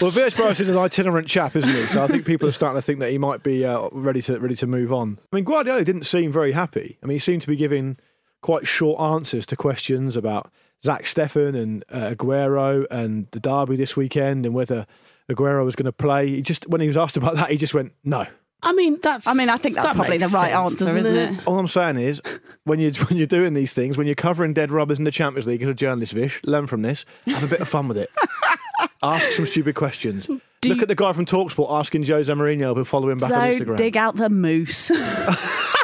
Well, 0.00 0.10
Virch 0.12 0.60
is 0.60 0.68
an 0.68 0.76
itinerant 0.76 1.26
chap, 1.28 1.56
isn't 1.56 1.70
he? 1.70 1.86
So 1.86 2.02
I 2.04 2.06
think 2.06 2.24
people 2.26 2.48
are 2.48 2.52
starting 2.52 2.76
to 2.78 2.82
think 2.82 3.00
that 3.00 3.10
he 3.10 3.18
might 3.18 3.42
be 3.42 3.64
uh, 3.64 3.88
ready 3.92 4.20
to 4.22 4.38
ready 4.38 4.56
to 4.56 4.66
move 4.66 4.92
on. 4.92 5.18
I 5.32 5.36
mean, 5.36 5.44
Guardiola 5.44 5.84
didn't 5.84 6.04
seem 6.04 6.30
very 6.32 6.52
happy. 6.52 6.98
I 7.02 7.06
mean, 7.06 7.14
he 7.16 7.18
seemed 7.18 7.42
to 7.42 7.48
be 7.48 7.56
giving 7.56 7.96
quite 8.42 8.66
short 8.66 9.00
answers 9.00 9.46
to 9.46 9.56
questions 9.56 10.16
about 10.16 10.50
Zach 10.86 11.04
Steffen 11.04 11.54
and 11.60 11.84
uh, 11.90 12.14
Aguero 12.14 12.86
and 12.90 13.26
the 13.32 13.40
derby 13.40 13.76
this 13.76 13.96
weekend 13.96 14.46
and 14.46 14.54
whether 14.54 14.86
Aguero 15.30 15.64
was 15.64 15.76
going 15.76 15.84
to 15.86 15.92
play. 15.92 16.28
He 16.28 16.40
just 16.42 16.66
when 16.68 16.80
he 16.80 16.86
was 16.86 16.96
asked 16.96 17.16
about 17.16 17.34
that, 17.34 17.50
he 17.50 17.56
just 17.58 17.74
went 17.74 17.92
no. 18.04 18.26
I 18.62 18.72
mean, 18.72 18.98
that's. 19.02 19.26
I 19.28 19.34
mean, 19.34 19.50
I 19.50 19.58
think 19.58 19.74
that's 19.74 19.88
that 19.88 19.94
probably 19.96 20.16
the 20.18 20.28
right 20.28 20.50
sense, 20.50 20.80
answer, 20.82 20.96
isn't 20.98 21.14
it? 21.14 21.46
All 21.46 21.58
I'm 21.58 21.68
saying 21.68 21.98
is, 21.98 22.22
when 22.64 22.80
you 22.80 22.90
when 23.08 23.18
you're 23.18 23.26
doing 23.26 23.52
these 23.54 23.72
things, 23.74 23.98
when 23.98 24.06
you're 24.06 24.16
covering 24.16 24.54
dead 24.54 24.70
rubbers 24.70 24.98
in 24.98 25.04
the 25.04 25.10
Champions 25.10 25.46
League 25.46 25.62
as 25.62 25.68
a 25.68 25.74
journalist, 25.74 26.12
Vish, 26.14 26.40
learn 26.42 26.66
from 26.66 26.80
this. 26.82 27.04
Have 27.26 27.44
a 27.44 27.48
bit 27.48 27.60
of 27.60 27.68
fun 27.68 27.86
with 27.86 27.98
it. 27.98 28.10
Ask 29.02 29.32
some 29.32 29.46
stupid 29.46 29.74
questions. 29.74 30.28
Look 30.28 30.40
you- 30.64 30.80
at 30.82 30.88
the 30.88 30.94
guy 30.94 31.12
from 31.12 31.26
Talksport 31.26 31.70
asking 31.70 32.04
Jose 32.06 32.32
Mourinho 32.32 32.74
to 32.74 32.84
follow 32.84 33.10
him 33.10 33.18
back 33.18 33.30
on 33.30 33.52
So 33.52 33.58
Instagram. 33.64 33.76
dig 33.76 33.96
out 33.96 34.16
the 34.16 34.30
moose. 34.30 34.90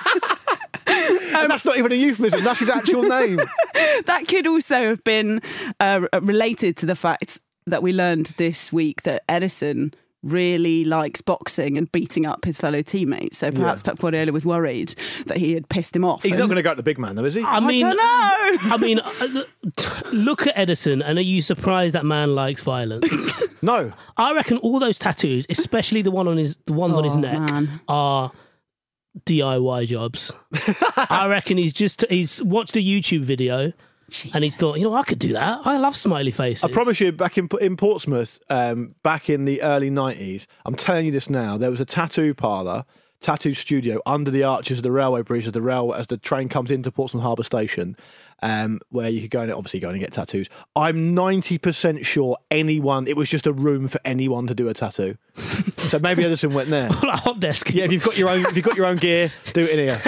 and 1.43 1.51
that's 1.51 1.65
not 1.65 1.77
even 1.79 1.93
a 1.93 1.95
euphemism. 1.95 2.43
That's 2.45 2.61
his 2.61 2.71
actual 2.71 3.03
name. 3.03 3.37
that 4.07 4.25
could 4.29 4.47
also 4.47 4.89
have 4.89 5.05
been 5.05 5.41
uh, 5.81 6.07
related 6.21 6.77
to 6.79 6.87
the 6.87 6.95
fact 6.97 7.39
that 7.67 7.83
we 7.83 7.93
learned 7.93 8.33
this 8.39 8.73
week 8.73 9.03
that 9.03 9.27
Ederson 9.29 9.95
really 10.25 10.85
likes 10.85 11.21
boxing 11.21 11.77
and 11.77 11.91
beating 11.91 12.25
up 12.27 12.45
his 12.45 12.57
fellow 12.57 12.81
teammates. 12.81 13.39
So 13.39 13.51
perhaps 13.51 13.83
Pep 13.83 13.99
Guardiola 13.99 14.31
was 14.31 14.47
worried 14.47 14.95
that 15.27 15.37
he 15.39 15.53
had 15.55 15.69
pissed 15.69 15.97
him 15.97 16.05
off. 16.05 16.23
He's 16.23 16.37
not 16.37 16.47
going 16.47 16.57
to 16.57 16.63
go 16.63 16.71
to 16.71 16.77
the 16.77 16.83
big 16.85 16.97
man, 16.97 17.17
though, 17.17 17.25
is 17.25 17.35
he? 17.35 17.43
I 17.43 17.59
mean, 17.59 17.85
don't 17.85 17.97
know. 17.97 18.03
I 18.73 18.77
mean, 18.81 19.01
uh, 19.01 19.43
look 20.13 20.47
at 20.47 20.55
Ederson, 20.55 21.03
and 21.05 21.19
are 21.19 21.23
you 21.23 21.43
surprised 21.43 21.97
that 21.97 22.05
man 22.07 22.37
likes 22.37 22.63
violence? 22.63 23.43
no. 23.63 23.93
I 24.17 24.33
reckon 24.33 24.59
all 24.59 24.79
those 24.79 24.97
tattoos, 24.99 25.45
especially 25.51 26.03
the 26.03 26.13
one 26.13 26.29
on 26.29 26.37
his, 26.37 26.57
the 26.67 26.73
ones 26.73 26.95
on 26.97 27.03
his 27.03 27.17
Oh, 27.17 27.21
neck, 27.21 27.39
man. 27.51 27.81
are 27.89 28.31
DIY 29.27 29.87
jobs. 29.87 30.33
I 30.97 31.27
reckon 31.31 31.59
he's 31.59 31.73
just 31.73 32.05
he's 32.09 32.43
watched 32.43 32.77
a 32.77 32.81
YouTube 32.81 33.23
video 33.23 33.73
and 34.35 34.45
he's 34.45 34.57
thought, 34.57 34.79
you 34.79 34.85
know, 34.85 34.95
I 34.95 35.03
could 35.03 35.19
do 35.19 35.33
that. 35.33 35.61
I 35.65 35.79
love 35.79 35.97
smiley 35.97 36.31
faces. 36.31 36.65
I 36.65 36.69
promise 36.71 37.01
you, 37.01 37.13
back 37.13 37.39
in 37.39 37.49
in 37.61 37.77
Portsmouth, 37.77 38.39
um, 38.51 38.95
back 39.03 39.31
in 39.31 39.45
the 39.45 39.63
early 39.63 39.91
nineties, 39.91 40.47
I'm 40.65 40.75
telling 40.75 41.07
you 41.07 41.13
this 41.13 41.31
now. 41.31 41.57
There 41.57 41.71
was 41.71 41.81
a 41.81 41.85
tattoo 41.85 42.35
parlour, 42.35 42.85
tattoo 43.21 43.55
studio 43.55 44.01
under 44.07 44.31
the 44.31 44.43
arches 44.45 44.79
of 44.79 44.83
the 44.83 44.93
railway 44.93 45.23
bridge 45.23 45.47
as 45.47 45.53
the 45.53 45.63
rail 45.63 45.93
as 45.97 46.09
the 46.09 46.17
train 46.17 46.49
comes 46.49 46.71
into 46.71 46.91
Portsmouth 46.91 47.23
Harbour 47.23 47.45
Station, 47.45 47.97
um, 48.43 48.81
where 48.91 49.09
you 49.09 49.21
could 49.23 49.31
go 49.31 49.41
and 49.41 49.53
obviously 49.53 49.81
go 49.81 49.89
and 49.91 49.99
get 50.01 50.13
tattoos. 50.13 50.49
I'm 50.77 51.15
90 51.15 51.59
percent 51.59 52.05
sure 52.05 52.37
anyone. 52.51 53.07
It 53.07 53.17
was 53.17 53.29
just 53.31 53.47
a 53.47 53.53
room 53.53 53.89
for 53.89 54.01
anyone 54.05 54.47
to 54.49 54.55
do 54.55 54.69
a 54.69 54.75
tattoo. 54.75 55.17
so 55.79 55.99
maybe 55.99 56.23
Ederson 56.25 56.53
went 56.53 56.69
there. 56.69 56.91
like 56.91 57.21
hot 57.21 57.41
desk. 57.41 57.73
Yeah, 57.73 57.85
if 57.85 57.93
you've 57.93 58.03
got 58.05 58.19
your 58.19 58.29
own, 58.29 58.45
if 58.47 58.55
you've 58.57 58.65
got 58.65 58.77
your 58.77 58.87
own 58.87 58.97
gear, 58.97 59.33
do 59.53 59.63
it 59.63 59.71
in 59.71 59.79
here. 59.79 59.99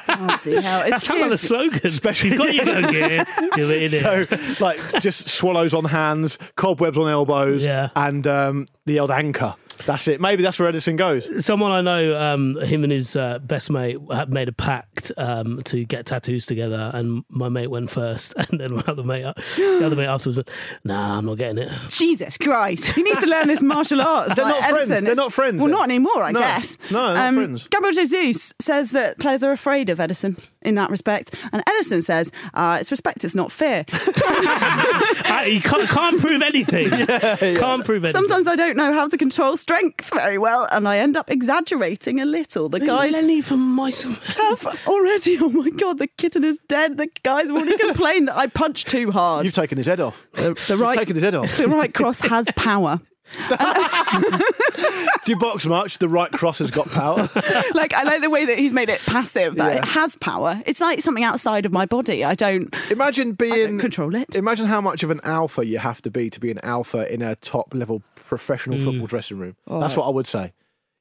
can't 0.00 0.40
see 0.40 0.54
how. 0.54 0.60
That 0.80 0.88
It's 0.94 1.04
sounds 1.04 1.20
like 1.22 1.30
a 1.32 1.36
slogan. 1.38 1.80
Especially- 1.84 2.30
if 2.30 2.38
You've 2.38 2.42
got 2.46 2.54
your 2.54 2.76
own 2.76 2.82
gear, 2.92 3.24
do 3.54 3.70
it 3.70 3.82
in 3.82 3.90
here. 3.90 4.26
So, 4.54 4.64
like, 4.64 5.00
just 5.02 5.28
swallows 5.28 5.74
on 5.74 5.84
hands, 5.86 6.38
cobwebs 6.56 6.98
on 6.98 7.08
elbows, 7.08 7.64
Yeah. 7.64 7.88
and 7.96 8.26
um, 8.26 8.68
the 8.86 9.00
old 9.00 9.10
anchor. 9.10 9.54
That's 9.86 10.08
it. 10.08 10.20
Maybe 10.20 10.42
that's 10.42 10.58
where 10.58 10.70
Ederson 10.72 10.96
goes. 10.96 11.44
Someone 11.44 11.70
I 11.70 11.80
know, 11.80 12.16
um, 12.16 12.56
him 12.60 12.82
and 12.84 12.92
his 12.92 13.16
uh, 13.16 13.38
best 13.38 13.70
mate 13.70 13.98
had 14.12 14.30
made 14.30 14.48
a 14.48 14.52
pact 14.52 15.12
um, 15.16 15.62
to 15.64 15.84
get 15.84 16.06
tattoos 16.06 16.46
together, 16.46 16.90
and 16.94 17.24
my 17.28 17.48
mate 17.48 17.68
went 17.68 17.90
first, 17.90 18.34
and 18.36 18.60
then 18.60 18.74
my 18.74 18.82
other 18.86 19.02
mate, 19.04 19.22
the 19.56 19.82
other 19.86 19.96
mate 19.96 20.06
afterwards 20.06 20.36
went, 20.36 20.48
"Nah, 20.84 21.18
I'm 21.18 21.26
not 21.26 21.36
getting 21.38 21.58
it." 21.58 21.72
Jesus 21.88 22.36
Christ. 22.38 22.86
He 22.92 23.02
needs 23.02 23.20
to 23.20 23.26
learn 23.26 23.48
this 23.48 23.62
martial 23.62 24.00
arts. 24.02 24.34
They're 24.34 24.44
like 24.44 24.60
not 24.60 24.70
friends. 24.70 24.88
They're 24.88 25.14
not 25.14 25.32
friends 25.32 25.56
Well, 25.58 25.66
then. 25.66 25.72
not 25.72 25.84
anymore, 25.84 26.22
I 26.22 26.32
No. 26.32 26.40
guess. 26.40 26.76
Um, 26.90 26.92
No, 26.92 27.06
they're 27.14 27.14
not 27.32 27.34
friends. 27.34 27.68
Gabriel 27.68 27.92
Jesus 27.92 28.52
says 28.60 28.90
that 28.92 29.18
players 29.18 29.42
are 29.44 29.52
afraid 29.52 29.90
of 29.90 29.98
Ederson 29.98 30.38
in 30.62 30.74
that 30.76 30.90
respect. 30.90 31.34
And 31.52 31.62
Ederson 31.66 32.02
says, 32.02 32.32
uh, 32.54 32.78
it's 32.80 32.90
respect, 32.90 33.24
it's 33.24 33.34
not 33.34 33.52
fear. 33.52 33.84
Uh, 35.28 35.42
he 35.44 35.60
can't, 35.60 35.88
can't 35.90 36.20
prove 36.20 36.40
anything. 36.42 36.88
Can't 37.56 37.84
prove 37.84 38.02
anything. 38.04 38.12
Sometimes 38.12 38.46
I 38.46 38.56
don't 38.56 38.76
know 38.76 38.92
how 38.94 39.08
to 39.08 39.16
control 39.18 39.56
strength 39.56 40.08
very 40.12 40.38
well, 40.38 40.66
and 40.72 40.88
I 40.88 40.98
end 40.98 41.16
up 41.16 41.30
exaggerating 41.30 42.18
a 42.20 42.24
little. 42.24 42.68
The 42.68 42.80
guys 42.80 43.12
Lenny 43.12 43.42
from 43.42 43.60
Mice. 43.60 44.02
have 44.02 44.66
already, 44.86 45.36
oh 45.38 45.50
my 45.50 45.68
God, 45.70 45.98
the 45.98 46.06
kitten 46.06 46.44
is 46.44 46.58
dead. 46.68 46.96
The 46.96 47.08
guys 47.22 47.48
have 47.48 47.56
already 47.56 47.76
complained 47.76 48.28
that 48.28 48.36
I 48.36 48.46
punched 48.46 48.88
too 48.88 49.10
hard. 49.10 49.44
You've 49.44 49.54
taken 49.54 49.76
his 49.76 49.86
head 49.86 50.00
off. 50.00 50.26
the, 50.32 50.54
the 50.54 50.64
You've 50.70 50.80
right, 50.80 50.98
taken 50.98 51.14
his 51.14 51.24
head 51.24 51.34
off. 51.34 51.56
the 51.58 51.68
right 51.68 51.92
cross 51.92 52.20
has 52.20 52.48
power. 52.56 53.00
Do 55.24 55.32
you 55.32 55.38
box 55.38 55.66
much? 55.66 55.98
The 55.98 56.08
right 56.08 56.30
cross 56.32 56.58
has 56.58 56.70
got 56.70 56.90
power. 56.90 57.28
like 57.74 57.94
I 57.94 58.02
like 58.02 58.22
the 58.22 58.30
way 58.30 58.44
that 58.46 58.58
he's 58.58 58.72
made 58.72 58.88
it 58.88 59.00
passive. 59.06 59.56
That 59.56 59.74
Yeah. 59.74 59.78
it 59.78 59.84
has 59.86 60.16
power. 60.16 60.62
It's 60.66 60.80
like 60.80 61.00
something 61.00 61.24
outside 61.24 61.66
of 61.66 61.72
my 61.72 61.86
body. 61.86 62.24
I 62.24 62.34
don't. 62.34 62.74
Imagine 62.90 63.28
I 63.28 63.32
don't 63.32 63.36
being 63.36 63.78
control 63.78 64.14
it. 64.14 64.34
Imagine 64.34 64.66
how 64.66 64.80
much 64.80 65.02
of 65.02 65.10
an 65.10 65.20
alpha 65.24 65.66
you 65.66 65.78
have 65.78 66.02
to 66.02 66.10
be 66.10 66.30
to 66.30 66.40
be 66.40 66.50
an 66.50 66.58
alpha 66.62 67.12
in 67.12 67.22
a 67.22 67.36
top 67.36 67.74
level 67.74 68.02
professional 68.14 68.78
mm. 68.78 68.84
football 68.84 69.06
dressing 69.06 69.38
room. 69.38 69.56
That's 69.66 69.96
what 69.96 70.06
I 70.06 70.10
would 70.10 70.26
say. 70.26 70.52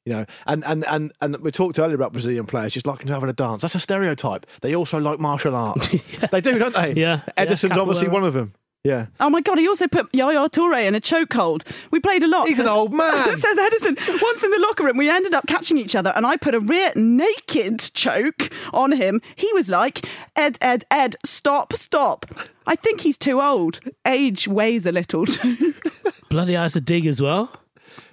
You 0.06 0.13
know, 0.13 0.26
and, 0.46 0.63
and, 0.63 0.86
and, 0.86 1.12
and 1.20 1.36
we 1.40 1.52
talked 1.52 1.78
earlier 1.78 1.96
about 1.96 2.13
Brazilian 2.13 2.46
players 2.46 2.72
just 2.72 2.88
liking 2.88 3.08
to 3.08 3.13
having 3.13 3.28
a 3.28 3.34
dance. 3.34 3.62
That's 3.62 3.76
a 3.76 3.80
stereotype. 3.80 4.46
They 4.62 4.74
also 4.74 5.00
like 5.02 5.20
martial 5.20 5.54
arts. 5.54 5.90
They 6.32 6.40
do, 6.40 6.58
don't 6.58 6.74
they? 6.74 6.94
Yeah. 6.94 7.24
Ederson's 7.38 7.76
Yeah, 7.76 7.82
obviously 7.82 8.08
one 8.08 8.24
of 8.24 8.34
them. 8.34 8.54
Yeah. 8.88 9.08
Oh 9.19 9.30
my 9.30 9.41
god! 9.41 9.58
He 9.58 9.67
also 9.67 9.86
put 9.86 10.08
Yaya 10.13 10.47
Toure 10.47 10.88
in 10.88 10.95
a 10.95 11.02
chokehold. 11.02 11.63
We 11.91 12.00
played 12.00 12.23
a 12.23 12.28
lot. 12.28 12.47
He's 12.47 12.58
an 12.58 12.69
old 12.69 12.93
man. 12.93 13.38
Says 13.38 13.58
Ederson. 13.58 14.21
Once 14.21 14.43
in 14.43 14.50
the 14.52 14.60
locker 14.65 14.86
room, 14.86 14.95
we 14.95 15.10
ended 15.10 15.34
up 15.34 15.45
catching 15.45 15.78
each 15.78 15.93
other, 15.93 16.13
and 16.15 16.26
I 16.26 16.38
put 16.38 16.56
a 16.56 16.62
rear 16.62 16.93
naked 16.95 17.80
choke 17.93 18.50
on 18.71 18.93
him. 18.93 19.21
He 19.36 19.52
was 19.52 19.67
like, 19.67 20.08
"Ed, 20.38 20.58
Ed, 20.62 20.86
Ed, 20.89 21.17
stop, 21.26 21.73
stop." 21.73 22.26
I 22.65 22.76
think 22.76 23.02
he's 23.02 23.17
too 23.17 23.41
old. 23.41 23.82
Age 24.06 24.47
weighs 24.47 24.86
a 24.86 24.93
little 24.93 25.26
too. 25.26 25.73
Bloody 26.30 26.54
hell, 26.54 26.69
to 26.69 26.80
dig 26.80 27.06
as 27.08 27.21
well. 27.21 27.52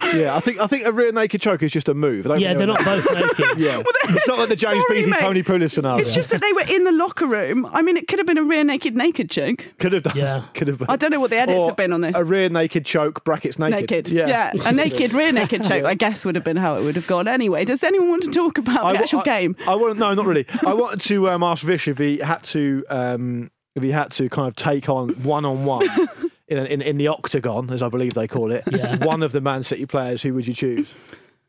Yeah, 0.03 0.37
I 0.37 0.41
think 0.41 0.61
I 0.61 0.67
think 0.67 0.87
a 0.87 0.93
rear 0.93 1.13
naked 1.13 1.41
choke 1.41 1.63
is 1.63 1.73
just 1.73 1.89
a 1.89 1.95
move. 1.95 2.27
Don't 2.27 2.41
Yeah, 2.41 2.55
they're 2.55 2.67
not 2.67 2.85
both 2.85 3.07
naked. 3.13 3.59
Yeah, 3.59 3.83
it's 4.05 4.27
not 4.29 4.39
like 4.39 4.49
the 4.49 4.57
James 4.57 4.83
Sorry, 4.87 5.01
Beattie 5.01 5.11
mate. 5.11 5.21
Tony 5.21 5.43
Pulis 5.43 5.71
scenario. 5.73 5.99
It's 5.99 6.15
just 6.15 6.31
that 6.31 6.41
they 6.41 6.53
were 6.53 6.65
in 6.69 6.85
the 6.85 6.93
locker 6.93 7.27
room. 7.27 7.67
I 7.73 7.83
mean, 7.83 7.97
it 7.97 8.07
could 8.09 8.19
have 8.19 8.27
been 8.27 8.39
a 8.39 8.43
rear 8.45 8.65
naked 8.65 8.97
naked 8.97 9.31
choke. 9.31 9.69
could 9.79 9.93
have 9.93 10.03
done. 10.03 10.17
Yeah. 10.17 10.45
could 10.55 10.69
have. 10.69 10.79
Been. 10.79 10.89
I 10.91 10.97
don't 10.97 11.11
know 11.11 11.21
what 11.21 11.31
the 11.31 11.39
edits 11.39 11.59
Or 11.59 11.69
have 11.69 11.77
been 11.77 11.93
on 11.93 12.01
this. 12.01 12.15
A 12.15 12.25
rear 12.25 12.49
naked 12.49 12.85
choke 12.85 13.25
brackets 13.25 13.59
naked. 13.59 13.91
Naked. 13.91 14.09
Yeah, 14.09 14.53
a 14.65 14.73
naked 14.73 15.15
rear 15.15 15.33
naked 15.33 15.65
choke, 15.65 15.85
I 15.85 15.95
guess, 15.95 16.25
would 16.25 16.35
have 16.35 16.45
been 16.45 16.57
how 16.57 16.77
it 16.77 16.83
would 16.83 16.97
have 16.97 17.07
gone 17.07 17.29
anyway. 17.29 17.65
Does 17.65 17.83
anyone 17.83 18.11
want 18.11 18.23
to 18.25 18.31
talk 18.31 18.59
about 18.59 18.89
the 18.89 18.95
wa- 18.95 19.01
actual 19.01 19.21
I, 19.21 19.25
game? 19.25 19.57
I 19.67 19.75
want 19.75 19.99
no, 19.99 20.13
not 20.15 20.27
really. 20.27 20.47
I 20.67 20.75
wanted 20.75 21.01
to 21.03 21.31
um, 21.31 21.43
ask 21.43 21.63
Vish 21.63 21.89
if 21.89 21.99
he 21.99 22.19
had 22.19 22.43
to 22.45 22.85
um, 22.91 23.51
if 23.75 23.83
he 23.83 23.91
had 23.91 24.11
to 24.13 24.29
kind 24.29 24.49
of 24.49 24.57
take 24.57 24.89
on 24.89 25.11
one 25.23 25.45
on 25.45 25.65
one. 25.65 25.89
In, 26.59 26.67
in, 26.67 26.83
in 26.83 26.97
the 26.99 27.09
octagon, 27.09 27.71
as 27.71 27.83
I 27.83 27.89
believe 27.89 28.15
they 28.15 28.29
call 28.29 28.53
it, 28.53 28.65
Yeah. 28.71 28.97
one 29.05 29.23
of 29.23 29.33
the 29.33 29.41
Man 29.41 29.63
City 29.65 29.87
players, 29.87 30.23
who 30.23 30.35
would 30.35 30.47
you 30.47 30.55
choose? 30.55 30.89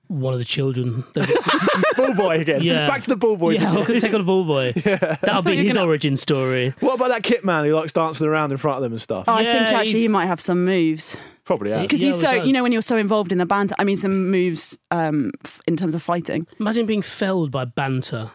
One 0.07 0.33
of 0.33 0.39
the 0.39 0.45
children. 0.45 1.03
Ball 1.97 2.13
boy 2.15 2.39
again. 2.39 2.61
Yeah. 2.61 2.85
Back 2.87 3.01
to 3.03 3.09
the 3.09 3.15
ball 3.15 3.37
boy. 3.37 3.51
yeah, 3.53 3.73
I 3.73 3.83
could 3.83 3.99
take 4.01 4.13
on 4.13 4.21
a 4.21 4.23
ball 4.23 4.43
boy. 4.45 4.71
Yeah. 4.85 5.15
That'll 5.21 5.41
be 5.41 5.55
his 5.57 5.73
gonna- 5.75 5.87
origin 5.87 6.15
story. 6.15 6.73
What 6.79 6.95
about 6.95 7.07
that 7.09 7.23
kit 7.23 7.43
man 7.43 7.65
who 7.65 7.73
likes 7.73 7.91
dancing 7.91 8.27
around 8.27 8.51
in 8.51 8.57
front 8.57 8.77
of 8.77 8.83
them 8.83 8.91
and 8.93 9.01
stuff? 9.01 9.25
Oh, 9.27 9.33
I 9.33 9.41
Yeah, 9.41 9.65
think 9.65 9.77
actually 9.79 9.99
he 10.01 10.07
might 10.07 10.27
have 10.27 10.39
some 10.39 10.63
moves 10.63 11.17
Probably 11.43 11.71
has. 11.71 11.81
because 11.81 12.03
Yeah, 12.03 12.11
he's 12.11 12.21
so 12.21 12.41
he 12.41 12.47
you 12.47 12.53
know 12.53 12.61
when 12.61 12.71
you're 12.71 12.83
so 12.83 12.97
involved 12.97 13.31
in 13.31 13.39
the 13.39 13.47
band. 13.47 13.73
I 13.79 13.83
mean, 13.83 13.97
some 13.97 14.29
moves 14.29 14.77
um, 14.91 15.31
f- 15.43 15.59
in 15.67 15.75
terms 15.75 15.95
of 15.95 16.03
fighting. 16.03 16.45
Imagine 16.59 16.85
being 16.85 17.01
felled 17.01 17.49
by 17.49 17.65
banter. 17.65 18.29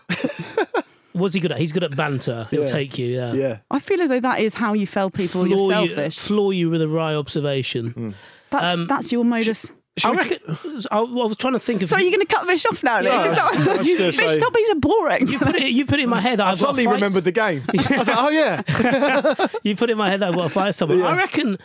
What's 1.12 1.34
he 1.34 1.40
good 1.40 1.52
at? 1.52 1.58
He's 1.58 1.72
good 1.72 1.84
at 1.84 1.96
banter. 1.96 2.46
He'll 2.50 2.60
Yeah. 2.62 2.66
take 2.66 2.98
you, 2.98 3.06
yeah. 3.08 3.32
Yeah. 3.32 3.58
I 3.70 3.78
feel 3.80 4.00
as 4.00 4.08
though 4.08 4.20
that 4.20 4.40
is 4.40 4.54
how 4.54 4.74
you 4.74 4.86
fell 4.86 5.10
people. 5.10 5.46
you're 5.46 5.58
Floor 5.58 5.82
you, 5.82 5.88
selfish. 5.88 6.18
floor 6.18 6.52
you 6.52 6.70
with 6.70 6.82
a 6.82 6.88
wry 6.88 7.14
observation. 7.14 8.14
that's 8.50 8.76
um, 8.76 8.86
that's 8.86 9.10
your 9.12 9.24
modus. 9.24 9.72
I 10.04 10.12
reckon. 10.14 10.38
I, 10.90 10.98
I 10.98 11.02
was 11.02 11.36
trying 11.36 11.52
to 11.54 11.60
think 11.60 11.82
of. 11.82 11.88
So 11.88 11.96
are 11.96 12.00
you 12.00 12.10
going 12.10 12.24
to 12.26 12.32
cut 12.34 12.46
Vish 12.46 12.64
off 12.64 12.82
now, 12.82 13.00
Luke? 13.00 13.12
Yeah. 13.12 13.30
Is 13.30 13.36
that 13.36 13.44
I 13.52 13.56
was 13.58 13.66
what- 13.66 13.76
gonna 13.98 14.10
Vish, 14.12 14.16
say- 14.16 14.28
stop 14.38 14.54
being 14.54 14.66
so 14.68 14.74
boring. 14.76 15.26
you 15.26 15.38
put 15.38 15.56
it. 15.56 15.70
You 15.72 15.84
put 15.84 15.98
it 15.98 16.04
in 16.04 16.08
my 16.08 16.20
head. 16.20 16.38
That 16.38 16.46
I 16.46 16.50
I've 16.50 16.58
got 16.58 16.60
suddenly 16.60 16.84
fight- 16.84 16.94
remembered 16.94 17.24
the 17.24 17.32
game. 17.32 17.64
I 17.90 17.98
was 17.98 18.08
like, 18.08 18.16
oh 18.18 18.30
yeah. 18.30 19.46
You 19.64 19.76
put 19.76 19.90
it 19.90 19.92
in 19.92 19.98
my 19.98 20.08
head 20.08 20.20
that 20.20 20.28
I've 20.28 20.34
got 20.36 20.44
to 20.44 20.48
fight 20.50 20.74
someone. 20.74 21.02
I 21.02 21.16
reckon. 21.16 21.58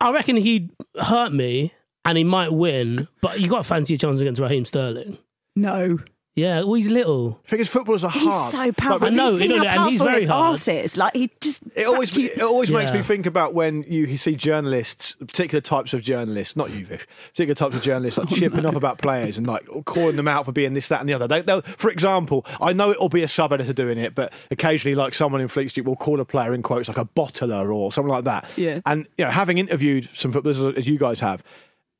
I 0.00 0.12
reckon 0.12 0.36
he'd 0.36 0.70
hurt 1.00 1.32
me 1.32 1.72
and 2.04 2.18
he 2.18 2.24
might 2.24 2.52
win, 2.52 3.08
but 3.22 3.40
you 3.40 3.48
got 3.48 3.58
to 3.58 3.64
fancy 3.64 3.94
a 3.94 3.98
chance 3.98 4.20
against 4.20 4.40
Raheem 4.40 4.64
Sterling. 4.66 5.16
no, 5.56 5.98
Yeah, 6.36 6.58
well, 6.64 6.74
he's 6.74 6.88
little. 6.90 7.40
Because 7.50 7.66
footballers 7.66 8.04
are 8.04 8.10
hard. 8.10 8.24
he's 8.24 8.50
so 8.50 8.70
powerful. 8.72 9.06
I 9.06 9.10
know, 9.10 9.24
Have 9.24 9.32
you 9.32 9.38
seen 9.38 9.48
know, 9.52 9.64
and 9.64 9.90
he's 9.90 10.02
very 10.02 10.20
his 10.20 10.30
hard. 10.30 10.60
arse? 10.68 10.94
Like 10.94 11.14
he 11.14 11.30
just. 11.40 11.62
It 11.74 11.86
always 11.86 12.14
you- 12.14 12.28
it 12.28 12.42
always 12.42 12.70
makes 12.70 12.92
me 12.92 13.00
think 13.02 13.24
about 13.24 13.54
when 13.54 13.84
you 13.88 14.18
see 14.18 14.34
journalists, 14.36 15.14
particular 15.18 15.62
types 15.62 15.94
of 15.94 16.02
journalists, 16.02 16.54
not 16.54 16.70
you, 16.72 16.84
Vish, 16.84 17.06
particular 17.30 17.54
types 17.54 17.74
of 17.74 17.80
journalists, 17.80 18.18
Oh, 18.18 18.22
like 18.24 18.34
chipping 18.34 18.66
off 18.66 18.74
about 18.76 18.98
players 18.98 19.38
and 19.38 19.46
like 19.46 19.66
calling 19.86 20.16
them 20.16 20.28
out 20.28 20.44
for 20.44 20.52
being 20.52 20.74
this, 20.74 20.88
that, 20.88 21.00
and 21.00 21.08
the 21.08 21.14
other. 21.14 21.26
They, 21.26 21.40
they'll, 21.40 21.62
for 21.62 21.90
example, 21.90 22.44
I 22.60 22.74
know 22.74 22.90
it'll 22.90 23.08
be 23.08 23.22
a 23.22 23.28
sub 23.28 23.54
editor 23.54 23.72
doing 23.72 23.96
it, 23.96 24.14
but 24.14 24.30
occasionally, 24.50 24.94
like 24.94 25.14
someone 25.14 25.40
in 25.40 25.48
Fleet 25.48 25.68
Street 25.68 25.86
will 25.86 25.96
call 25.96 26.20
a 26.20 26.26
player 26.26 26.52
in 26.52 26.62
quotes 26.62 26.86
like 26.86 26.98
a 26.98 27.06
bottler 27.06 27.74
or 27.74 27.90
something 27.92 28.12
like 28.12 28.24
that. 28.24 28.44
Yeah. 28.58 28.80
And 28.84 29.08
you 29.16 29.24
know, 29.24 29.30
having 29.30 29.56
interviewed 29.56 30.10
some 30.12 30.32
footballers 30.32 30.58
as 30.76 30.86
you 30.86 30.98
guys 30.98 31.20
have, 31.20 31.42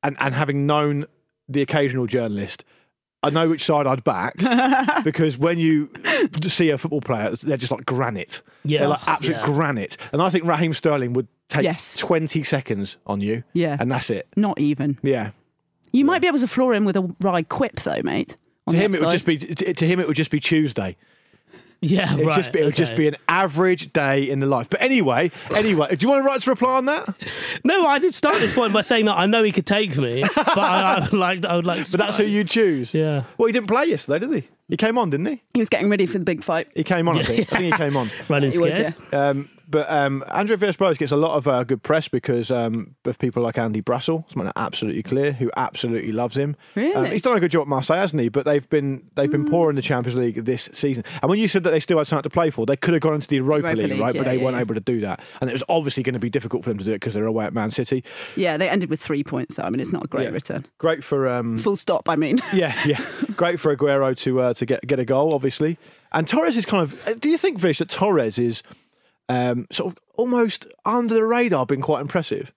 and 0.03 0.15
and 0.21 0.35
having 0.35 0.67
known 0.67 1.07
the 1.49 1.63
occasional 1.63 2.07
journalist. 2.07 2.67
I 3.27 3.31
know 3.31 3.49
which 3.49 3.65
side 3.65 3.87
I'd 3.87 4.05
back 4.05 4.37
because 5.05 5.37
when 5.39 5.59
you 5.59 5.91
see 6.47 6.71
a 6.71 6.79
football 6.79 7.01
player, 7.01 7.31
they're 7.37 7.57
just 7.57 7.73
like 7.73 7.85
granite. 7.87 8.43
Yeah. 8.65 8.81
They're 8.81 8.89
like 8.89 9.09
absolute 9.09 9.37
Yeah. 9.37 9.45
granite. 9.45 9.97
And 10.13 10.23
I 10.23 10.31
think 10.31 10.45
Raheem 10.45 10.73
Sterling 10.75 11.13
would 11.15 11.29
take 11.49 11.63
Yes. 11.65 11.95
20 11.95 12.43
seconds 12.43 12.97
on 13.07 13.21
you. 13.21 13.43
Yeah. 13.53 13.77
And 13.79 13.91
that's 13.91 14.11
it. 14.11 14.27
Not 14.37 14.59
even. 14.61 14.99
Yeah. 15.03 15.31
You 15.93 16.05
might 16.05 16.21
be 16.21 16.29
able 16.29 16.41
to 16.41 16.49
floor 16.49 16.75
him 16.75 16.85
with 16.85 16.97
a 16.97 17.15
wry 17.21 17.43
quip, 17.43 17.81
though, 17.81 18.01
mate. 18.03 18.37
To 18.69 18.73
the 18.77 18.79
him, 18.83 18.95
it 18.95 19.01
would 19.01 19.11
just 19.13 19.25
be 19.27 19.39
to, 19.39 19.73
to 19.75 19.87
him 19.87 20.01
it 20.01 20.07
would 20.09 20.17
just 20.17 20.31
be 20.31 20.41
Tuesday. 20.41 20.97
Yeah, 21.83 22.13
It 22.15 22.19
would 22.19 22.27
right. 22.29 22.37
just 22.37 22.53
be, 22.53 22.61
it 22.61 22.65
would 22.65 22.75
just 22.77 22.97
be 22.97 23.07
an 23.07 23.17
average 23.29 23.93
day 23.93 24.29
in 24.29 24.41
the 24.41 24.47
life. 24.47 24.69
But 24.71 24.81
anyway, 24.83 25.31
anyway, 25.55 25.95
do 25.95 26.07
you 26.07 26.11
want 26.11 26.23
to 26.23 26.27
write 26.27 26.41
to 26.41 26.51
reply 26.51 26.77
on 26.77 26.87
that? 26.87 27.15
No, 27.65 27.87
I 27.87 27.99
did 27.99 28.15
start 28.15 28.39
this 28.39 28.55
point 28.55 28.73
by 28.73 28.81
saying 28.81 29.05
that 29.07 29.15
I 29.19 29.27
know 29.27 29.43
he 29.43 29.53
could 29.53 29.67
take 29.67 29.97
me, 29.97 30.23
but 30.35 30.59
I, 30.59 30.95
I 30.97 31.01
would 31.01 31.13
like. 31.13 31.45
I 31.45 31.55
would 31.57 31.67
like. 31.67 31.91
But 31.91 31.99
that's 32.01 32.17
who 32.17 32.25
you 32.25 32.45
choose. 32.45 32.95
Yeah. 32.95 33.25
Well, 33.39 33.47
he 33.47 33.53
didn't 33.53 33.69
play 33.69 33.87
yesterday, 33.87 34.27
did 34.27 34.35
he? 34.43 34.49
He 34.69 34.77
came 34.77 34.99
on, 34.99 35.11
didn't 35.11 35.27
he? 35.27 35.43
He 35.55 35.61
was 35.61 35.69
getting 35.69 35.89
ready 35.91 36.07
for 36.07 36.19
the 36.19 36.25
big 36.25 36.43
fight. 36.43 36.69
He 36.75 36.83
came 36.83 37.09
on. 37.09 37.19
I 37.19 37.23
think. 37.23 37.53
I 37.53 37.57
think 37.59 37.75
he 37.75 37.79
came 37.79 37.97
on. 37.97 38.11
Running 38.29 38.51
He 38.53 38.59
was, 38.59 38.75
scared. 38.75 38.95
Um, 39.13 39.49
but 39.69 39.91
um, 39.91 40.25
André 40.29 40.57
Villas-Boas 40.57 40.99
gets 40.99 41.13
a 41.13 41.17
lot 41.17 41.37
of 41.37 41.49
uh, 41.49 41.65
good 41.65 41.83
press 41.83 42.09
because 42.09 42.51
um, 42.51 42.95
of 43.05 43.19
people 43.19 43.43
like 43.43 43.59
Andy 43.59 43.83
Brassell, 43.83 44.31
someone 44.31 44.53
absolutely 44.57 45.03
clear, 45.03 45.33
who 45.33 45.51
absolutely 45.57 46.13
loves 46.13 46.37
him. 46.37 46.57
Really? 46.75 46.95
Um, 46.95 47.07
he's 47.07 47.23
done 47.23 47.37
a 47.37 47.41
good 47.41 47.51
job 47.51 47.63
at 47.63 47.69
Marseille, 47.69 47.99
hasn't 47.99 48.23
he? 48.23 48.29
But 48.29 48.45
they've 48.45 48.69
been 48.69 49.11
they've 49.15 49.31
been 49.31 49.45
poor 49.45 49.71
in 49.71 49.77
the 49.77 49.83
Champions 49.83 50.19
League 50.19 50.45
this 50.45 50.69
season. 50.73 51.05
And 51.23 51.29
when 51.29 51.39
you 51.39 51.49
said 51.49 51.65
that 51.65 51.71
they 51.71 51.81
still 51.81 51.99
had 51.99 52.07
something 52.07 52.23
to 52.23 52.31
play 52.31 52.51
for, 52.51 52.67
they 52.67 52.77
could 52.77 52.95
have 52.95 53.01
gone 53.01 53.15
into 53.15 53.29
the 53.29 53.37
Europa, 53.37 53.69
Europa 53.69 53.81
League, 53.83 53.91
League, 53.91 54.01
right? 54.01 54.15
yeah, 54.15 54.21
but 54.21 54.25
they 54.27 54.37
yeah, 54.37 54.45
weren't 54.45 54.57
yeah. 54.57 54.61
able 54.61 54.75
to 54.75 54.81
do 54.81 55.01
that, 55.01 55.21
and 55.41 55.51
it 55.51 55.53
was 55.53 55.65
obviously 55.69 56.03
going 56.03 56.15
to 56.15 56.21
be 56.21 56.31
difficult 56.31 56.65
for 56.65 56.71
them 56.71 56.79
to 56.79 56.85
do 56.85 56.93
it 56.93 56.97
because 56.97 57.15
they're 57.15 57.27
away 57.27 57.45
at 57.45 57.53
Man 57.53 57.71
City. 57.71 58.05
Yeah, 58.37 58.57
they 58.57 58.69
ended 58.69 58.91
with 58.91 59.01
three 59.01 59.25
points, 59.25 59.57
though. 59.57 59.65
I 59.65 59.71
mean, 59.71 59.81
it's 59.81 59.93
not 59.93 60.05
a 60.05 60.09
great 60.09 60.33
return. 60.33 60.67
Great 60.79 61.03
for 61.03 61.29
um, 61.29 61.59
Full 61.59 61.77
stop, 61.77 62.09
I 62.09 62.17
mean. 62.17 62.41
yeah, 62.53 62.79
yeah. 62.87 63.05
Great 63.37 63.61
for 63.61 63.75
Aguero 63.75 64.17
to 64.19 64.41
uh, 64.41 64.55
to 64.55 64.67
get 64.67 64.87
get 64.87 64.99
a 64.99 65.05
goal, 65.05 65.35
obviously. 65.35 65.79
And 66.13 66.27
Torres 66.27 66.57
is 66.57 66.65
kind 66.65 66.83
of. 66.83 67.09
uh, 67.09 67.15
Do 67.15 67.29
you 67.29 67.37
think, 67.37 67.59
Vish, 67.59 67.79
that 67.79 67.91
Torres 67.91 68.39
is 68.39 68.63
um, 69.29 69.67
sort 69.71 69.93
of 69.93 69.99
almost 70.17 70.67
under 70.85 71.15
the 71.15 71.25
radar, 71.25 71.67
been 71.67 71.83
quite 71.83 72.01
impressive? 72.01 72.53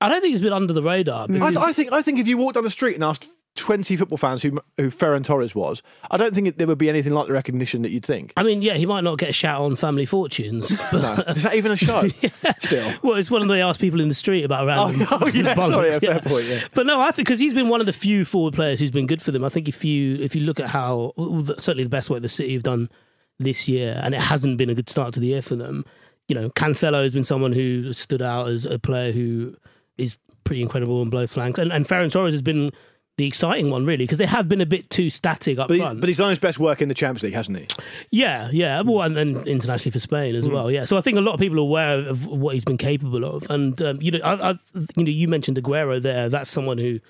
I 0.00 0.08
don't 0.08 0.20
think 0.20 0.34
it's 0.34 0.42
been 0.42 0.52
under 0.52 0.72
the 0.72 0.82
radar. 0.82 1.26
I, 1.30 1.54
I 1.56 1.72
think 1.72 1.92
I 1.92 2.02
think 2.02 2.18
if 2.18 2.28
you 2.28 2.36
walked 2.36 2.54
down 2.54 2.64
the 2.64 2.70
street 2.70 2.94
and 2.94 3.04
asked 3.04 3.26
twenty 3.54 3.96
football 3.96 4.18
fans 4.18 4.42
who 4.42 4.60
who 4.76 4.90
Ferran 4.90 5.24
Torres 5.24 5.54
was, 5.54 5.82
I 6.10 6.18
don't 6.18 6.34
think 6.34 6.48
it, 6.48 6.58
there 6.58 6.66
would 6.66 6.76
be 6.76 6.90
anything 6.90 7.14
like 7.14 7.28
the 7.28 7.32
recognition 7.32 7.80
that 7.82 7.90
you'd 7.90 8.04
think. 8.04 8.34
I 8.36 8.42
mean, 8.42 8.60
yeah, 8.60 8.74
he 8.74 8.84
might 8.84 9.04
not 9.04 9.18
get 9.18 9.30
a 9.30 9.32
shout 9.32 9.62
on 9.62 9.74
Family 9.74 10.04
Fortunes. 10.04 10.78
But, 10.92 11.00
No, 11.00 11.32
is 11.32 11.42
that 11.44 11.54
even 11.54 11.72
a 11.72 11.76
show? 11.76 12.08
Still. 12.58 12.92
well, 13.02 13.16
it's 13.16 13.30
one 13.30 13.40
of 13.40 13.48
they 13.48 13.62
ask 13.62 13.80
people 13.80 14.00
in 14.00 14.08
the 14.08 14.14
street 14.14 14.44
about 14.44 14.66
random. 14.68 15.06
Oh, 15.10 15.26
yeah, 15.28 15.54
sorry, 15.54 15.90
yeah, 15.90 15.98
fair 15.98 16.20
point, 16.20 16.44
yeah. 16.44 16.60
But 16.74 16.86
no, 16.86 17.00
I 17.00 17.10
think 17.10 17.26
because 17.26 17.40
he's 17.40 17.54
been 17.54 17.68
one 17.70 17.80
of 17.80 17.86
the 17.86 17.92
few 17.94 18.26
forward 18.26 18.52
players 18.52 18.78
who's 18.78 18.90
been 18.90 19.06
good 19.06 19.22
for 19.22 19.32
them. 19.32 19.44
I 19.44 19.48
think 19.48 19.66
if 19.66 19.82
you 19.84 20.16
if 20.16 20.36
you 20.36 20.42
look 20.42 20.60
at 20.60 20.68
how 20.68 21.14
certainly 21.58 21.84
the 21.84 21.90
best 21.90 22.10
work 22.10 22.20
the 22.20 22.28
City 22.28 22.52
have 22.52 22.62
done 22.62 22.90
this 23.38 23.66
year, 23.66 23.98
and 24.04 24.14
it 24.14 24.20
hasn't 24.20 24.58
been 24.58 24.68
a 24.70 24.74
good 24.74 24.88
start 24.90 25.14
to 25.14 25.20
the 25.20 25.28
year 25.28 25.42
for 25.42 25.56
them. 25.56 25.84
You 26.28 26.34
know, 26.34 26.50
Cancelo 26.50 27.02
has 27.04 27.12
been 27.12 27.24
someone 27.24 27.52
who 27.52 27.92
stood 27.92 28.22
out 28.22 28.48
as 28.48 28.66
a 28.66 28.78
player 28.78 29.12
who 29.12 29.56
is 29.96 30.18
pretty 30.44 30.62
incredible 30.62 31.00
on 31.00 31.10
both 31.10 31.30
flanks, 31.30 31.58
and 31.58 31.72
and 31.72 31.86
Ferran 31.86 32.10
Torres 32.10 32.34
has 32.34 32.42
been 32.42 32.72
the 33.18 33.26
exciting 33.26 33.70
one 33.70 33.86
really 33.86 34.04
because 34.04 34.18
they 34.18 34.26
have 34.26 34.46
been 34.46 34.60
a 34.60 34.66
bit 34.66 34.90
too 34.90 35.08
static 35.08 35.58
up 35.58 35.68
But, 35.68 35.74
he, 35.74 35.80
front. 35.80 36.00
but 36.00 36.08
he's 36.10 36.18
done 36.18 36.28
his 36.28 36.38
best 36.38 36.58
work 36.58 36.82
in 36.82 36.88
the 36.88 36.94
Champions 36.94 37.22
League, 37.22 37.32
hasn't 37.32 37.56
he? 37.56 37.66
Yeah, 38.10 38.50
yeah. 38.52 38.82
Well, 38.82 39.00
and 39.00 39.16
then 39.16 39.38
internationally 39.46 39.90
for 39.92 40.00
Spain 40.00 40.34
as 40.34 40.46
well. 40.50 40.70
Yeah. 40.70 40.84
So 40.84 40.98
I 40.98 41.00
think 41.00 41.16
a 41.16 41.22
lot 41.22 41.32
of 41.32 41.40
people 41.40 41.56
are 41.56 41.62
aware 41.62 41.98
of 42.06 42.26
what 42.26 42.52
he's 42.52 42.64
been 42.66 42.76
capable 42.76 43.24
of, 43.24 43.48
and 43.50 43.80
um, 43.80 44.02
you 44.02 44.10
know, 44.10 44.18
I, 44.22 44.50
I, 44.50 44.58
you 44.96 45.04
know, 45.04 45.10
you 45.10 45.28
mentioned 45.28 45.56
Aguero 45.56 46.02
there. 46.02 46.28
That's 46.28 46.50
someone 46.50 46.76
who, 46.76 47.00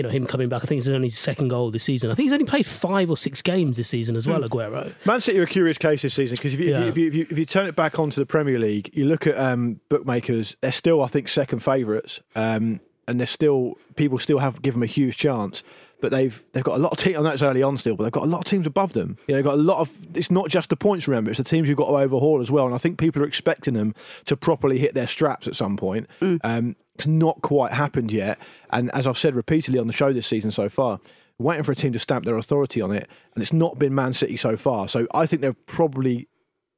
you 0.00 0.02
know, 0.02 0.08
him 0.08 0.26
coming 0.26 0.48
back. 0.48 0.62
I 0.62 0.66
think 0.66 0.78
it's 0.78 0.88
only 0.88 1.08
his 1.08 1.18
second 1.18 1.48
goal 1.48 1.70
this 1.70 1.84
season. 1.84 2.10
I 2.10 2.14
think 2.14 2.24
he's 2.24 2.32
only 2.32 2.46
played 2.46 2.64
five 2.64 3.10
or 3.10 3.18
six 3.18 3.42
games 3.42 3.76
this 3.76 3.88
season 3.88 4.16
as 4.16 4.26
well. 4.26 4.40
Aguero. 4.40 4.94
Man 5.04 5.20
City 5.20 5.38
are 5.38 5.42
a 5.42 5.46
curious 5.46 5.76
case 5.76 6.00
this 6.00 6.14
season 6.14 6.36
because 6.36 6.54
if, 6.54 6.60
you 6.60 6.70
Yeah. 6.70 6.84
if, 6.84 6.96
you, 6.96 7.08
if, 7.08 7.32
if 7.32 7.38
you 7.38 7.44
turn 7.44 7.66
it 7.66 7.76
back 7.76 7.98
onto 7.98 8.18
the 8.18 8.24
Premier 8.24 8.58
League, 8.58 8.90
you 8.94 9.04
look 9.04 9.26
at 9.26 9.36
um, 9.36 9.80
bookmakers, 9.90 10.56
they're 10.62 10.72
still, 10.72 11.02
I 11.02 11.06
think, 11.06 11.28
second 11.28 11.58
favourites, 11.58 12.20
um, 12.34 12.80
and 13.06 13.20
they're 13.20 13.26
still 13.26 13.74
people 13.96 14.18
still 14.18 14.38
have 14.38 14.62
given 14.62 14.80
them 14.80 14.84
a 14.84 14.90
huge 14.90 15.18
chance. 15.18 15.62
But 16.00 16.12
they've 16.12 16.42
they've 16.52 16.64
got 16.64 16.76
a 16.78 16.82
lot 16.82 16.92
of 16.92 16.98
teams. 16.98 17.18
I 17.18 17.20
know 17.20 17.28
it's 17.28 17.42
early 17.42 17.62
on 17.62 17.76
still, 17.76 17.94
but 17.94 18.04
they've 18.04 18.12
got 18.12 18.22
a 18.22 18.26
lot 18.26 18.38
of 18.38 18.44
teams 18.44 18.66
above 18.66 18.94
them. 18.94 19.18
You 19.26 19.34
know, 19.34 19.36
they've 19.36 19.44
got 19.44 19.54
a 19.58 19.62
lot 19.62 19.80
of. 19.80 19.94
It's 20.14 20.30
not 20.30 20.48
just 20.48 20.70
the 20.70 20.76
points. 20.76 21.06
Remember, 21.06 21.30
it's 21.30 21.36
the 21.36 21.44
teams 21.44 21.68
you've 21.68 21.76
got 21.76 21.88
to 21.88 21.96
overhaul 21.96 22.40
as 22.40 22.50
well. 22.50 22.64
And 22.64 22.74
I 22.74 22.78
think 22.78 22.96
people 22.98 23.20
are 23.22 23.26
expecting 23.26 23.74
them 23.74 23.94
to 24.24 24.34
properly 24.34 24.78
hit 24.78 24.94
their 24.94 25.06
straps 25.06 25.46
at 25.46 25.56
some 25.56 25.76
point. 25.76 26.08
Um, 26.42 26.74
not 27.06 27.42
quite 27.42 27.72
happened 27.72 28.12
yet. 28.12 28.38
And 28.70 28.90
as 28.92 29.06
I've 29.06 29.18
said 29.18 29.34
repeatedly 29.34 29.78
on 29.78 29.86
the 29.86 29.92
show 29.92 30.12
this 30.12 30.26
season 30.26 30.50
so 30.50 30.68
far, 30.68 31.00
waiting 31.38 31.64
for 31.64 31.72
a 31.72 31.76
team 31.76 31.92
to 31.92 31.98
stamp 31.98 32.24
their 32.24 32.36
authority 32.36 32.80
on 32.80 32.92
it, 32.92 33.08
and 33.34 33.42
it's 33.42 33.52
not 33.52 33.78
been 33.78 33.94
Man 33.94 34.12
City 34.12 34.36
so 34.36 34.56
far. 34.56 34.88
So 34.88 35.06
I 35.14 35.26
think 35.26 35.42
they're 35.42 35.52
probably 35.52 36.28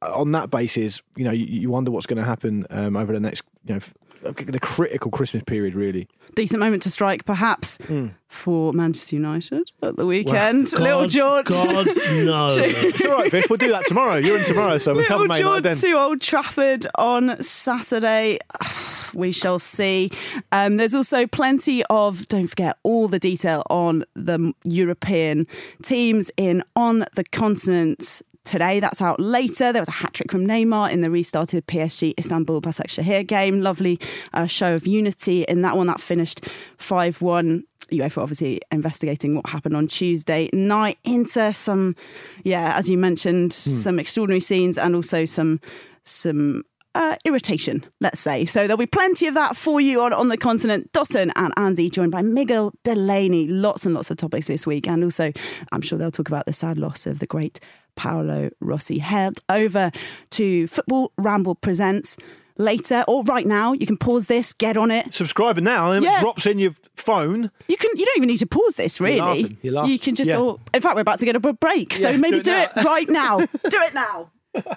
on 0.01 0.33
that 0.33 0.51
basis. 0.51 1.03
You 1.17 1.25
know, 1.25 1.33
you, 1.33 1.47
you 1.47 1.71
wonder 1.71 1.91
what's 1.91 2.07
going 2.07 2.19
to 2.19 2.25
happen 2.25 2.67
um, 2.71 2.97
over 2.97 3.13
the 3.13 3.21
next, 3.21 3.45
you 3.65 3.75
know, 3.75 3.81
the 4.23 4.59
critical 4.61 5.11
Christmas 5.11 5.43
period. 5.45 5.75
Really, 5.75 6.09
Decent 6.35 6.61
moment 6.61 6.83
to 6.85 6.91
strike, 6.91 7.25
perhaps, 7.27 7.77
Hmm. 7.89 8.07
for 8.29 8.73
Manchester 8.73 9.17
United 9.17 9.71
at 9.83 9.97
the 9.97 10.07
weekend. 10.07 10.73
Little 10.73 11.03
God, 11.03 11.11
George. 11.11 11.47
God 11.47 11.87
no. 12.11 12.47
it's 12.51 13.05
all 13.05 13.11
right, 13.13 13.31
Vish. 13.31 13.51
We'll 13.51 13.59
do 13.59 13.69
that 13.69 13.85
tomorrow. 13.87 14.17
You're 14.17 14.39
in 14.39 14.45
tomorrow, 14.45 14.79
so 14.79 14.95
we'll 14.95 15.05
cover 15.05 15.29
Little 15.29 15.61
George 15.61 15.81
to 15.81 15.93
Old 15.93 16.21
Trafford 16.23 16.87
on 16.97 17.43
Saturday. 17.43 18.39
We 19.15 19.31
shall 19.31 19.59
see. 19.59 20.11
Um, 20.53 20.79
there's 20.79 20.95
also 20.95 21.27
plenty 21.27 21.85
of, 21.91 22.27
don't 22.29 22.47
forget, 22.47 22.79
all 22.83 23.09
the 23.09 23.19
detail 23.19 23.63
on 23.69 24.05
the 24.15 24.55
European 24.65 25.47
teams 25.83 26.31
in 26.39 26.63
On 26.77 27.05
the 27.15 27.23
Continent 27.25 28.23
today. 28.45 28.81
That's 28.81 29.01
out 29.01 29.21
later. 29.21 29.73
There 29.73 29.83
was 29.83 29.89
a 29.89 29.93
hat 29.93 30.15
trick 30.15 30.31
from 30.31 30.47
Neymar 30.47 30.91
in 30.91 31.01
the 31.01 31.11
restarted 31.11 31.67
PSG 31.67 32.15
Istanbul 32.19 32.61
Basaksehir 32.61 33.27
game. 33.27 33.61
Lovely 33.61 33.99
uh, 34.33 34.47
show 34.47 34.75
of 34.75 34.87
unity 34.87 35.43
in 35.43 35.63
that 35.63 35.77
one. 35.77 35.87
That 35.87 36.01
finished 36.01 36.45
5 36.79 37.23
1. 37.23 37.65
UEFA 37.91 38.23
obviously 38.23 38.61
investigating 38.71 39.35
what 39.35 39.47
happened 39.47 39.77
on 39.77 39.87
Tuesday 39.87 40.49
night 40.55 40.99
into 41.05 41.53
some, 41.53 41.95
yeah, 42.43 42.75
as 42.77 42.89
you 42.89 42.97
mentioned, 42.97 43.53
some 43.53 43.99
extraordinary 43.99 44.41
scenes 44.41 44.79
and 44.79 44.95
also 44.95 45.25
some 45.25 45.61
some 46.05 46.65
uh, 46.95 47.17
irritation, 47.25 47.85
let's 48.01 48.21
say. 48.21 48.45
So 48.45 48.61
there'll 48.67 48.77
be 48.77 48.87
plenty 48.87 49.27
of 49.27 49.35
that 49.35 49.57
for 49.57 49.81
you 49.81 50.03
on, 50.03 50.13
on 50.13 50.29
the 50.29 50.37
continent. 50.37 50.93
Dotun 50.93 51.31
and 51.37 51.53
Andy, 51.57 51.89
joined 51.91 52.13
by 52.13 52.23
Miguel 52.23 52.73
Delaney. 52.85 53.47
Lots 53.49 53.87
and 53.87 53.95
lots 53.95 54.11
of 54.11 54.17
topics 54.19 54.47
this 54.49 54.67
week. 54.67 54.87
And 54.87 55.03
also, 55.05 55.33
I'm 55.73 55.81
sure 55.81 55.99
they'll 55.99 56.11
talk 56.11 56.29
about 56.29 56.47
the 56.47 56.53
sad 56.53 56.79
loss 56.79 57.07
of 57.07 57.19
the 57.19 57.27
great 57.27 57.61
Paolo 57.97 58.51
Rossi. 58.61 58.99
Head 58.99 59.35
over 59.49 59.91
to 60.31 60.67
Football 60.67 61.13
Ramble 61.19 61.55
Presents 61.57 62.17
later 62.59 63.05
or 63.09 63.23
right 63.25 63.47
now. 63.47 63.73
You 63.73 63.87
can 63.87 63.97
pause 63.97 64.27
this, 64.27 64.53
get 64.53 64.77
on 64.77 64.91
it. 64.91 65.15
Subscribe 65.15 65.59
now, 65.59 65.93
and 65.93 66.05
Yeah. 66.05 66.19
it 66.19 66.21
drops 66.21 66.47
in 66.47 66.59
your 66.59 66.75
phone. 66.97 67.51
You 67.69 67.77
can. 67.77 67.91
You 67.97 68.05
don't 68.07 68.17
even 68.19 68.29
need 68.29 68.39
to 68.39 68.47
pause 68.47 68.77
this. 68.77 69.01
Really, 69.01 69.17
You 69.17 69.23
laughing. 69.23 69.59
You're 69.63 69.73
laughing. 69.75 69.93
you 69.93 69.99
can 69.99 70.15
just. 70.15 70.31
Yeah. 70.31 70.37
Oh, 70.39 70.61
in 70.75 70.81
fact, 70.83 70.95
we're 70.95 71.01
about 71.03 71.19
to 71.21 71.25
get 71.25 71.37
a 71.37 71.41
break, 71.41 71.95
so 71.95 72.11
Yeah, 72.11 72.17
maybe 72.19 72.37
do 72.39 72.43
do 72.45 72.53
it 72.53 72.71
it, 72.77 72.85
right 72.85 73.09
now. 73.09 73.39
do 73.39 73.47
it 73.65 73.95
now. 73.95 74.31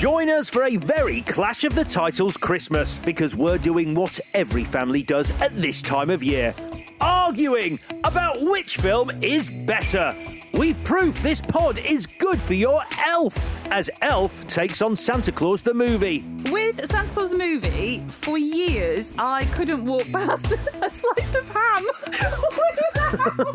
Join 0.00 0.30
us 0.30 0.48
for 0.48 0.64
a 0.64 0.76
very 0.76 1.20
Clash 1.20 1.64
of 1.64 1.74
the 1.74 1.84
Titles 1.84 2.38
Christmas 2.38 2.96
because 2.96 3.36
we're 3.36 3.58
doing 3.58 3.94
what 3.94 4.18
every 4.32 4.64
family 4.64 5.02
does 5.02 5.30
at 5.42 5.52
this 5.52 5.82
time 5.82 6.08
of 6.08 6.22
year 6.22 6.54
arguing 7.00 7.78
about 8.04 8.40
which 8.40 8.76
film 8.76 9.10
is 9.22 9.50
better. 9.50 10.14
We've 10.52 10.82
proof 10.84 11.22
this 11.22 11.40
pod 11.40 11.78
is 11.78 12.06
good 12.06 12.40
for 12.40 12.54
your 12.54 12.82
elf 13.06 13.38
as 13.70 13.88
Elf 14.02 14.46
takes 14.48 14.82
on 14.82 14.96
Santa 14.96 15.30
Claus 15.30 15.62
the 15.62 15.74
movie. 15.74 16.24
With 16.50 16.84
Santa 16.88 17.12
Claus 17.12 17.30
the 17.30 17.38
movie, 17.38 18.00
for 18.08 18.36
years 18.36 19.12
I 19.18 19.44
couldn't 19.46 19.84
walk 19.84 20.10
past 20.10 20.50
a 20.82 20.90
slice 20.90 21.34
of 21.34 21.48
ham 21.50 21.84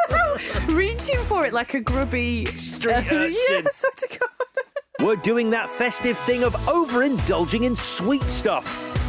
without 0.00 0.68
reaching 0.76 1.18
for 1.20 1.46
it 1.46 1.52
like 1.52 1.74
a 1.74 1.80
grubby 1.80 2.44
Street 2.46 2.92
uh, 2.92 2.98
urchin. 2.98 3.36
Yeah, 3.50 3.62
I 3.64 3.70
swear 3.70 3.92
to 3.96 4.18
God. 4.18 4.57
We're 5.00 5.14
doing 5.14 5.50
that 5.50 5.70
festive 5.70 6.18
thing 6.18 6.42
of 6.42 6.54
overindulging 6.66 7.62
in 7.62 7.76
sweet 7.76 8.28
stuff. 8.28 8.66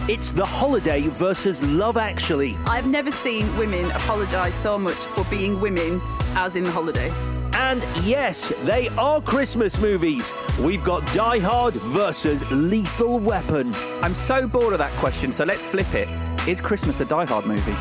It's 0.07 0.31
the 0.31 0.45
holiday 0.45 1.07
versus 1.07 1.63
love 1.63 1.97
actually. 1.97 2.55
I've 2.67 2.85
never 2.85 3.09
seen 3.09 3.57
women 3.57 3.89
apologise 3.91 4.53
so 4.53 4.77
much 4.77 4.93
for 4.93 5.25
being 5.25 5.59
women 5.59 5.99
as 6.35 6.55
in 6.55 6.63
the 6.63 6.69
holiday. 6.71 7.11
And 7.53 7.83
yes, 8.03 8.49
they 8.65 8.89
are 8.99 9.19
Christmas 9.19 9.79
movies. 9.79 10.31
We've 10.59 10.83
got 10.83 11.11
Die 11.11 11.39
Hard 11.39 11.73
versus 11.73 12.49
Lethal 12.51 13.17
Weapon. 13.17 13.73
I'm 14.03 14.13
so 14.13 14.47
bored 14.47 14.73
of 14.73 14.79
that 14.79 14.91
question, 14.93 15.31
so 15.31 15.43
let's 15.43 15.65
flip 15.65 15.91
it. 15.95 16.07
Is 16.49 16.59
Christmas 16.59 16.99
a 16.99 17.05
Die 17.05 17.25
Hard 17.25 17.45
movie? 17.45 17.73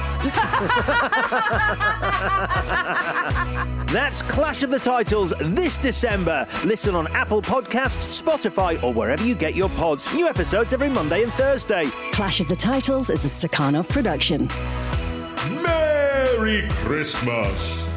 That's 3.90 4.20
Clash 4.20 4.62
of 4.62 4.70
the 4.70 4.78
Titles 4.78 5.32
this 5.40 5.78
December. 5.78 6.46
Listen 6.66 6.94
on 6.94 7.06
Apple 7.14 7.40
Podcasts, 7.40 8.20
Spotify, 8.22 8.82
or 8.84 8.92
wherever 8.92 9.24
you 9.24 9.34
get 9.34 9.54
your 9.54 9.70
pods. 9.70 10.12
New 10.12 10.28
episodes 10.28 10.74
every 10.74 10.90
Monday 10.90 11.22
and 11.22 11.32
Thursday. 11.32 11.86
Clash 12.12 12.40
of 12.40 12.48
the 12.48 12.56
Titles 12.56 13.08
is 13.08 13.24
a 13.24 13.48
Stakhanov 13.48 13.88
production. 13.88 14.48
Merry 15.62 16.68
Christmas. 16.68 17.88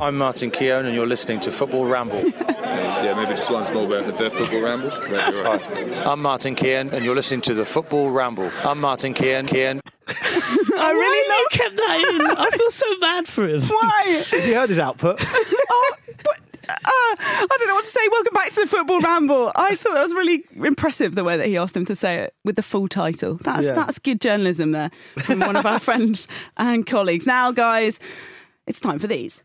I'm 0.00 0.16
Martin 0.16 0.50
Keown, 0.50 0.86
and 0.86 0.94
you're 0.94 1.06
listening 1.06 1.40
to 1.40 1.52
Football 1.52 1.84
Ramble. 1.84 2.24
yeah, 3.02 3.14
maybe 3.14 3.30
just 3.32 3.50
once 3.50 3.70
more 3.70 3.84
about 3.84 4.16
the 4.18 4.30
Football 4.30 4.60
Ramble. 4.60 4.88
Right, 4.90 5.34
you're 5.34 5.44
right. 5.44 5.60
Hi, 5.60 6.12
I'm 6.12 6.22
Martin 6.22 6.54
Keown, 6.54 6.90
and 6.90 7.04
you're 7.04 7.14
listening 7.14 7.40
to 7.42 7.54
the 7.54 7.64
Football 7.64 8.10
Ramble. 8.10 8.50
I'm 8.64 8.80
Martin 8.80 9.14
Keown. 9.14 9.46
Keown. 9.46 9.80
I 10.08 10.90
really 10.90 11.28
like 11.28 11.48
kept 11.50 11.76
that 11.76 12.08
in. 12.14 12.20
I 12.38 12.50
feel 12.56 12.70
so 12.70 13.00
bad 13.00 13.28
for 13.28 13.46
him. 13.48 13.62
Why? 13.62 14.22
Have 14.30 14.46
you 14.46 14.54
heard 14.54 14.68
his 14.68 14.78
output? 14.78 15.18
oh, 15.24 15.94
but, 16.24 16.40
uh, 16.68 16.76
I 16.84 17.46
don't 17.58 17.68
know 17.68 17.74
what 17.74 17.84
to 17.84 17.90
say. 17.90 18.00
Welcome 18.10 18.34
back 18.34 18.48
to 18.50 18.60
the 18.62 18.66
football 18.66 19.00
ramble. 19.00 19.52
I 19.54 19.74
thought 19.76 19.94
that 19.94 20.02
was 20.02 20.12
really 20.14 20.44
impressive 20.56 21.14
the 21.14 21.24
way 21.24 21.36
that 21.36 21.46
he 21.46 21.56
asked 21.56 21.76
him 21.76 21.86
to 21.86 21.96
say 21.96 22.18
it 22.18 22.34
with 22.44 22.56
the 22.56 22.62
full 22.62 22.88
title. 22.88 23.38
That's 23.42 23.66
Yeah. 23.66 23.72
that's 23.72 23.98
good 23.98 24.20
journalism 24.20 24.72
there 24.72 24.90
from 25.18 25.40
one 25.40 25.56
of 25.56 25.66
our 25.66 25.78
friends 25.88 26.26
and 26.56 26.86
colleagues. 26.86 27.26
Now, 27.26 27.52
guys, 27.52 28.00
it's 28.66 28.80
time 28.80 28.98
for 28.98 29.06
these. 29.06 29.42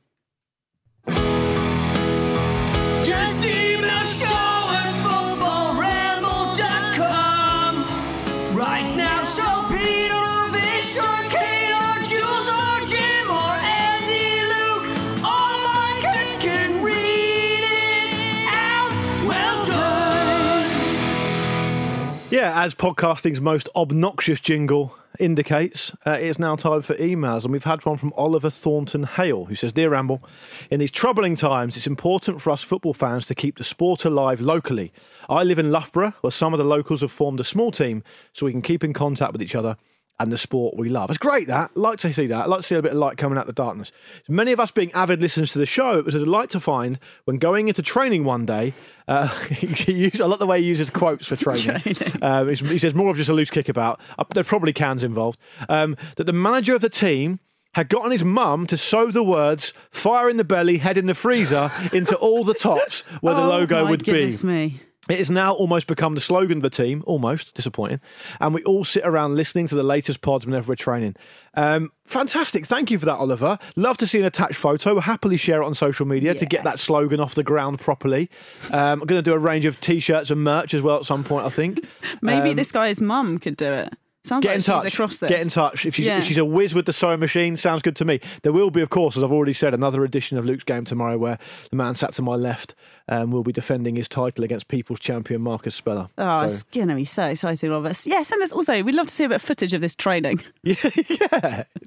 Yeah, 22.48 22.64
as 22.64 22.74
podcasting's 22.74 23.42
most 23.42 23.68
obnoxious 23.76 24.40
jingle 24.40 24.96
indicates, 25.20 25.92
uh, 26.06 26.12
it's 26.12 26.40
now 26.40 26.56
time 26.56 26.82
for 26.82 26.96
emails. 26.96 27.44
And 27.44 27.52
we've 27.52 27.66
had 27.66 27.86
one 27.86 27.98
from 27.98 28.14
Oliver 28.16 28.50
Thornton 28.50 29.04
Hale, 29.04 29.44
who 29.44 29.56
says 29.56 29.74
Dear 29.74 29.90
Ramble, 29.90 30.24
in 30.72 30.80
these 30.80 30.90
troubling 30.90 31.36
times, 31.36 31.76
it's 31.76 31.88
important 31.88 32.42
for 32.42 32.52
us 32.52 32.62
football 32.62 32.94
fans 32.94 33.26
to 33.26 33.36
keep 33.36 33.58
the 33.58 33.66
sport 33.66 34.06
alive 34.06 34.40
locally. 34.40 34.94
I 35.28 35.44
live 35.44 35.60
in 35.60 35.74
Loughborough, 35.74 36.14
where 36.22 36.32
some 36.32 36.54
of 36.54 36.58
the 36.58 36.64
locals 36.64 37.02
have 37.02 37.12
formed 37.12 37.42
a 37.42 37.44
small 37.44 37.70
team 37.70 38.02
so 38.32 38.46
we 38.46 38.54
can 38.54 38.62
keep 38.62 38.82
in 38.82 38.94
contact 38.94 39.34
with 39.34 39.42
each 39.42 39.54
other 39.54 39.76
and 40.20 40.32
the 40.32 40.38
sport 40.38 40.76
we 40.76 40.90
love. 40.90 41.10
It's 41.10 41.18
great 41.20 41.48
that. 41.48 41.72
I 41.76 41.80
Like 41.80 42.00
to 42.00 42.14
see 42.14 42.28
that. 42.28 42.44
I 42.44 42.46
like 42.48 42.62
to 42.62 42.68
see 42.68 42.76
a 42.76 42.82
bit 42.82 42.92
of 42.92 42.98
light 42.98 43.18
coming 43.18 43.38
out 43.38 43.42
of 43.48 43.56
the 43.56 43.62
darkness. 43.62 43.92
Many 44.28 44.52
of 44.52 44.60
us 44.60 44.72
being 44.72 44.92
avid 44.94 45.22
listeners 45.22 45.52
to 45.54 45.60
the 45.60 45.66
show, 45.66 46.00
it 46.00 46.06
was 46.06 46.16
a 46.16 46.20
delight 46.20 46.50
to 46.52 46.60
find 46.60 47.00
when 47.26 47.38
going 47.38 47.68
into 47.68 47.82
training 47.84 48.24
one 48.24 48.46
day. 48.46 48.74
Uh, 49.08 49.30
used, 49.60 50.20
I 50.20 50.26
like 50.26 50.40
the 50.40 50.48
way 50.48 50.62
he 50.62 50.68
uses 50.68 50.90
quotes 50.90 51.28
for 51.28 51.36
training. 51.36 51.82
Um, 52.22 52.50
he 52.50 52.80
says 52.80 52.94
more 52.96 53.12
of 53.12 53.18
just 53.18 53.30
a 53.30 53.34
loose 53.34 53.50
kickabout. 53.52 54.00
Uh, 54.18 54.24
there 54.34 54.42
are 54.42 54.44
probably 54.44 54.74
cans 54.74 55.04
involved. 55.04 55.40
Um, 55.70 55.96
that 56.16 56.24
the 56.26 56.34
manager 56.34 56.74
of 56.74 56.82
the 56.82 56.90
team 56.90 57.40
had 57.74 57.90
gotten 57.90 58.10
his 58.12 58.24
mum 58.24 58.66
to 58.68 58.76
sew 58.76 59.12
the 59.12 59.24
words 59.24 59.72
"fire 59.92 60.30
in 60.30 60.38
the 60.38 60.44
belly, 60.44 60.80
head 60.80 60.98
in 60.98 61.06
the 61.06 61.14
freezer" 61.14 61.72
into 61.94 62.16
all 62.16 62.44
the 62.44 62.56
tops 62.56 63.02
where 63.22 63.36
the 63.36 63.42
Oh, 63.42 63.50
logo 63.50 63.84
my 63.84 63.90
would 63.92 64.04
be. 64.04 64.36
me. 64.44 64.82
It 65.10 65.18
has 65.20 65.30
now 65.30 65.54
almost 65.54 65.88
become 65.88 66.16
the 66.16 66.22
slogan 66.22 66.58
of 66.58 66.64
the 66.64 66.70
team, 66.70 67.04
almost 67.06 67.54
disappointing. 67.56 68.02
And 68.42 68.54
we 68.54 68.64
all 68.64 68.84
sit 68.84 69.04
around 69.06 69.36
listening 69.36 69.68
to 69.68 69.76
the 69.76 69.84
latest 69.84 70.22
pods 70.22 70.46
whenever 70.46 70.70
we're 70.70 70.76
training. 70.76 71.16
Um, 71.54 71.92
fantastic. 72.06 72.66
Thank 72.66 72.92
you 72.92 73.00
for 73.00 73.06
that, 73.06 73.16
Oliver. 73.18 73.58
Love 73.76 73.98
to 73.98 74.08
see 74.08 74.20
an 74.20 74.26
attached 74.26 74.56
photo. 74.56 74.94
We'll 74.94 75.02
happily 75.02 75.38
share 75.38 75.62
it 75.62 75.66
on 75.66 75.74
social 75.76 76.06
media 76.06 76.34
to 76.36 76.46
get 76.46 76.64
that 76.64 76.78
slogan 76.80 77.20
off 77.20 77.36
the 77.36 77.44
ground 77.44 77.80
properly. 77.80 78.30
Um, 78.72 79.02
I'm 79.02 79.08
going 79.08 79.22
to 79.22 79.28
do 79.28 79.34
a 79.34 79.40
range 79.40 79.66
of 79.66 79.80
t 79.82 80.00
shirts 80.00 80.30
and 80.30 80.44
merch 80.44 80.74
as 80.74 80.82
well 80.82 80.98
at 80.98 81.06
some 81.06 81.24
point, 81.24 81.46
I 81.46 81.50
think. 81.50 81.86
Maybe 82.22 82.52
Um, 82.52 82.56
this 82.56 82.72
guy's 82.72 83.02
mum 83.02 83.38
could 83.40 83.58
do 83.58 83.72
it. 83.72 83.94
Sounds 84.28 84.44
Get 84.44 84.50
like 84.50 84.56
in 84.56 84.60
she's 84.62 84.66
touch. 84.68 84.94
across 84.94 85.18
this. 85.18 85.30
Get 85.30 85.40
in 85.42 85.50
touch. 85.50 85.86
If 85.86 85.96
she's, 85.96 86.06
Yeah. 86.06 86.20
if 86.20 86.26
she's 86.26 86.38
a 86.38 86.46
whiz 86.46 86.74
with 86.76 86.86
the 86.86 86.94
sewing 86.94 87.20
machine, 87.20 87.58
sounds 87.58 87.82
good 87.82 87.96
to 87.98 88.06
me. 88.06 88.20
There 88.44 88.52
will 88.54 88.70
be, 88.72 88.82
of 88.82 88.90
course, 88.90 89.16
as 89.18 89.24
I've 89.24 89.32
already 89.32 89.54
said, 89.54 89.74
another 89.74 90.04
edition 90.04 90.38
of 90.38 90.46
Luke's 90.46 90.64
game 90.64 90.86
tomorrow 90.86 91.18
where 91.18 91.40
the 91.70 91.76
man 91.76 91.96
sat 91.96 92.14
to 92.14 92.22
my 92.22 92.36
left 92.36 92.76
um, 93.10 93.32
will 93.32 93.44
be 93.44 93.54
defending 93.54 93.96
his 93.96 94.10
title 94.10 94.44
against 94.44 94.68
People's 94.68 95.00
Champion 95.00 95.42
Marcus 95.42 95.74
Speller. 95.76 96.10
Oh, 96.18 96.42
So- 96.42 96.46
it's 96.48 96.64
going 96.64 96.90
to 96.90 96.96
be 96.96 97.06
so 97.06 97.28
exciting, 97.28 97.72
all 97.72 97.80
of 97.80 97.86
us. 97.86 98.06
Yes, 98.06 98.32
and 98.32 98.42
there's 98.42 98.52
also, 98.52 98.84
we'd 98.84 98.96
love 98.96 99.08
to 99.08 99.14
see 99.14 99.24
a 99.24 99.30
bit 99.30 99.36
of 99.36 99.42
footage 99.42 99.74
of 99.74 99.80
this 99.80 99.96
training. 99.96 100.42
yeah, 100.64 100.76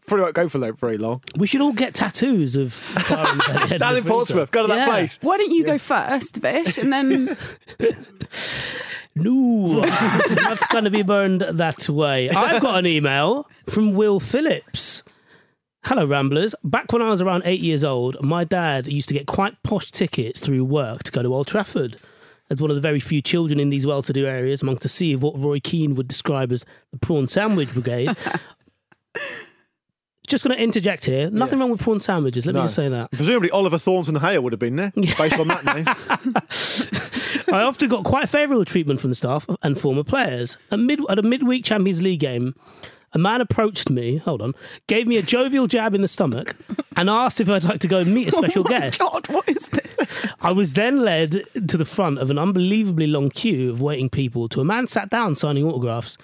probably 0.06 0.22
won't 0.22 0.34
go 0.34 0.48
for 0.48 0.58
like 0.58 0.76
very 0.78 0.96
long. 0.96 1.22
We 1.36 1.46
should 1.46 1.60
all 1.60 1.72
get 1.74 1.92
tattoos 1.94 2.56
of 2.56 2.72
fire 2.72 3.32
in 3.32 3.36
the 3.38 3.44
belly, 3.44 3.58
head 3.60 3.72
in 3.72 3.78
Down 3.80 3.96
in. 3.98 4.04
Portsmouth, 4.04 4.50
go 4.50 4.62
to 4.62 4.68
that 4.68 4.76
Yeah. 4.78 4.86
place. 4.86 5.18
Why 5.20 5.36
don't 5.36 5.52
you 5.52 5.62
go 5.64 5.76
first, 5.76 6.36
Vish, 6.38 6.78
and 6.78 6.90
then 6.90 7.36
No, 9.22 9.80
that's 9.80 10.66
going 10.68 10.84
to 10.84 10.90
be 10.90 11.02
burned 11.02 11.42
that 11.42 11.88
way. 11.88 12.30
I've 12.30 12.62
got 12.62 12.78
an 12.78 12.86
email 12.86 13.48
from 13.68 13.94
Will 13.94 14.20
Phillips. 14.20 15.02
Hello, 15.84 16.04
Ramblers. 16.04 16.54
Back 16.62 16.92
when 16.92 17.02
I 17.02 17.08
was 17.08 17.20
around 17.20 17.42
eight 17.44 17.60
years 17.60 17.82
old, 17.84 18.22
my 18.22 18.44
dad 18.44 18.86
used 18.86 19.08
to 19.08 19.14
get 19.14 19.26
quite 19.26 19.62
posh 19.62 19.90
tickets 19.90 20.40
through 20.40 20.64
work 20.64 21.02
to 21.04 21.12
go 21.12 21.22
to 21.22 21.34
Old 21.34 21.46
Trafford. 21.46 21.96
As 22.50 22.60
one 22.60 22.70
of 22.70 22.74
the 22.74 22.82
very 22.82 23.00
few 23.00 23.22
children 23.22 23.60
in 23.60 23.70
these 23.70 23.86
well 23.86 24.02
to 24.02 24.12
do 24.12 24.26
areas, 24.26 24.60
amongst 24.60 24.84
a 24.84 24.88
sea 24.88 25.12
of 25.12 25.22
what 25.22 25.38
Roy 25.38 25.60
Keane 25.60 25.94
would 25.94 26.08
describe 26.08 26.50
as 26.52 26.64
the 26.92 26.98
prawn 26.98 27.26
sandwich 27.26 27.72
brigade, 27.72 28.16
just 30.30 30.44
going 30.44 30.56
to 30.56 30.62
interject 30.62 31.06
here. 31.06 31.30
Nothing 31.30 31.58
wrong 31.58 31.70
with 31.70 31.80
prawn 31.80 32.00
sandwiches. 32.00 32.46
Let 32.46 32.54
me 32.54 32.62
just 32.62 32.74
say 32.74 32.88
that. 32.88 33.10
Presumably 33.10 33.50
Oliver 33.50 33.78
Thornton 33.78 34.16
Hale 34.16 34.42
would 34.42 34.52
have 34.52 34.60
been 34.60 34.76
there, 34.76 34.92
based 34.94 35.38
on 35.38 35.48
that 35.48 35.64
name. 35.64 35.84
I 37.54 37.62
often 37.62 37.88
got 37.88 38.04
quite 38.04 38.28
favourable 38.28 38.64
treatment 38.64 39.00
from 39.00 39.10
the 39.10 39.16
staff 39.16 39.46
and 39.62 39.78
former 39.78 40.04
players. 40.04 40.56
At, 40.70 40.78
mid, 40.78 41.00
at 41.08 41.18
a 41.18 41.22
midweek 41.22 41.64
Champions 41.64 42.00
League 42.00 42.20
game, 42.20 42.54
a 43.12 43.18
man 43.18 43.40
approached 43.40 43.90
me, 43.90 44.18
hold 44.18 44.40
on, 44.40 44.54
gave 44.86 45.06
me 45.08 45.16
a 45.16 45.22
jovial 45.22 45.66
jab 45.66 45.94
in 45.94 46.00
the 46.00 46.08
stomach 46.08 46.54
and 46.96 47.10
asked 47.10 47.40
if 47.40 47.48
I'd 47.48 47.64
like 47.64 47.80
to 47.80 47.88
go 47.88 47.98
and 47.98 48.14
meet 48.14 48.28
a 48.28 48.32
special 48.32 48.62
oh 48.66 48.68
guest. 48.68 49.00
God, 49.00 49.28
what 49.28 49.48
is 49.48 49.68
this? 49.68 50.26
I 50.40 50.52
was 50.52 50.74
then 50.74 51.02
led 51.02 51.44
to 51.68 51.76
the 51.76 51.84
front 51.84 52.18
of 52.18 52.30
an 52.30 52.38
unbelievably 52.38 53.08
long 53.08 53.30
queue 53.30 53.70
of 53.70 53.80
waiting 53.80 54.10
people 54.10 54.48
to 54.50 54.60
a 54.60 54.64
man 54.64 54.86
sat 54.86 55.10
down 55.10 55.34
signing 55.34 55.64
autographs. 55.64 56.16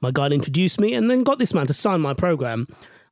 My 0.00 0.10
guide 0.10 0.32
introduced 0.32 0.80
me 0.80 0.92
and 0.92 1.10
then 1.10 1.22
got 1.22 1.38
this 1.38 1.54
man 1.54 1.66
to 1.66 1.74
sign 1.74 2.02
my 2.02 2.12
programme. 2.12 2.66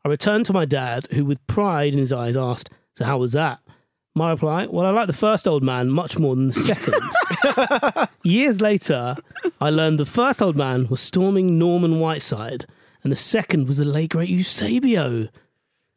I 0.04 0.08
returned 0.08 0.46
to 0.46 0.52
my 0.52 0.64
dad, 0.64 1.06
who 1.12 1.24
with 1.24 1.44
pride 1.46 1.92
in 1.92 1.98
his 1.98 2.12
eyes 2.12 2.36
asked, 2.36 2.70
So 2.96 3.04
how 3.04 3.18
was 3.18 3.32
that? 3.32 3.60
My 4.14 4.30
reply, 4.30 4.66
Well, 4.66 4.84
I 4.84 4.90
like 4.90 5.06
the 5.06 5.12
first 5.12 5.48
old 5.48 5.62
man 5.62 5.88
much 5.88 6.18
more 6.18 6.34
than 6.34 6.48
the 6.48 6.54
second. 6.54 8.08
Years 8.24 8.60
later, 8.60 9.16
I 9.60 9.70
learned 9.70 9.98
the 9.98 10.06
first 10.06 10.42
old 10.42 10.56
man 10.56 10.88
was 10.88 11.00
storming 11.00 11.58
Norman 11.58 11.98
Whiteside, 12.00 12.66
and 13.02 13.10
the 13.12 13.16
second 13.16 13.66
was 13.66 13.78
the 13.78 13.84
late 13.84 14.10
great 14.10 14.28
Eusebio. 14.28 15.28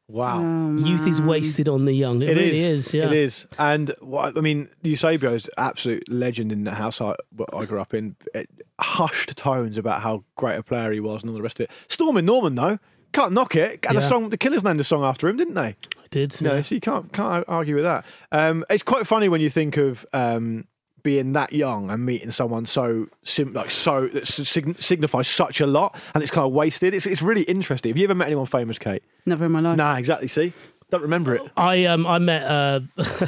Wow. 0.08 0.40
Oh, 0.40 0.78
Youth 0.78 1.08
is 1.08 1.20
wasted 1.20 1.68
on 1.68 1.86
the 1.86 1.94
young. 1.94 2.22
It, 2.22 2.28
really 2.28 2.60
is. 2.60 2.94
yeah. 2.94 3.06
It 3.06 3.14
is. 3.14 3.48
And 3.58 3.94
what, 4.02 4.38
I 4.38 4.42
mean, 4.42 4.70
Eusebio 4.84 5.34
is 5.34 5.50
absolute 5.58 6.08
legend 6.08 6.52
in 6.52 6.64
the 6.64 6.76
house 6.76 7.02
I, 7.02 7.16
I 7.52 7.66
grew 7.66 7.82
up 7.82 7.94
in. 7.94 8.16
It, 8.34 8.50
hushed 8.80 9.36
tones 9.38 9.78
about 9.78 10.02
how 10.02 10.24
great 10.36 10.58
a 10.58 10.64
player 10.64 10.92
he 10.92 11.00
was 11.00 11.24
and 11.24 11.30
all 11.30 11.36
the 11.36 11.42
rest 11.42 11.60
of 11.60 11.66
it. 11.66 11.72
Storming 11.88 12.26
Norman, 12.26 12.56
though, 12.56 12.78
can't 13.16 13.32
knock 13.32 13.56
it. 13.56 13.86
And 13.88 13.98
the 13.98 14.02
song, 14.02 14.30
the 14.30 14.38
Killers 14.38 14.64
named 14.64 14.80
the 14.80 14.84
song 14.84 15.04
after 15.04 15.28
him, 15.28 15.38
didn't 15.38 15.54
they? 15.56 15.70
I 15.70 16.08
did. 16.12 16.40
No, 16.42 16.56
yeah. 16.56 16.62
so 16.62 16.76
you 16.76 16.82
can't 16.82 17.12
can't 17.14 17.46
argue 17.48 17.76
with 17.76 17.86
that. 17.86 18.06
Um, 18.32 18.66
it's 18.70 18.84
quite 18.84 19.08
funny 19.08 19.30
when 19.30 19.42
you 19.42 19.50
think 19.50 19.78
of 19.78 20.06
um, 20.14 20.66
being 21.02 21.34
that 21.34 21.54
young 21.54 21.90
and 21.90 22.06
meeting 22.06 22.32
someone 22.32 22.66
so 22.66 23.08
sim- 23.24 23.54
like 23.54 23.72
so 23.72 24.08
that 24.10 24.28
sig- 24.28 24.82
signifies 24.82 25.28
such 25.28 25.62
a 25.62 25.68
lot, 25.68 25.96
and 26.14 26.22
it's 26.22 26.32
kind 26.32 26.46
of 26.46 26.52
wasted. 26.52 26.94
It's 26.94 27.06
it's 27.06 27.22
really 27.22 27.44
interesting. 27.44 27.90
Have 27.92 27.98
you 27.98 28.04
ever 28.04 28.16
met 28.16 28.28
anyone 28.28 28.46
famous, 28.48 28.78
Kate? 28.78 29.04
Never 29.26 29.46
in 29.46 29.52
my 29.52 29.62
life. 29.62 29.78
Nah, 29.78 29.96
exactly. 29.96 30.28
See, 30.28 30.52
don't 30.92 31.02
remember 31.02 31.36
it. 31.36 31.42
I 31.56 31.86
um 31.86 32.06
I 32.06 32.20
met 32.20 32.44
uh, 32.44 32.80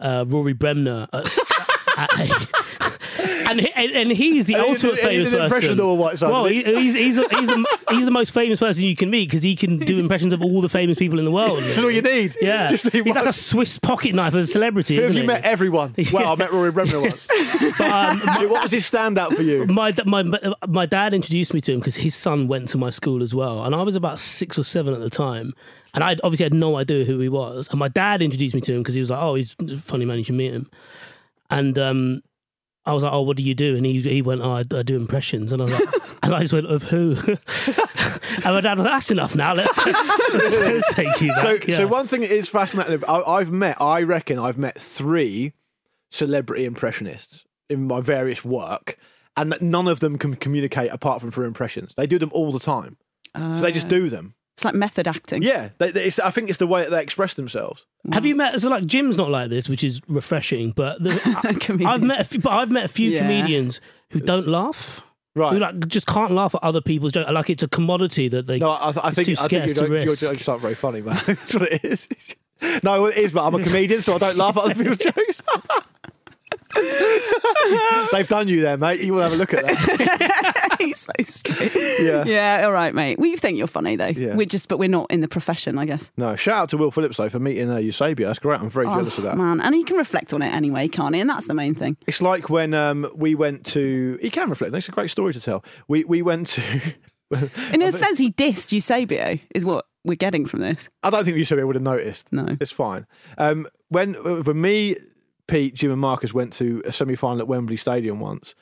uh 0.00 0.24
Rory 0.28 0.52
Bremner 0.52 1.08
at, 1.12 1.38
at 1.96 2.10
a, 2.18 2.28
and, 3.48 3.60
he, 3.60 3.72
and 3.72 3.90
and 3.92 4.10
he's 4.12 4.46
the 4.46 4.56
ultimate 4.56 4.98
famous 4.98 5.32
an 5.32 5.42
impression 5.42 5.76
person. 5.76 6.26
of 6.26 6.30
well, 6.30 6.44
he, 6.46 6.62
he's 6.62 6.94
he's, 6.94 7.18
a, 7.18 7.28
he's, 7.28 7.48
a, 7.48 7.64
he's 7.90 8.04
the 8.04 8.10
most 8.10 8.32
famous 8.32 8.58
person 8.58 8.84
you 8.84 8.96
can 8.96 9.10
meet 9.10 9.28
because 9.28 9.42
he 9.42 9.56
can 9.56 9.78
do 9.78 9.98
impressions 9.98 10.32
of 10.32 10.42
all 10.42 10.60
the 10.60 10.68
famous 10.68 10.98
people 10.98 11.18
in 11.18 11.24
the 11.24 11.30
world. 11.30 11.62
That's 11.62 11.78
all 11.78 11.90
you 11.90 12.02
need. 12.02 12.36
Yeah, 12.40 12.68
Just 12.70 12.90
he's 12.92 13.04
like 13.14 13.26
a 13.26 13.32
Swiss 13.32 13.78
pocket 13.78 14.14
knife 14.14 14.34
as 14.34 14.48
a 14.48 14.52
celebrity. 14.52 14.96
Who 14.96 15.02
have 15.02 15.14
you 15.14 15.22
he? 15.22 15.26
met? 15.26 15.44
Everyone. 15.44 15.94
Well, 16.12 16.32
I 16.32 16.36
met 16.36 16.52
Rory 16.52 16.70
Bremner 16.70 17.00
once. 17.00 17.26
But, 17.78 17.90
um, 17.90 18.20
what 18.48 18.62
was 18.62 18.72
his 18.72 18.88
standout 18.88 19.34
for 19.34 19.42
you? 19.42 19.66
my 19.66 19.92
my 20.04 20.22
my 20.66 20.86
dad 20.86 21.12
introduced 21.12 21.52
me 21.52 21.60
to 21.62 21.72
him 21.72 21.80
because 21.80 21.96
his 21.96 22.14
son 22.14 22.48
went 22.48 22.68
to 22.70 22.78
my 22.78 22.90
school 22.90 23.22
as 23.22 23.34
well, 23.34 23.64
and 23.64 23.74
I 23.74 23.82
was 23.82 23.96
about 23.96 24.20
six 24.20 24.58
or 24.58 24.64
seven 24.64 24.94
at 24.94 25.00
the 25.00 25.10
time, 25.10 25.52
and 25.94 26.02
I 26.04 26.16
obviously 26.22 26.44
had 26.44 26.54
no 26.54 26.76
idea 26.76 27.04
who 27.04 27.18
he 27.18 27.28
was. 27.28 27.68
And 27.68 27.78
my 27.78 27.88
dad 27.88 28.22
introduced 28.22 28.54
me 28.54 28.60
to 28.62 28.72
him 28.72 28.80
because 28.80 28.94
he 28.94 29.00
was 29.00 29.10
like, 29.10 29.20
"Oh, 29.20 29.34
he's 29.34 29.54
funny 29.80 30.04
man. 30.04 30.18
You 30.18 30.24
should 30.24 30.36
meet 30.36 30.52
him." 30.52 30.70
And 31.50 31.78
um, 31.78 32.22
I 32.86 32.92
was 32.92 33.02
like, 33.02 33.12
"Oh, 33.12 33.22
what 33.22 33.36
do 33.36 33.42
you 33.42 33.54
do?" 33.54 33.76
And 33.76 33.84
he 33.84 34.00
he 34.00 34.22
went, 34.22 34.42
"Oh, 34.42 34.52
I, 34.52 34.58
I 34.58 34.82
do 34.82 34.96
impressions." 34.96 35.52
And 35.52 35.60
I 35.60 35.64
was 35.64 35.74
like, 35.74 35.94
and 36.22 36.34
I 36.34 36.40
just 36.40 36.52
went, 36.52 36.66
"Of 36.66 36.84
who?" 36.84 37.16
and 37.16 38.44
my 38.44 38.60
dad 38.60 38.78
was 38.78 38.84
like, 38.84 38.94
"That's 38.94 39.10
enough 39.10 39.34
now. 39.34 39.54
Let's, 39.54 39.76
let's, 39.84 40.30
let's 40.32 40.94
take 40.94 41.20
you 41.20 41.28
back." 41.28 41.38
So, 41.38 41.58
yeah. 41.66 41.76
so 41.76 41.86
one 41.86 42.06
thing 42.06 42.20
that 42.20 42.30
is 42.30 42.48
fascinating. 42.48 43.02
I, 43.08 43.22
I've 43.22 43.50
met, 43.50 43.80
I 43.80 44.02
reckon, 44.02 44.38
I've 44.38 44.58
met 44.58 44.78
three 44.80 45.52
celebrity 46.10 46.64
impressionists 46.64 47.44
in 47.68 47.86
my 47.88 48.00
various 48.00 48.44
work, 48.44 48.96
and 49.36 49.50
that 49.50 49.62
none 49.62 49.88
of 49.88 49.98
them 49.98 50.16
can 50.16 50.36
communicate 50.36 50.92
apart 50.92 51.20
from 51.20 51.32
through 51.32 51.46
impressions. 51.46 51.92
They 51.96 52.06
do 52.06 52.18
them 52.18 52.30
all 52.32 52.52
the 52.52 52.60
time, 52.60 52.98
so 53.34 53.56
they 53.56 53.72
just 53.72 53.86
oh. 53.86 53.90
do 53.90 54.08
them. 54.08 54.34
It's 54.56 54.64
like 54.64 54.74
method 54.74 55.06
acting. 55.06 55.42
Yeah, 55.42 55.68
they, 55.78 55.90
they- 55.90 56.04
it's, 56.04 56.18
I 56.18 56.30
think 56.30 56.48
it's 56.48 56.58
the 56.58 56.66
way 56.66 56.82
that 56.82 56.90
they 56.90 57.02
express 57.02 57.34
themselves. 57.34 57.84
Have 58.12 58.24
you 58.24 58.34
met? 58.34 58.58
So 58.60 58.70
like 58.70 58.86
Jim's 58.86 59.18
not 59.18 59.30
like 59.30 59.50
this, 59.50 59.68
which 59.68 59.84
is 59.84 60.00
refreshing. 60.08 60.70
But 60.70 61.02
the, 61.02 61.12
I, 61.84 61.92
have 61.92 62.02
met, 62.02 62.20
a 62.20 62.24
few, 62.24 62.40
but 62.40 62.52
I've 62.52 62.70
met 62.70 62.84
a 62.86 62.88
few 62.88 63.10
Yeah. 63.10 63.20
comedians 63.20 63.80
who 64.10 64.20
don't 64.20 64.48
laugh. 64.48 65.02
Right. 65.34 65.52
Who 65.52 65.58
like 65.58 65.86
just 65.88 66.06
can't 66.06 66.32
laugh 66.32 66.54
at 66.54 66.62
other 66.62 66.80
people's 66.80 67.12
jokes. 67.12 67.30
Like 67.30 67.50
it's 67.50 67.62
a 67.62 67.68
commodity 67.68 68.28
that 68.28 68.46
they. 68.46 68.58
No, 68.58 68.70
I, 68.70 68.92
I 68.92 69.08
it's 69.08 69.16
think 69.16 69.26
too 69.26 69.32
I 69.32 69.36
think 69.36 69.36
scarce 69.36 69.66
your, 69.66 69.74
to 69.74 69.74
joke- 69.74 69.88
your 69.90 70.00
risk. 70.06 70.20
jokes 70.22 70.48
aren't 70.48 70.62
very 70.62 70.74
funny, 70.74 71.02
man. 71.02 71.20
That's 71.26 71.52
what 71.54 71.70
it 71.70 71.84
is. 71.84 72.08
No, 72.82 73.04
it 73.04 73.18
is, 73.18 73.32
but 73.32 73.44
I'm 73.46 73.54
a 73.54 73.62
comedian, 73.62 74.00
so 74.00 74.14
I 74.14 74.18
don't 74.18 74.38
laugh 74.38 74.56
at 74.56 74.62
other 74.64 74.74
people's 74.74 74.96
jokes. 74.96 75.42
They've 78.12 78.28
done 78.28 78.48
you 78.48 78.60
there, 78.60 78.76
mate. 78.76 79.00
You 79.00 79.14
will 79.14 79.22
have 79.22 79.32
a 79.32 79.36
look 79.36 79.54
at 79.54 79.64
that. 79.64 80.76
He's 80.80 80.98
so 80.98 81.12
straight. 81.26 81.74
Yeah. 82.00 82.24
Yeah, 82.24 82.64
all 82.64 82.72
right, 82.72 82.94
mate. 82.94 83.18
We 83.18 83.36
think 83.36 83.58
you're 83.58 83.66
funny 83.66 83.96
though. 83.96 84.06
Yeah. 84.06 84.34
We're 84.36 84.46
just, 84.46 84.68
but 84.68 84.78
we're 84.78 84.88
not 84.88 85.10
in 85.10 85.20
the 85.20 85.28
profession, 85.28 85.78
I 85.78 85.86
guess. 85.86 86.10
No, 86.16 86.36
shout 86.36 86.56
out 86.56 86.68
to 86.70 86.76
Will 86.76 86.90
Phillips 86.90 87.16
though 87.16 87.28
for 87.28 87.38
meeting 87.38 87.70
uh, 87.70 87.76
Eusebio. 87.76 88.26
That's 88.26 88.38
great. 88.38 88.60
I'm 88.60 88.70
very 88.70 88.86
jealous 88.86 89.18
of 89.18 89.24
that. 89.24 89.34
Oh, 89.34 89.36
man, 89.36 89.60
and 89.60 89.74
he 89.74 89.84
can 89.84 89.96
reflect 89.96 90.32
on 90.32 90.42
it 90.42 90.52
anyway, 90.52 90.88
can't 90.88 91.14
he? 91.14 91.20
And 91.20 91.30
that's 91.30 91.46
the 91.46 91.54
main 91.54 91.74
thing. 91.74 91.96
It's 92.06 92.22
like 92.22 92.50
when 92.50 92.74
um, 92.74 93.10
we 93.14 93.34
went 93.34 93.66
to. 93.66 94.18
He 94.20 94.30
can 94.30 94.50
reflect. 94.50 94.72
That's 94.72 94.88
a 94.88 94.92
great 94.92 95.10
story 95.10 95.32
to 95.32 95.40
tell. 95.40 95.64
We 95.88 96.04
we 96.04 96.22
went 96.22 96.48
to. 96.48 96.62
In 97.72 97.82
a 97.82 97.90
sense, 97.90 98.18
he 98.18 98.30
dissed 98.30 98.70
Eusebio, 98.70 99.40
is 99.52 99.64
what 99.64 99.86
we're 100.04 100.14
getting 100.14 100.46
from 100.46 100.60
this. 100.60 100.88
I 101.02 101.10
don't 101.10 101.24
think 101.24 101.36
Eusebio 101.36 101.66
would 101.66 101.74
have 101.74 101.82
noticed. 101.82 102.32
No, 102.32 102.56
it's 102.60 102.70
fine. 102.70 103.06
Um, 103.36 103.66
when 103.88 104.14
when 104.14 104.60
me, 104.60 104.96
Pete, 105.48 105.74
Jim, 105.74 105.90
and 105.90 106.00
Marcus 106.00 106.34
went 106.34 106.52
to 106.54 106.82
a 106.84 106.92
semi 106.92 107.16
final 107.16 107.40
at 107.40 107.48
Wembley 107.48 107.76
Stadium 107.76 108.20
once, 108.20 108.54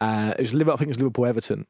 uh, 0.00 0.34
it 0.36 0.42
was 0.42 0.52
Liverpool. 0.52 0.74
I 0.74 0.76
think 0.78 0.88
it 0.88 0.96
was 0.96 0.98
Liverpool 0.98 1.26
Everton, 1.26 1.66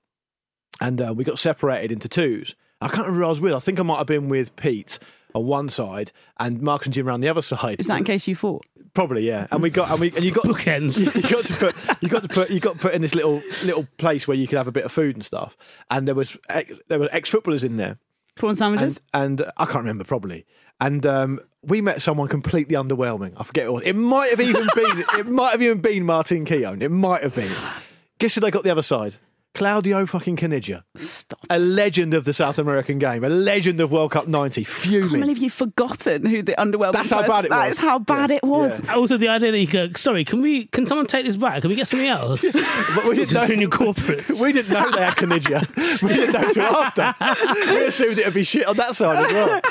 and 0.80 1.00
uh, 1.00 1.12
we 1.14 1.24
got 1.24 1.38
separated 1.38 1.92
into 1.92 2.08
twos. 2.08 2.54
I 2.80 2.88
can't 2.88 3.06
remember 3.06 3.20
who 3.20 3.26
I 3.26 3.28
was 3.28 3.40
with. 3.40 3.52
I 3.52 3.58
think 3.58 3.78
I 3.78 3.82
might 3.82 3.98
have 3.98 4.06
been 4.06 4.28
with 4.28 4.56
Pete 4.56 4.98
on 5.34 5.46
one 5.46 5.68
side 5.68 6.12
and 6.38 6.60
Marcus 6.60 6.86
and 6.86 6.94
Jim 6.94 7.08
around 7.08 7.20
the 7.20 7.28
other 7.28 7.42
side. 7.42 7.80
Is 7.80 7.86
that 7.86 7.98
in 7.98 8.04
case 8.04 8.26
you 8.26 8.34
fought? 8.34 8.66
Probably, 8.94 9.26
yeah. 9.26 9.46
And 9.50 9.62
we 9.62 9.70
got 9.70 9.90
and 9.90 10.00
we 10.00 10.10
and 10.14 10.24
you 10.24 10.32
got 10.32 10.44
bookends. 10.46 11.14
You 11.14 11.28
got 11.28 11.44
to 11.44 11.54
put 11.54 12.02
you 12.02 12.08
got 12.08 12.22
to 12.22 12.28
put 12.28 12.50
you 12.50 12.60
got 12.60 12.78
put 12.78 12.94
in 12.94 13.02
this 13.02 13.14
little 13.14 13.42
little 13.64 13.86
place 13.98 14.26
where 14.26 14.36
you 14.36 14.46
could 14.46 14.58
have 14.58 14.68
a 14.68 14.72
bit 14.72 14.84
of 14.84 14.92
food 14.92 15.16
and 15.16 15.24
stuff. 15.24 15.56
And 15.90 16.08
there 16.08 16.14
was 16.14 16.36
ex, 16.48 16.72
there 16.88 16.98
were 16.98 17.08
ex 17.12 17.28
footballers 17.28 17.64
in 17.64 17.76
there. 17.76 17.98
Prawn 18.34 18.56
sandwiches? 18.56 18.98
And, 19.12 19.40
and 19.40 19.50
I 19.58 19.64
can't 19.64 19.78
remember 19.78 20.04
probably. 20.04 20.46
And 20.82 21.06
um, 21.06 21.40
we 21.62 21.80
met 21.80 22.02
someone 22.02 22.26
completely 22.26 22.74
underwhelming. 22.74 23.34
I 23.36 23.44
forget 23.44 23.72
what 23.72 23.86
it 23.86 23.94
might 23.94 24.30
have 24.30 24.40
even 24.40 24.66
been. 24.74 25.04
It 25.16 25.28
might 25.28 25.52
have 25.52 25.62
even 25.62 25.80
been 25.80 26.04
Martin 26.04 26.44
Keown. 26.44 26.82
It 26.82 26.90
might 26.90 27.22
have 27.22 27.36
been. 27.36 27.54
Guess 28.18 28.34
who 28.34 28.40
they 28.40 28.50
got 28.50 28.64
the 28.64 28.70
other 28.70 28.82
side? 28.82 29.14
Claudio 29.54 30.06
fucking 30.06 30.36
Caniggia. 30.36 30.82
Stop. 30.96 31.38
A 31.50 31.58
legend 31.58 32.14
of 32.14 32.24
the 32.24 32.32
South 32.32 32.58
American 32.58 32.98
game. 32.98 33.22
A 33.22 33.28
legend 33.28 33.80
of 33.80 33.92
World 33.92 34.10
Cup 34.12 34.26
'90. 34.26 34.62
I 34.62 34.64
can't 34.64 34.66
Fuming. 34.76 35.20
believe 35.20 35.38
you've 35.38 35.52
forgotten 35.52 36.24
who 36.26 36.42
the 36.42 36.54
underwhelming 36.58 36.92
That's 36.94 37.10
how 37.10 37.26
bad 37.26 37.44
it 37.44 37.50
was. 37.50 37.72
is 37.72 37.78
how 37.78 37.98
bad 37.98 38.30
it 38.30 38.42
was. 38.42 38.88
Also, 38.88 39.16
the 39.18 39.28
idea 39.28 39.52
that 39.52 39.58
you 39.58 39.66
go, 39.66 39.90
sorry, 39.94 40.24
can 40.24 40.40
we? 40.40 40.66
Can 40.66 40.86
someone 40.86 41.06
take 41.06 41.26
this 41.26 41.36
back? 41.36 41.60
Can 41.62 41.68
we 41.70 41.76
get 41.76 41.86
something 41.88 42.08
else? 42.08 42.42
But 42.94 43.04
we 43.06 43.14
didn't 43.16 43.34
know. 43.34 43.44
in 43.44 43.60
your 43.60 43.70
corporates. 43.70 44.40
We 44.42 44.52
didn't 44.52 44.72
know 44.72 44.90
they 44.90 45.00
had 45.04 45.16
Caniggia. 45.16 46.00
We 46.02 46.08
didn't 46.14 46.32
know 46.32 46.52
till 46.52 46.62
after. 46.64 47.14
We 47.72 47.86
assumed 47.86 48.18
it'd 48.18 48.34
be 48.34 48.42
shit 48.44 48.66
on 48.66 48.76
that 48.76 48.96
side 48.96 49.24
as 49.26 49.32
well. 49.32 49.60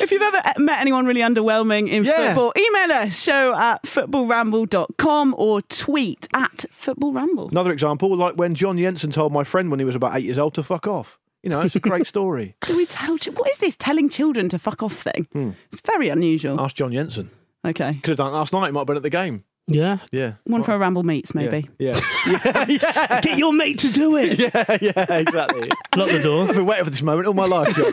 If 0.00 0.10
you've 0.10 0.22
ever 0.22 0.42
met 0.58 0.80
anyone 0.80 1.06
really 1.06 1.20
underwhelming 1.20 1.88
in 1.90 2.04
Yeah. 2.04 2.28
football, 2.28 2.52
email 2.56 2.92
us, 2.92 3.20
show 3.22 3.54
at 3.54 3.82
footballramble.com 3.84 5.34
or 5.36 5.62
tweet 5.62 6.28
at 6.34 6.64
footballramble. 6.80 7.50
Another 7.50 7.72
example, 7.72 8.14
like 8.16 8.34
when 8.36 8.54
John 8.54 8.78
Jensen 8.78 9.10
told 9.18 9.32
my 9.32 9.42
friend 9.42 9.68
when 9.68 9.80
he 9.80 9.84
was 9.84 9.96
about 9.96 10.16
eight 10.16 10.24
years 10.24 10.38
old 10.38 10.54
to 10.54 10.62
fuck 10.62 10.86
off. 10.86 11.18
You 11.42 11.50
know, 11.50 11.60
it's 11.60 11.74
a 11.74 11.80
great 11.80 12.06
story. 12.06 12.54
Do 12.66 12.76
we 12.76 12.86
tell 12.86 13.16
What 13.16 13.50
is 13.50 13.58
this 13.58 13.76
telling 13.76 14.08
children 14.08 14.48
to 14.50 14.58
fuck 14.58 14.80
off 14.80 14.92
thing? 14.92 15.26
Hmm. 15.32 15.50
It's 15.72 15.80
very 15.80 16.08
unusual. 16.08 16.60
Ask 16.60 16.76
John 16.76 16.92
Jensen. 16.92 17.30
Okay. 17.64 17.94
Could 18.02 18.12
have 18.12 18.18
done 18.18 18.32
it 18.32 18.36
last 18.36 18.52
night. 18.52 18.66
He 18.66 18.72
might 18.72 18.80
have 18.80 18.86
been 18.86 18.96
at 18.96 19.02
the 19.02 19.10
game. 19.10 19.42
Yeah. 19.66 19.98
Yeah. 20.12 20.34
One 20.44 20.62
for 20.62 20.72
a 20.72 20.78
ramble 20.78 21.02
meets, 21.02 21.34
maybe. 21.34 21.68
Yeah. 21.80 21.98
Yeah. 22.26 22.64
yeah. 22.68 23.20
Get 23.20 23.38
your 23.38 23.52
mate 23.52 23.78
to 23.80 23.90
do 23.90 24.16
it. 24.16 24.38
Yeah, 24.38 24.78
yeah, 24.80 25.18
exactly. 25.18 25.68
Lock 25.96 26.10
the 26.10 26.22
door. 26.22 26.48
I've 26.48 26.54
been 26.54 26.64
waiting 26.64 26.84
for 26.84 26.90
this 26.90 27.02
moment 27.02 27.26
all 27.26 27.34
my 27.34 27.44
life, 27.46 27.74
John. 27.74 27.92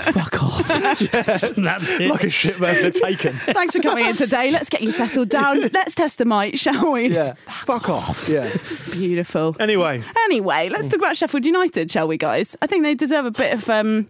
Fuck 0.00 0.42
off. 0.42 0.68
That's 0.68 1.90
it. 1.90 2.08
like 2.10 2.24
a 2.24 2.30
shit 2.30 2.60
man 2.60 2.74
they're 2.74 2.90
taken. 2.90 3.38
Thanks 3.38 3.74
for 3.74 3.82
coming 3.82 4.06
in 4.06 4.16
today. 4.16 4.50
Let's 4.50 4.68
get 4.68 4.82
you 4.82 4.92
settled 4.92 5.28
down. 5.28 5.60
Let's 5.72 5.94
test 5.94 6.18
the 6.18 6.24
mic, 6.24 6.56
shall 6.56 6.92
we? 6.92 7.08
Yeah. 7.08 7.34
Fuck 7.64 7.88
off. 7.88 8.28
Yeah. 8.28 8.50
Beautiful. 8.90 9.56
Anyway. 9.60 10.02
Anyway, 10.24 10.68
let's 10.68 10.88
talk 10.88 10.98
about 10.98 11.16
Sheffield 11.16 11.44
United, 11.46 11.90
shall 11.90 12.06
we, 12.08 12.16
guys? 12.16 12.56
I 12.62 12.66
think 12.66 12.84
they 12.84 12.94
deserve 12.94 13.26
a 13.26 13.30
bit 13.30 13.52
of 13.52 13.68
um, 13.68 14.08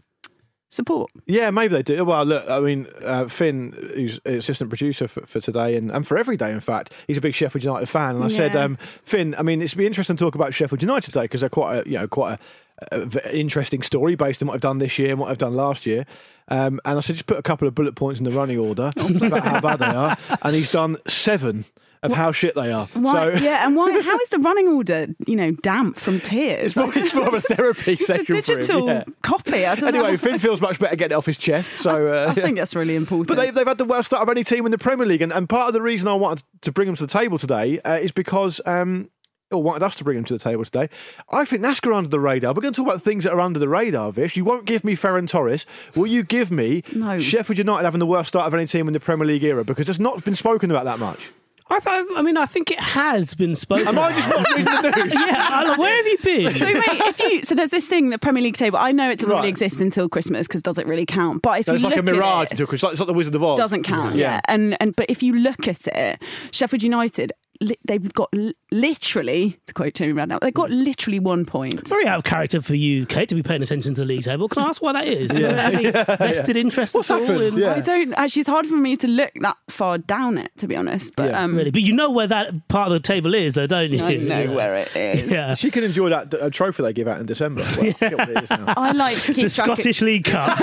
support. 0.68 1.10
Yeah, 1.26 1.50
maybe 1.50 1.74
they 1.74 1.82
do. 1.82 2.04
Well, 2.04 2.24
look, 2.24 2.48
I 2.48 2.60
mean, 2.60 2.86
uh, 3.04 3.26
Finn, 3.28 3.72
who's 3.94 4.20
assistant 4.24 4.70
producer 4.70 5.08
for, 5.08 5.26
for 5.26 5.40
today 5.40 5.76
and, 5.76 5.90
and 5.90 6.06
for 6.06 6.16
every 6.16 6.36
day, 6.36 6.50
in 6.52 6.60
fact, 6.60 6.92
he's 7.06 7.16
a 7.16 7.20
big 7.20 7.34
Sheffield 7.34 7.64
United 7.64 7.88
fan. 7.88 8.16
And 8.16 8.24
I 8.24 8.28
said, 8.28 8.56
um, 8.56 8.76
Finn, 9.04 9.34
I 9.38 9.42
mean, 9.42 9.60
it's 9.62 9.74
be 9.74 9.86
interesting 9.86 10.16
to 10.16 10.24
talk 10.24 10.34
about 10.34 10.54
Sheffield 10.54 10.82
United 10.82 11.06
today 11.12 11.22
because 11.22 11.40
they're 11.40 11.50
quite 11.50 11.86
a, 11.86 11.90
you 11.90 11.98
know, 11.98 12.08
quite 12.08 12.34
a, 12.34 12.38
a 12.38 12.38
v- 12.38 12.38
interesting 13.32 13.82
story 13.82 14.14
based 14.14 14.42
on 14.42 14.48
what 14.48 14.54
I've 14.54 14.60
done 14.60 14.78
this 14.78 14.98
year 14.98 15.10
and 15.10 15.18
what 15.18 15.30
I've 15.30 15.38
done 15.38 15.54
last 15.54 15.86
year. 15.86 16.06
Um, 16.48 16.80
and 16.84 16.98
I 16.98 17.00
said, 17.00 17.14
just 17.14 17.26
put 17.26 17.38
a 17.38 17.42
couple 17.42 17.68
of 17.68 17.74
bullet 17.74 17.94
points 17.94 18.18
in 18.18 18.24
the 18.24 18.32
running 18.32 18.58
order 18.58 18.90
about 18.96 19.44
how 19.44 19.60
bad 19.60 19.78
they 19.78 19.86
are. 19.86 20.16
And 20.42 20.54
he's 20.54 20.72
done 20.72 20.96
seven 21.06 21.64
of 22.02 22.10
how 22.12 22.32
shit 22.32 22.54
they 22.56 22.72
are. 22.72 22.86
Why, 22.94 23.12
so 23.12 23.44
yeah, 23.44 23.64
and 23.66 23.76
why? 23.76 23.92
How 24.00 24.18
is 24.18 24.28
the 24.30 24.38
running 24.42 24.66
order, 24.68 25.08
you 25.26 25.36
know, 25.36 25.52
damp 25.52 25.96
from 25.96 26.18
tears? 26.18 26.74
it's 26.74 26.76
more, 26.76 26.90
it's 26.92 27.14
more 27.14 27.28
of 27.28 27.34
a 27.34 27.40
therapy 27.54 27.92
It's 27.92 28.08
a 28.08 28.24
digital 28.24 28.88
him. 28.88 29.04
yeah. 29.06 29.14
copy. 29.22 29.64
I 29.66 29.74
don't 29.76 29.88
Anyway, 29.94 30.12
know. 30.12 30.16
Finn 30.16 30.38
feels 30.40 30.60
much 30.60 30.80
better 30.80 30.96
getting 30.96 31.14
it 31.14 31.18
off 31.18 31.26
his 31.26 31.36
chest. 31.38 31.70
So 31.72 32.08
uh, 32.08 32.30
I 32.30 32.34
think 32.40 32.56
that's 32.56 32.74
really 32.74 32.96
important. 32.96 33.28
But 33.28 33.34
they've, 33.36 33.54
they've 33.54 33.66
had 33.66 33.78
the 33.78 33.84
worst 33.84 34.06
start 34.06 34.22
of 34.22 34.28
any 34.30 34.42
team 34.42 34.64
in 34.64 34.72
the 34.72 34.78
Premier 34.78 35.06
League. 35.06 35.22
And, 35.22 35.32
and 35.32 35.48
part 35.48 35.68
of 35.68 35.74
the 35.74 35.82
reason 35.82 36.08
I 36.08 36.14
wanted 36.14 36.42
to 36.62 36.72
bring 36.72 36.86
them 36.86 36.96
to 36.96 37.06
the 37.06 37.12
table 37.12 37.38
today 37.38 37.80
uh, 37.82 37.92
is 37.96 38.10
because, 38.12 38.60
um, 38.66 39.10
Oh, 39.52 39.56
or 39.56 39.62
wanted 39.62 39.82
us 39.82 39.96
to 39.96 40.04
bring 40.04 40.16
him 40.18 40.24
to 40.24 40.32
the 40.34 40.38
table 40.38 40.64
today, 40.64 40.88
I 41.30 41.44
think 41.44 41.62
NASCAR 41.62 41.88
are 41.88 41.92
under 41.94 42.08
the 42.08 42.20
radar. 42.20 42.52
We're 42.54 42.62
going 42.62 42.72
to 42.74 42.80
talk 42.82 42.88
about 42.88 43.02
things 43.02 43.24
that 43.24 43.32
are 43.32 43.40
under 43.40 43.58
the 43.58 43.68
radar, 43.68 44.12
Vish. 44.12 44.36
You 44.36 44.44
won't 44.44 44.64
give 44.64 44.84
me 44.84 44.94
Ferran 44.96 45.28
Torres. 45.28 45.66
Will 45.96 46.06
you 46.06 46.22
give 46.22 46.50
me 46.50 46.82
No. 46.94 47.18
Sheffield 47.18 47.58
United 47.58 47.84
having 47.84 47.98
the 48.00 48.06
worst 48.06 48.28
start 48.28 48.46
of 48.46 48.54
any 48.54 48.66
team 48.66 48.86
in 48.86 48.94
the 48.94 49.00
Premier 49.00 49.26
League 49.26 49.42
era? 49.42 49.64
Because 49.64 49.88
it's 49.88 49.98
not 49.98 50.24
been 50.24 50.36
spoken 50.36 50.70
about 50.70 50.84
that 50.84 50.98
much. 51.00 51.30
I 51.72 51.78
thought. 51.78 52.04
I 52.16 52.22
mean, 52.22 52.36
I 52.36 52.46
think 52.46 52.72
it 52.72 52.80
has 52.80 53.34
been 53.34 53.54
spoken. 53.54 53.86
Am 53.86 53.96
I 53.98 54.12
just 54.12 54.28
not 54.28 54.48
reading 54.50 54.64
the 54.64 55.04
news? 55.04 55.12
yeah. 55.26 55.48
I, 55.50 55.76
where 55.78 55.96
have 55.96 56.06
you 56.06 56.18
been? 56.18 56.54
So 56.54 56.66
wait, 56.66 56.76
if 56.84 57.20
you 57.20 57.44
so 57.44 57.54
there's 57.54 57.70
this 57.70 57.86
thing, 57.86 58.10
the 58.10 58.18
Premier 58.18 58.42
League 58.42 58.56
table. 58.56 58.78
I 58.80 58.90
know 58.90 59.08
it 59.10 59.20
doesn't 59.20 59.32
Right. 59.32 59.38
really 59.40 59.50
exist 59.50 59.80
until 59.80 60.08
Christmas 60.08 60.48
because 60.48 60.62
does 60.62 60.78
it 60.78 60.86
really 60.88 61.06
count? 61.06 61.42
But 61.42 61.60
if 61.60 61.66
So 61.66 61.72
you 61.72 61.76
it's 61.76 61.84
like 61.84 61.96
a 61.96 62.02
mirage. 62.02 62.46
at 62.46 62.52
it, 62.52 62.56
to 62.56 62.64
a- 62.68 62.70
It's 62.72 62.82
like, 62.82 62.90
it's 62.92 63.00
like 63.00 63.06
the 63.06 63.12
Wizard 63.12 63.36
of 63.36 63.44
Oz. 63.44 63.56
It 63.58 63.62
doesn't 63.62 63.82
count. 63.84 64.16
Yeah. 64.16 64.40
and 64.48 64.76
and 64.80 64.96
but 64.96 65.06
if 65.08 65.22
you 65.22 65.32
look 65.36 65.68
at 65.68 65.86
it, 65.86 66.20
Sheffield 66.50 66.82
United, 66.82 67.32
li- 67.60 67.76
they've 67.84 68.12
got 68.14 68.28
li- 68.32 68.54
literally, 68.72 69.58
to 69.66 69.72
quote 69.74 69.94
Jamie 69.94 70.12
Redknapp, 70.12 70.40
they've 70.40 70.54
got 70.54 70.70
literally 70.70 71.18
one 71.18 71.44
point. 71.44 71.86
Very 71.88 72.06
out 72.06 72.18
of 72.18 72.24
character 72.24 72.60
for 72.60 72.74
you, 72.74 73.06
Kate, 73.06 73.28
to 73.28 73.34
be 73.34 73.42
paying 73.42 73.62
attention 73.62 73.94
to 73.94 74.00
the 74.02 74.04
league 74.06 74.22
table. 74.24 74.48
Can 74.48 74.62
I 74.62 74.68
ask 74.68 74.82
why 74.82 74.92
that 74.92 75.06
is? 75.06 75.30
Do 75.30 75.38
you 75.40 75.46
Yeah. 75.46 75.68
any 75.72 75.84
Yeah, 75.84 76.16
vested 76.16 76.56
yeah. 76.56 76.60
interest 76.62 76.94
What's 76.94 77.10
at 77.10 77.14
all 77.20 77.26
happened? 77.26 77.42
in- 77.54 77.56
Yeah. 77.58 77.74
I 77.74 77.80
don't 77.80 78.12
actually. 78.14 78.40
It's 78.40 78.48
hard 78.48 78.66
for 78.66 78.76
me 78.76 78.96
to 78.98 79.06
look 79.08 79.32
that 79.40 79.56
far 79.68 79.98
down 79.98 80.38
it, 80.38 80.50
to 80.58 80.66
be 80.66 80.76
honest. 80.76 81.14
But 81.16 81.34
um, 81.34 81.56
really, 81.56 81.70
but 81.70 81.82
you 81.82 81.92
know 81.94 82.10
where 82.10 82.26
that 82.26 82.68
part 82.68 82.86
of 82.88 82.92
the 82.92 83.00
table 83.00 83.34
is, 83.34 83.54
though, 83.54 83.66
don't 83.66 83.90
you? 83.90 84.02
I 84.04 84.16
know 84.16 84.52
where 84.54 84.76
it 84.76 84.94
is. 84.96 85.30
Yeah, 85.30 85.54
She 85.54 85.70
can 85.70 85.84
enjoy 85.84 86.10
that 86.10 86.32
uh, 86.34 86.50
trophy 86.50 86.82
they 86.82 86.92
give 86.92 87.08
out 87.08 87.20
in 87.20 87.26
December. 87.26 87.62
Well, 87.62 87.86
I 87.88 87.92
forget 87.92 88.18
what 88.18 88.28
it 88.30 88.44
is 88.44 88.50
now. 88.50 88.64
I 88.76 88.92
like 88.92 89.16
to 89.22 89.34
keep 89.34 89.48
the 89.48 89.54
track. 89.54 89.66
Scottish 89.66 90.00
League 90.00 90.24
Cup. 90.24 90.56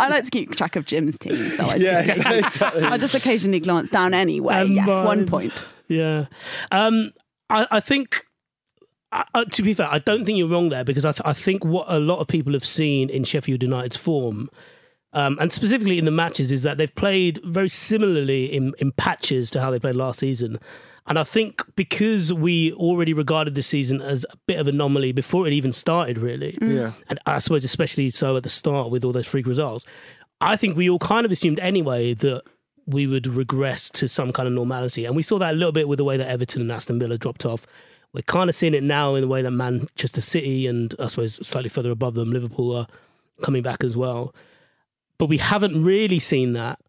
I 0.00 0.08
like 0.10 0.24
to 0.24 0.30
keep 0.30 0.54
track 0.56 0.76
of 0.76 0.86
Jim's 0.86 1.18
team, 1.18 1.50
so 1.50 1.64
I 1.66 1.76
Yeah, 1.76 2.02
just, 2.04 2.28
exactly. 2.28 2.82
I 2.82 2.96
just 2.98 3.14
occasionally 3.14 3.60
glance 3.60 3.90
down 3.90 4.14
anyway. 4.14 4.54
And 4.54 4.74
yes, 4.74 4.86
one 5.04 5.26
point. 5.26 5.52
Yeah, 5.88 6.26
um, 6.70 7.12
I, 7.50 7.66
I 7.70 7.80
think. 7.80 8.24
I, 9.10 9.44
to 9.52 9.62
be 9.62 9.72
fair, 9.72 9.88
I 9.90 10.00
don't 10.00 10.26
think 10.26 10.36
you're 10.36 10.48
wrong 10.50 10.68
there 10.68 10.84
because 10.84 11.06
I, 11.06 11.12
th- 11.12 11.22
I 11.24 11.32
think 11.32 11.64
what 11.64 11.86
a 11.88 11.98
lot 11.98 12.18
of 12.18 12.28
people 12.28 12.52
have 12.52 12.64
seen 12.64 13.08
in 13.08 13.24
Sheffield 13.24 13.62
United's 13.62 13.96
form, 13.96 14.50
um, 15.14 15.38
and 15.40 15.50
specifically 15.50 15.98
in 15.98 16.04
the 16.04 16.10
matches, 16.10 16.50
is 16.50 16.62
that 16.64 16.76
they've 16.76 16.94
played 16.94 17.40
very 17.42 17.70
similarly 17.70 18.52
in, 18.54 18.74
in 18.78 18.92
patches 18.92 19.50
to 19.52 19.62
how 19.62 19.70
they 19.70 19.78
played 19.78 19.96
last 19.96 20.18
season. 20.20 20.58
And 21.06 21.18
I 21.18 21.24
think 21.24 21.62
because 21.74 22.34
we 22.34 22.70
already 22.74 23.14
regarded 23.14 23.54
this 23.54 23.66
season 23.66 24.02
as 24.02 24.26
a 24.30 24.36
bit 24.46 24.58
of 24.60 24.66
an 24.68 24.74
anomaly 24.74 25.12
before 25.12 25.46
it 25.46 25.54
even 25.54 25.72
started, 25.72 26.18
really, 26.18 26.58
Yeah. 26.60 26.92
and 27.08 27.18
I 27.24 27.38
suppose 27.38 27.64
especially 27.64 28.10
so 28.10 28.36
at 28.36 28.42
the 28.42 28.50
start 28.50 28.90
with 28.90 29.06
all 29.06 29.12
those 29.12 29.26
freak 29.26 29.46
results, 29.46 29.86
I 30.42 30.56
think 30.56 30.76
we 30.76 30.90
all 30.90 30.98
kind 30.98 31.24
of 31.24 31.32
assumed 31.32 31.60
anyway 31.60 32.12
that 32.12 32.42
we 32.88 33.06
would 33.06 33.26
regress 33.26 33.90
to 33.90 34.08
some 34.08 34.32
kind 34.32 34.46
of 34.46 34.54
normality. 34.54 35.04
And 35.04 35.14
we 35.14 35.22
saw 35.22 35.38
that 35.38 35.52
a 35.52 35.56
little 35.56 35.72
bit 35.72 35.88
with 35.88 35.98
the 35.98 36.04
way 36.04 36.16
that 36.16 36.28
Everton 36.28 36.62
and 36.62 36.72
Aston 36.72 36.98
Villa 36.98 37.18
dropped 37.18 37.44
off. 37.44 37.66
We're 38.14 38.22
kind 38.22 38.48
of 38.48 38.56
seeing 38.56 38.72
it 38.72 38.82
now 38.82 39.14
in 39.14 39.20
the 39.20 39.28
way 39.28 39.42
that 39.42 39.50
Manchester 39.50 40.22
City 40.22 40.66
and 40.66 40.94
I 40.98 41.08
suppose 41.08 41.46
slightly 41.46 41.68
further 41.68 41.90
above 41.90 42.14
them, 42.14 42.32
Liverpool 42.32 42.74
are 42.74 42.86
coming 43.42 43.62
back 43.62 43.84
as 43.84 43.94
well. 43.94 44.34
But 45.18 45.26
we 45.26 45.36
haven't 45.36 45.84
really 45.84 46.18
seen 46.18 46.54
that 46.54 46.80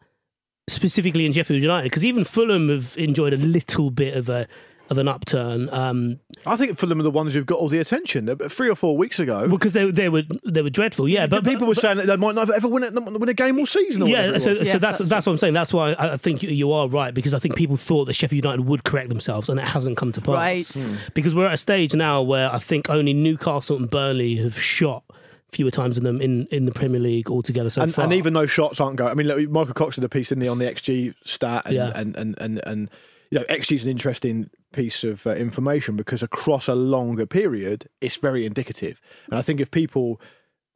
specifically 0.69 1.25
in 1.25 1.33
Sheffield 1.33 1.61
United 1.61 1.89
because 1.89 2.05
even 2.05 2.23
Fulham 2.23 2.69
have 2.69 2.95
enjoyed 2.97 3.33
a 3.33 3.37
little 3.37 3.89
bit 3.89 4.15
of 4.15 4.29
a 4.29 4.47
of 4.89 4.97
an 4.97 5.07
upturn. 5.07 5.69
Um, 5.71 6.19
I 6.45 6.55
think 6.55 6.77
Fulham 6.77 6.99
are 6.99 7.03
the 7.03 7.11
ones 7.11 7.33
who've 7.33 7.45
got 7.45 7.59
all 7.59 7.69
the 7.69 7.77
attention. 7.79 8.27
Three 8.49 8.69
or 8.69 8.75
four 8.75 8.97
weeks 8.97 9.19
ago, 9.19 9.47
because 9.47 9.73
they 9.73 9.89
they 9.91 10.09
were 10.09 10.23
they 10.45 10.61
were 10.61 10.69
dreadful, 10.69 11.07
yeah. 11.07 11.27
But 11.27 11.43
people 11.43 11.67
were 11.67 11.75
but- 11.75 11.81
saying 11.81 11.97
that 11.97 12.07
they 12.07 12.17
might 12.17 12.35
not 12.35 12.49
ever 12.49 12.67
win 12.67 12.83
a, 12.83 12.91
win 13.01 13.29
a 13.29 13.33
game 13.33 13.59
all 13.59 13.65
season. 13.65 14.01
Or 14.03 14.07
yeah, 14.09 14.17
whatever 14.27 14.39
so, 14.39 14.57
was. 14.59 14.71
so 14.71 14.79
that's 14.79 14.97
that's 15.07 15.25
what 15.25 15.33
I'm 15.33 15.37
saying. 15.37 15.53
That's 15.53 15.73
why 15.73 15.93
I 15.93 16.13
I 16.13 16.17
think 16.17 16.41
you- 16.43 16.49
you 16.49 16.71
are 16.71 16.87
right 16.87 17.13
because 17.13 17.33
I 17.33 17.39
think 17.39 17.55
people 17.55 17.75
thought 17.75 18.05
that 18.05 18.13
Sheffield 18.13 18.43
United 18.43 18.65
would 18.65 18.83
correct 18.83 19.09
themselves, 19.09 19.47
and 19.49 19.59
it 19.59 19.65
hasn't 19.65 19.97
come 19.97 20.11
to 20.13 20.21
pass. 20.21 20.33
Right. 20.33 20.67
Hmm. 20.67 20.95
Because 21.13 21.35
we're 21.35 21.45
at 21.45 21.53
a 21.53 21.57
stage 21.57 21.93
now 21.93 22.21
where 22.21 22.51
I 22.53 22.57
think 22.59 22.89
only 22.89 23.13
Newcastle 23.13 23.77
and 23.77 23.89
Burnley 23.89 24.37
have 24.37 24.59
shot 24.59 25.03
fewer 25.51 25.71
times 25.71 25.95
than 25.95 26.03
them 26.03 26.21
in, 26.21 26.45
in 26.51 26.65
the 26.65 26.71
Premier 26.71 26.99
League 26.99 27.27
altogether 27.29 27.71
so 27.71 27.81
and, 27.81 27.93
far. 27.93 28.03
and 28.05 28.13
even 28.13 28.33
those 28.33 28.51
shots 28.51 28.79
aren't 28.79 28.97
going. 28.97 29.09
I 29.09 29.15
mean, 29.15 29.27
look, 29.27 29.49
Michael 29.49 29.73
Cox 29.73 29.95
did 29.95 30.03
a 30.03 30.09
piece 30.09 30.31
in 30.31 30.37
the 30.39 30.47
on 30.47 30.59
the 30.59 30.65
XG 30.65 31.13
stat, 31.25 31.63
and 31.65 31.75
Yeah. 31.75 31.91
and, 31.95 32.15
and, 32.15 32.35
and 32.39 32.61
and 32.65 32.89
you 33.31 33.39
know, 33.39 33.45
XG 33.45 33.75
is 33.75 33.83
an 33.83 33.89
interesting 33.91 34.49
piece 34.73 35.03
of 35.03 35.25
uh, 35.25 35.31
information 35.31 35.95
because 35.95 36.23
across 36.23 36.67
a 36.67 36.75
longer 36.75 37.25
period, 37.25 37.89
it's 38.01 38.17
very 38.17 38.45
indicative. 38.45 39.01
And 39.27 39.35
I 39.35 39.41
think 39.41 39.59
if 39.59 39.71
people, 39.71 40.21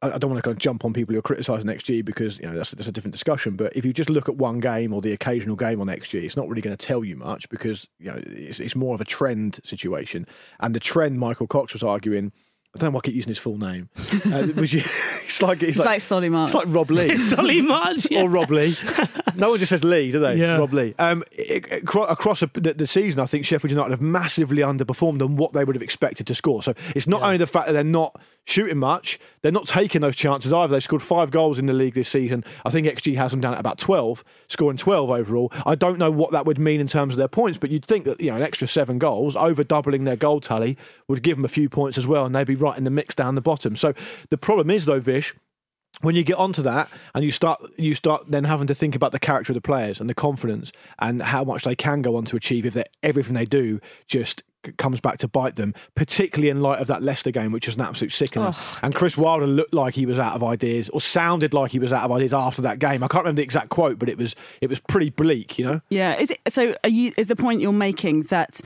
I, 0.02 0.18
don't 0.18 0.30
want 0.30 0.38
to 0.38 0.42
kind 0.42 0.56
of 0.56 0.58
jump 0.58 0.84
on 0.84 0.92
people 0.92 1.12
who 1.12 1.18
are 1.18 1.22
criticising 1.22 1.68
XG 1.68 2.04
because 2.04 2.38
you 2.38 2.46
know 2.46 2.56
that's, 2.56 2.72
that's 2.72 2.88
a 2.88 2.92
different 2.92 3.12
discussion. 3.12 3.56
But 3.56 3.76
if 3.76 3.84
you 3.84 3.92
just 3.92 4.10
look 4.10 4.28
at 4.28 4.36
one 4.36 4.60
game 4.60 4.92
or 4.92 5.00
the 5.00 5.12
occasional 5.12 5.56
game 5.56 5.80
on 5.80 5.86
XG, 5.86 6.22
it's 6.22 6.36
not 6.36 6.48
really 6.48 6.62
going 6.62 6.76
to 6.76 6.86
tell 6.86 7.04
you 7.04 7.16
much 7.16 7.48
because 7.48 7.88
you 7.98 8.10
know 8.10 8.20
it's, 8.26 8.60
it's 8.60 8.76
more 8.76 8.94
of 8.94 9.00
a 9.00 9.04
trend 9.04 9.60
situation. 9.64 10.26
And 10.60 10.74
the 10.74 10.80
trend, 10.80 11.18
Michael 11.18 11.46
Cox 11.46 11.72
was 11.72 11.82
arguing. 11.82 12.32
I 12.74 12.80
don't 12.80 12.88
know 12.88 12.94
why 12.94 12.98
I 12.98 13.06
keep 13.06 13.14
using 13.14 13.28
his 13.30 13.38
full 13.38 13.56
name. 13.56 13.88
Uh, 14.26 14.48
was 14.56 14.72
you, 14.72 14.82
it's 15.24 15.40
like 15.40 15.62
it's, 15.62 15.76
It's 15.76 15.86
like 15.86 16.00
Solly 16.00 16.28
March. 16.28 16.48
It's 16.48 16.54
like 16.54 16.66
Rob 16.68 16.90
Lee. 16.90 17.16
Solly 17.30 17.62
March, 17.62 18.10
yeah. 18.10 18.22
or 18.24 18.28
Rob 18.28 18.50
Lee. 18.50 18.74
No 19.36 19.50
one 19.50 19.58
just 19.60 19.70
says 19.70 19.84
Lee, 19.84 20.10
do 20.10 20.18
they? 20.18 20.36
Yeah. 20.36 20.56
Rob 20.56 20.72
Lee. 20.72 20.92
Um, 20.98 21.22
it- 21.30 21.66
it- 21.70 21.82
across 21.84 22.40
the, 22.40 22.50
the, 22.54 22.74
the 22.74 22.86
season, 22.88 23.20
I 23.20 23.26
think 23.26 23.46
Sheffield 23.46 23.70
United 23.70 23.90
have 23.92 24.00
massively 24.00 24.62
underperformed 24.62 25.22
on 25.22 25.36
what 25.36 25.52
they 25.52 25.64
would 25.64 25.76
have 25.76 25.82
expected 25.82 26.26
to 26.26 26.34
score. 26.34 26.62
So 26.64 26.74
it's 26.96 27.06
not 27.06 27.22
only 27.22 27.36
the 27.36 27.46
fact 27.46 27.66
that 27.66 27.72
they're 27.74 27.84
not 27.84 28.20
shooting 28.44 28.78
much, 28.78 29.18
they're 29.42 29.52
not 29.52 29.66
taking 29.66 30.00
those 30.00 30.16
chances 30.16 30.52
either. 30.52 30.72
They've 30.72 30.82
scored 30.82 31.02
five 31.02 31.30
goals 31.30 31.58
in 31.58 31.66
the 31.66 31.72
league 31.72 31.94
this 31.94 32.08
season. 32.08 32.44
I 32.64 32.70
think 32.70 32.86
XG 32.86 33.16
has 33.16 33.30
them 33.30 33.40
down 33.40 33.54
at 33.54 33.60
about 33.60 33.78
12, 33.78 34.24
scoring 34.48 34.76
12 34.76 35.10
overall. 35.10 35.52
I 35.66 35.74
don't 35.74 35.98
know 35.98 36.10
what 36.10 36.32
that 36.32 36.46
would 36.46 36.58
mean 36.58 36.80
in 36.80 36.86
terms 36.86 37.14
of 37.14 37.18
their 37.18 37.28
points, 37.28 37.58
but 37.58 37.70
you'd 37.70 37.84
think 37.84 38.04
that 38.04 38.20
you 38.20 38.30
know 38.30 38.36
an 38.36 38.42
extra 38.42 38.68
seven 38.68 38.98
goals, 38.98 39.36
over 39.36 39.64
doubling 39.64 40.04
their 40.04 40.16
goal 40.16 40.40
tally, 40.40 40.76
would 41.08 41.22
give 41.22 41.36
them 41.36 41.44
a 41.44 41.48
few 41.48 41.68
points 41.68 41.98
as 41.98 42.06
well, 42.06 42.26
and 42.26 42.34
they'd 42.34 42.46
be 42.46 42.54
right 42.54 42.76
in 42.76 42.84
the 42.84 42.90
mix 42.90 43.14
down 43.14 43.34
the 43.34 43.40
bottom. 43.40 43.76
So 43.76 43.94
the 44.30 44.38
problem 44.38 44.70
is, 44.70 44.84
though, 44.84 45.00
Vish, 45.00 45.34
when 46.00 46.16
you 46.16 46.24
get 46.24 46.36
onto 46.36 46.62
that 46.62 46.88
and 47.14 47.24
you 47.24 47.30
start 47.30 47.62
you 47.76 47.94
start 47.94 48.24
then 48.28 48.44
having 48.44 48.66
to 48.66 48.74
think 48.74 48.96
about 48.96 49.12
the 49.12 49.18
character 49.18 49.52
of 49.52 49.54
the 49.54 49.60
players 49.60 50.00
and 50.00 50.10
the 50.10 50.14
confidence 50.14 50.72
and 50.98 51.22
how 51.22 51.44
much 51.44 51.64
they 51.64 51.76
can 51.76 52.02
go 52.02 52.16
on 52.16 52.24
to 52.24 52.36
achieve 52.36 52.66
if 52.66 52.76
everything 53.02 53.34
they 53.34 53.44
do 53.44 53.80
just 54.06 54.42
comes 54.76 55.00
back 55.00 55.18
to 55.18 55.28
bite 55.28 55.56
them 55.56 55.74
particularly 55.94 56.48
in 56.50 56.60
light 56.60 56.80
of 56.80 56.86
that 56.86 57.02
Leicester 57.02 57.30
game 57.30 57.52
which 57.52 57.66
was 57.66 57.76
an 57.76 57.82
absolute 57.82 58.10
sickener 58.12 58.52
oh, 58.54 58.78
and 58.82 58.94
Chris 58.94 59.16
Wilder 59.16 59.46
looked 59.46 59.74
like 59.74 59.94
he 59.94 60.06
was 60.06 60.18
out 60.18 60.34
of 60.34 60.42
ideas 60.42 60.88
or 60.90 61.00
sounded 61.00 61.54
like 61.54 61.70
he 61.72 61.78
was 61.78 61.92
out 61.92 62.04
of 62.04 62.12
ideas 62.12 62.32
after 62.34 62.62
that 62.62 62.78
game 62.78 63.02
I 63.02 63.08
can't 63.08 63.24
remember 63.24 63.40
the 63.40 63.44
exact 63.44 63.68
quote 63.68 63.98
but 63.98 64.08
it 64.08 64.18
was 64.18 64.34
it 64.60 64.68
was 64.70 64.80
pretty 64.80 65.10
bleak 65.10 65.58
you 65.58 65.64
know 65.64 65.80
Yeah. 65.90 66.16
Is 66.16 66.30
it 66.30 66.40
so? 66.48 66.74
Are 66.84 66.88
you? 66.90 67.12
Is 67.16 67.28
the 67.28 67.36
point 67.36 67.60
you're 67.60 67.72
making 67.72 68.22
that 68.24 68.60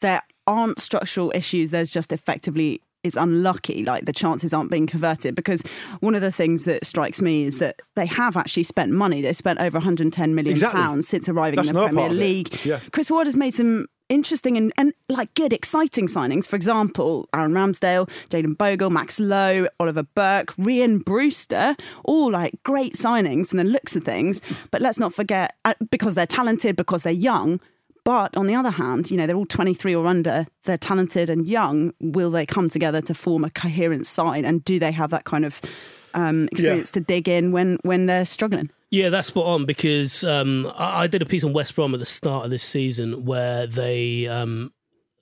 there 0.00 0.22
aren't 0.46 0.80
structural 0.80 1.32
issues? 1.34 1.70
There's 1.70 1.92
just 1.92 2.12
effectively 2.12 2.80
it's 3.04 3.16
unlucky. 3.16 3.84
Like 3.84 4.04
the 4.04 4.12
chances 4.12 4.54
aren't 4.54 4.70
being 4.70 4.86
converted 4.86 5.34
because 5.34 5.62
one 6.00 6.14
of 6.14 6.20
the 6.22 6.30
things 6.32 6.64
that 6.64 6.86
strikes 6.86 7.20
me 7.20 7.44
is 7.44 7.58
that 7.58 7.80
they 7.96 8.06
have 8.06 8.36
actually 8.36 8.62
spent 8.62 8.92
money. 8.92 9.20
They 9.22 9.32
spent 9.32 9.60
over 9.60 9.78
110 9.78 10.34
million 10.34 10.52
Exactly. 10.52 10.80
pounds 10.80 11.08
since 11.08 11.28
arriving 11.28 11.56
That's 11.56 11.68
in 11.70 11.74
the 11.74 11.82
Premier 11.82 12.00
part 12.02 12.12
of 12.12 12.16
it. 12.16 12.20
League. 12.20 12.64
Yeah. 12.64 12.80
Chris 12.92 13.08
has 13.08 13.36
made 13.36 13.54
some 13.54 13.86
interesting 14.12 14.56
and, 14.56 14.72
and 14.76 14.92
like 15.08 15.32
good, 15.34 15.52
exciting 15.52 16.06
signings. 16.06 16.46
For 16.46 16.56
example, 16.56 17.28
Aaron 17.34 17.52
Ramsdale, 17.52 18.08
Jayden 18.28 18.56
Bogle, 18.56 18.90
Max 18.90 19.18
Lowe, 19.18 19.66
Oliver 19.80 20.02
Burke, 20.02 20.54
Rian 20.56 21.04
Brewster, 21.04 21.74
all 22.04 22.30
like 22.30 22.62
great 22.62 22.94
signings 22.94 23.48
from 23.48 23.58
the 23.58 23.64
looks 23.64 23.96
of 23.96 24.04
things. 24.04 24.40
But 24.70 24.82
let's 24.82 24.98
not 24.98 25.14
forget, 25.14 25.56
uh, 25.64 25.74
because 25.90 26.14
they're 26.14 26.26
talented, 26.26 26.76
because 26.76 27.02
they're 27.02 27.12
young. 27.12 27.60
But 28.04 28.36
on 28.36 28.46
the 28.46 28.54
other 28.54 28.70
hand, 28.70 29.10
you 29.10 29.16
know, 29.16 29.26
they're 29.26 29.36
all 29.36 29.46
23 29.46 29.94
or 29.94 30.06
under, 30.06 30.46
they're 30.64 30.76
talented 30.76 31.30
and 31.30 31.46
young. 31.46 31.92
Will 32.00 32.30
they 32.30 32.44
come 32.44 32.68
together 32.68 33.00
to 33.02 33.14
form 33.14 33.44
a 33.44 33.50
coherent 33.50 34.06
side? 34.06 34.44
And 34.44 34.64
do 34.64 34.78
they 34.78 34.92
have 34.92 35.10
that 35.10 35.24
kind 35.24 35.44
of 35.44 35.60
um, 36.14 36.48
experience 36.52 36.90
to 36.92 37.00
dig 37.00 37.28
in 37.28 37.52
when, 37.52 37.78
when 37.82 38.06
they're 38.06 38.26
struggling? 38.26 38.70
Yeah, 38.90 39.08
that's 39.08 39.28
spot 39.28 39.46
on 39.46 39.64
because 39.64 40.22
um, 40.22 40.70
I, 40.76 41.04
I 41.04 41.06
did 41.06 41.22
a 41.22 41.26
piece 41.26 41.44
on 41.44 41.52
West 41.52 41.74
Brom 41.74 41.94
at 41.94 42.00
the 42.00 42.06
start 42.06 42.44
of 42.44 42.50
this 42.50 42.62
season 42.62 43.24
where 43.24 43.66
they, 43.66 44.26
um, 44.28 44.72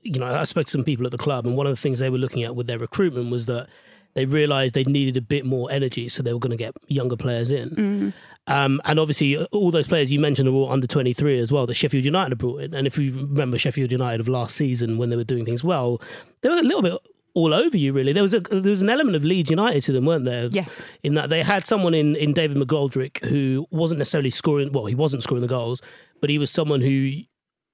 you 0.02 0.18
know, 0.18 0.26
I 0.26 0.44
spoke 0.44 0.66
to 0.66 0.72
some 0.72 0.84
people 0.84 1.06
at 1.06 1.12
the 1.12 1.18
club, 1.18 1.46
and 1.46 1.56
one 1.56 1.66
of 1.66 1.72
the 1.72 1.80
things 1.80 2.00
they 2.00 2.10
were 2.10 2.18
looking 2.18 2.42
at 2.42 2.56
with 2.56 2.66
their 2.66 2.78
recruitment 2.78 3.30
was 3.30 3.46
that 3.46 3.68
they 4.14 4.24
realised 4.24 4.74
they 4.74 4.84
needed 4.84 5.16
a 5.16 5.20
bit 5.20 5.46
more 5.46 5.70
energy, 5.70 6.08
so 6.08 6.22
they 6.22 6.32
were 6.32 6.40
going 6.40 6.50
to 6.50 6.56
get 6.56 6.74
younger 6.88 7.16
players 7.16 7.50
in. 7.50 8.12
Um, 8.48 8.80
and 8.84 8.98
obviously, 8.98 9.36
all 9.46 9.70
those 9.70 9.86
players 9.86 10.12
you 10.12 10.18
mentioned 10.18 10.48
are 10.48 10.52
all 10.52 10.72
under 10.72 10.88
23 10.88 11.38
as 11.38 11.52
well 11.52 11.66
that 11.66 11.74
Sheffield 11.74 12.04
United 12.04 12.32
have 12.32 12.38
brought 12.38 12.62
in. 12.62 12.74
And 12.74 12.88
if 12.88 12.98
you 12.98 13.12
remember 13.12 13.56
Sheffield 13.56 13.92
United 13.92 14.20
of 14.20 14.26
last 14.26 14.56
season 14.56 14.98
when 14.98 15.10
they 15.10 15.16
were 15.16 15.22
doing 15.22 15.44
things 15.44 15.62
well, 15.62 16.02
they 16.40 16.48
were 16.48 16.56
a 16.56 16.62
little 16.62 16.82
bit 16.82 16.98
all 17.34 17.54
over 17.54 17.76
you. 17.76 17.92
Really, 17.92 18.12
there 18.12 18.22
was 18.22 18.34
a 18.34 18.40
there 18.40 18.70
was 18.70 18.82
an 18.82 18.90
element 18.90 19.16
of 19.16 19.24
Leeds 19.24 19.50
United 19.50 19.82
to 19.84 19.92
them, 19.92 20.06
weren't 20.06 20.24
there? 20.24 20.48
Yes. 20.50 20.80
In 21.02 21.14
that 21.14 21.30
they 21.30 21.42
had 21.42 21.66
someone 21.66 21.94
in 21.94 22.16
in 22.16 22.32
David 22.32 22.56
McGoldrick 22.56 23.24
who 23.26 23.66
wasn't 23.70 23.98
necessarily 23.98 24.30
scoring. 24.30 24.72
Well, 24.72 24.86
he 24.86 24.94
wasn't 24.94 25.22
scoring 25.22 25.42
the 25.42 25.48
goals, 25.48 25.80
but 26.20 26.30
he 26.30 26.38
was 26.38 26.50
someone 26.50 26.80
who 26.80 27.22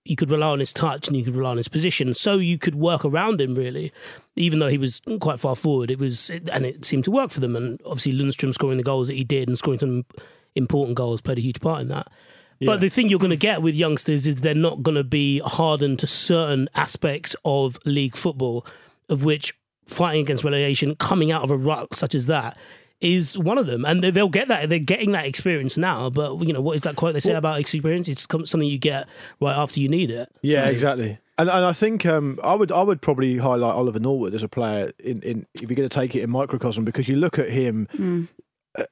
you 0.07 0.17
could 0.17 0.31
rely 0.31 0.49
on 0.49 0.61
his 0.61 0.73
touch 0.73 1.09
and 1.09 1.17
you 1.17 1.25
could 1.25 1.35
rely 1.35 1.51
on 1.51 1.57
his 1.57 1.69
position. 1.69 2.15
So 2.15 2.39
you 2.39 2.59
could 2.59 2.77
work 2.77 3.05
around 3.05 3.41
him 3.41 3.55
really, 3.55 3.93
even 4.37 4.61
though 4.61 4.69
he 4.69 4.79
was 4.79 5.01
quite 5.21 5.41
far 5.41 5.57
forward. 5.57 5.91
It 5.91 5.99
was 5.99 6.31
and 6.31 6.65
it 6.65 6.85
seemed 6.85 7.05
to 7.05 7.11
work 7.11 7.31
for 7.31 7.41
them. 7.41 7.57
And 7.57 7.81
obviously 7.85 8.13
Lundstram 8.13 8.55
scoring 8.55 8.79
the 8.79 8.85
goals 8.85 9.09
that 9.09 9.15
he 9.15 9.25
did 9.25 9.49
and 9.49 9.59
scoring 9.59 9.81
some 9.81 10.05
important 10.55 10.97
goals 10.97 11.21
played 11.21 11.39
a 11.39 11.43
huge 11.43 11.61
part 11.61 11.81
in 11.81 11.89
that. 11.89 12.09
Yeah. 12.59 12.67
But 12.67 12.81
the 12.81 12.89
thing 12.89 13.11
you're 13.11 13.19
going 13.19 13.31
to 13.31 13.37
get 13.37 13.61
with 13.61 13.75
youngsters 13.75 14.27
is 14.27 14.37
they're 14.37 14.55
not 14.55 14.83
going 14.83 14.95
to 14.95 15.05
be 15.05 15.41
hardened 15.41 15.99
to 15.99 16.07
certain 16.07 16.69
aspects 16.75 17.37
of 17.45 17.79
league 17.85 18.17
football, 18.17 18.65
of 19.09 19.25
which 19.25 19.55
fighting 19.87 20.21
against 20.23 20.45
relegation, 20.45 20.95
coming 20.97 21.31
out 21.31 21.43
of 21.45 21.51
a 21.51 21.57
rut 21.57 21.95
such 21.95 22.15
as 22.15 22.27
that, 22.27 22.57
is 23.01 23.37
one 23.39 23.59
of 23.59 23.67
them. 23.67 23.85
And 23.85 24.03
they- 24.03 24.11
they'll 24.11 24.29
get 24.29 24.49
that. 24.49 24.69
They're 24.69 24.79
getting 24.79 25.13
that 25.13 25.27
experience 25.27 25.77
now. 25.77 26.09
But 26.11 26.41
you 26.47 26.53
know 26.53 26.61
what 26.61 26.77
is 26.77 26.83
that 26.83 26.97
quote 26.97 27.13
they 27.15 27.21
say 27.21 27.35
about 27.35 27.61
experience? 27.61 28.09
It's 28.09 28.27
something 28.31 28.63
you 28.65 28.79
get 28.79 29.07
right 29.41 29.55
after 29.55 29.81
you 29.81 29.89
need 29.89 30.11
it. 30.11 30.29
Yeah, 30.43 30.65
So- 30.65 30.71
exactly. 30.71 31.19
And, 31.39 31.51
and 31.51 31.67
I 31.67 31.75
think 31.75 32.07
um, 32.07 32.39
I 32.43 32.55
would 32.55 32.73
I 32.73 32.83
would 32.83 33.03
probably 33.03 33.37
highlight 33.37 33.75
Oliver 33.75 33.99
Norwood 34.01 34.35
as 34.35 34.43
a 34.43 34.49
player 34.49 34.91
in, 34.99 35.21
in 35.21 35.47
if 35.55 35.69
you're 35.69 35.77
going 35.77 35.87
to 35.87 35.95
take 35.95 36.17
it 36.17 36.23
in 36.23 36.31
microcosm 36.31 36.85
because 36.87 37.09
you 37.09 37.17
look 37.17 37.39
at 37.39 37.51
him. 37.51 37.87
Mm. 37.95 38.29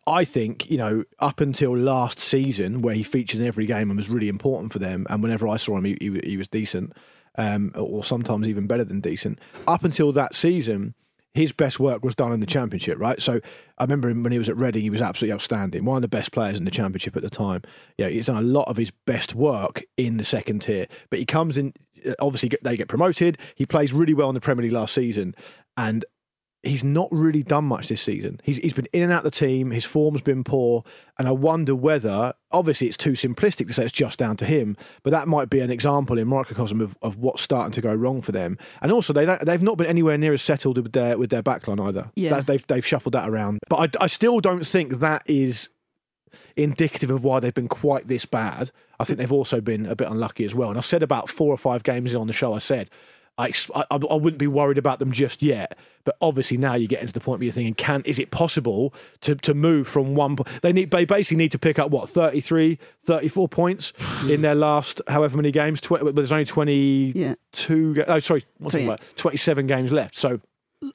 I 0.06 0.24
think 0.24 0.70
you 0.70 0.76
know 0.78 1.04
up 1.20 1.40
until 1.40 1.74
last 1.76 2.18
season 2.20 2.82
where 2.82 2.94
he 2.94 3.02
featured 3.02 3.40
in 3.40 3.46
every 3.46 3.64
game 3.66 3.88
and 3.90 3.96
was 3.96 4.10
really 4.10 4.28
important 4.28 4.72
for 4.74 4.78
them, 4.78 5.06
and 5.08 5.22
whenever 5.22 5.48
I 5.48 5.56
saw 5.56 5.76
him, 5.78 5.84
he, 5.84 5.96
he, 6.00 6.20
he 6.24 6.36
was 6.36 6.46
decent, 6.48 6.92
um, 7.36 7.72
or 7.74 8.04
sometimes 8.04 8.48
even 8.48 8.66
better 8.66 8.84
than 8.84 9.00
decent. 9.00 9.38
Up 9.66 9.84
until 9.84 10.12
that 10.12 10.34
season, 10.34 10.94
his 11.34 11.50
best 11.52 11.80
work 11.80 12.04
was 12.04 12.14
done 12.14 12.32
in 12.32 12.38
the 12.38 12.46
championship, 12.46 12.96
right? 12.98 13.20
So 13.20 13.40
I 13.78 13.84
remember 13.84 14.08
him 14.08 14.22
when 14.22 14.30
he 14.32 14.38
was 14.38 14.48
at 14.48 14.56
Reading, 14.56 14.82
he 14.82 14.90
was 14.90 15.02
absolutely 15.02 15.34
outstanding, 15.34 15.84
one 15.84 15.96
of 15.96 16.02
the 16.02 16.08
best 16.08 16.30
players 16.30 16.56
in 16.58 16.64
the 16.64 16.70
championship 16.70 17.16
at 17.16 17.22
the 17.22 17.30
time. 17.30 17.62
Yeah, 17.98 18.08
he's 18.08 18.26
done 18.26 18.36
a 18.36 18.42
lot 18.42 18.68
of 18.68 18.76
his 18.76 18.92
best 19.04 19.34
work 19.34 19.82
in 19.96 20.16
the 20.16 20.24
second 20.24 20.60
tier, 20.60 20.86
but 21.10 21.18
he 21.18 21.24
comes 21.24 21.58
in. 21.58 21.72
uh, 22.06 22.14
Obviously, 22.20 22.50
they 22.62 22.76
get 22.76 22.88
promoted. 22.88 23.36
He 23.56 23.66
plays 23.66 23.92
really 23.92 24.14
well 24.14 24.28
in 24.28 24.34
the 24.34 24.40
Premier 24.40 24.62
League 24.62 24.72
last 24.72 24.94
season, 24.94 25.34
and 25.76 26.04
he's 26.64 26.84
not 26.84 27.08
really 27.10 27.42
done 27.42 27.64
much 27.64 27.88
this 27.88 28.00
season. 28.02 28.40
He's 28.42 28.58
he's 28.58 28.72
been 28.72 28.88
in 28.92 29.02
and 29.02 29.12
out 29.12 29.22
the 29.24 29.30
team. 29.30 29.70
His 29.70 29.84
form's 29.84 30.20
been 30.20 30.44
poor, 30.44 30.84
and 31.18 31.28
I 31.28 31.30
wonder 31.32 31.74
whether 31.74 32.34
obviously 32.50 32.86
it's 32.86 32.96
too 32.96 33.12
simplistic 33.12 33.66
to 33.68 33.72
say 33.72 33.84
it's 33.84 33.92
just 33.92 34.18
down 34.18 34.36
to 34.38 34.44
him, 34.44 34.76
but 35.02 35.10
that 35.10 35.28
might 35.28 35.50
be 35.50 35.60
an 35.60 35.70
example 35.70 36.18
in 36.18 36.28
microcosm 36.28 36.80
of, 36.80 36.96
of 37.02 37.18
what's 37.18 37.42
starting 37.42 37.72
to 37.72 37.80
go 37.80 37.92
wrong 37.94 38.22
for 38.22 38.32
them. 38.32 38.56
And 38.80 38.92
also 38.92 39.12
they 39.12 39.24
don't, 39.24 39.44
they've 39.44 39.62
not 39.62 39.76
been 39.78 39.86
anywhere 39.86 40.16
near 40.18 40.32
as 40.32 40.42
settled 40.42 40.78
with 40.78 40.92
their 40.92 41.18
with 41.18 41.30
their 41.30 41.42
backline 41.42 41.84
either. 41.84 42.10
Yeah. 42.16 42.30
That- 42.30 42.46
they've 42.46 42.66
they've 42.66 42.86
shuffled 42.86 43.14
that 43.14 43.28
around, 43.28 43.58
but 43.68 43.96
I, 44.00 44.04
I 44.04 44.06
still 44.06 44.40
don't 44.40 44.66
think 44.66 45.00
that 45.00 45.22
is 45.26 45.68
indicative 46.56 47.10
of 47.10 47.24
why 47.24 47.40
they've 47.40 47.54
been 47.54 47.68
quite 47.68 48.08
this 48.08 48.24
bad. 48.26 48.70
I 48.98 49.04
think 49.04 49.18
they've 49.18 49.32
also 49.32 49.60
been 49.60 49.86
a 49.86 49.96
bit 49.96 50.08
unlucky 50.08 50.44
as 50.44 50.54
well. 50.54 50.68
And 50.68 50.78
I 50.78 50.82
said 50.82 51.02
about 51.02 51.28
four 51.28 51.52
or 51.52 51.56
five 51.56 51.82
games 51.82 52.12
in 52.14 52.20
on 52.20 52.26
the 52.26 52.32
show, 52.32 52.54
I 52.54 52.58
said 52.58 52.90
I, 53.36 53.52
I, 53.74 53.84
I 53.90 54.14
wouldn't 54.14 54.38
be 54.38 54.46
worried 54.46 54.78
about 54.78 54.98
them 55.00 55.10
just 55.12 55.42
yet. 55.42 55.76
But 56.04 56.16
obviously 56.20 56.56
now 56.58 56.74
you're 56.74 56.86
getting 56.86 57.06
to 57.06 57.12
the 57.14 57.20
point 57.20 57.40
where 57.40 57.44
you're 57.46 57.52
thinking, 57.52 57.74
can 57.74 58.02
is 58.04 58.18
it 58.18 58.30
possible 58.30 58.92
to, 59.22 59.34
to 59.36 59.54
move 59.54 59.88
from 59.88 60.14
one? 60.14 60.36
po- 60.36 60.44
They 60.60 60.72
need 60.72 60.90
they 60.90 61.04
basically 61.06 61.38
need 61.38 61.50
to 61.52 61.58
pick 61.58 61.78
up 61.78 61.90
what 61.90 62.08
33, 62.10 62.78
34 63.04 63.48
points 63.48 63.92
in 64.28 64.42
their 64.42 64.54
last 64.54 65.00
however 65.08 65.36
many 65.36 65.50
games. 65.50 65.80
Tw- 65.80 65.88
but 66.02 66.14
there's 66.14 66.30
only 66.32 66.44
twenty 66.44 67.12
two. 67.52 67.94
ga- 67.94 68.04
Oh, 68.06 68.18
sorry, 68.20 68.44
what's 68.58 68.74
it 68.74 68.84
about? 68.86 69.00
Twenty 69.16 69.38
seven 69.38 69.66
games 69.66 69.90
left. 69.92 70.16
So 70.16 70.40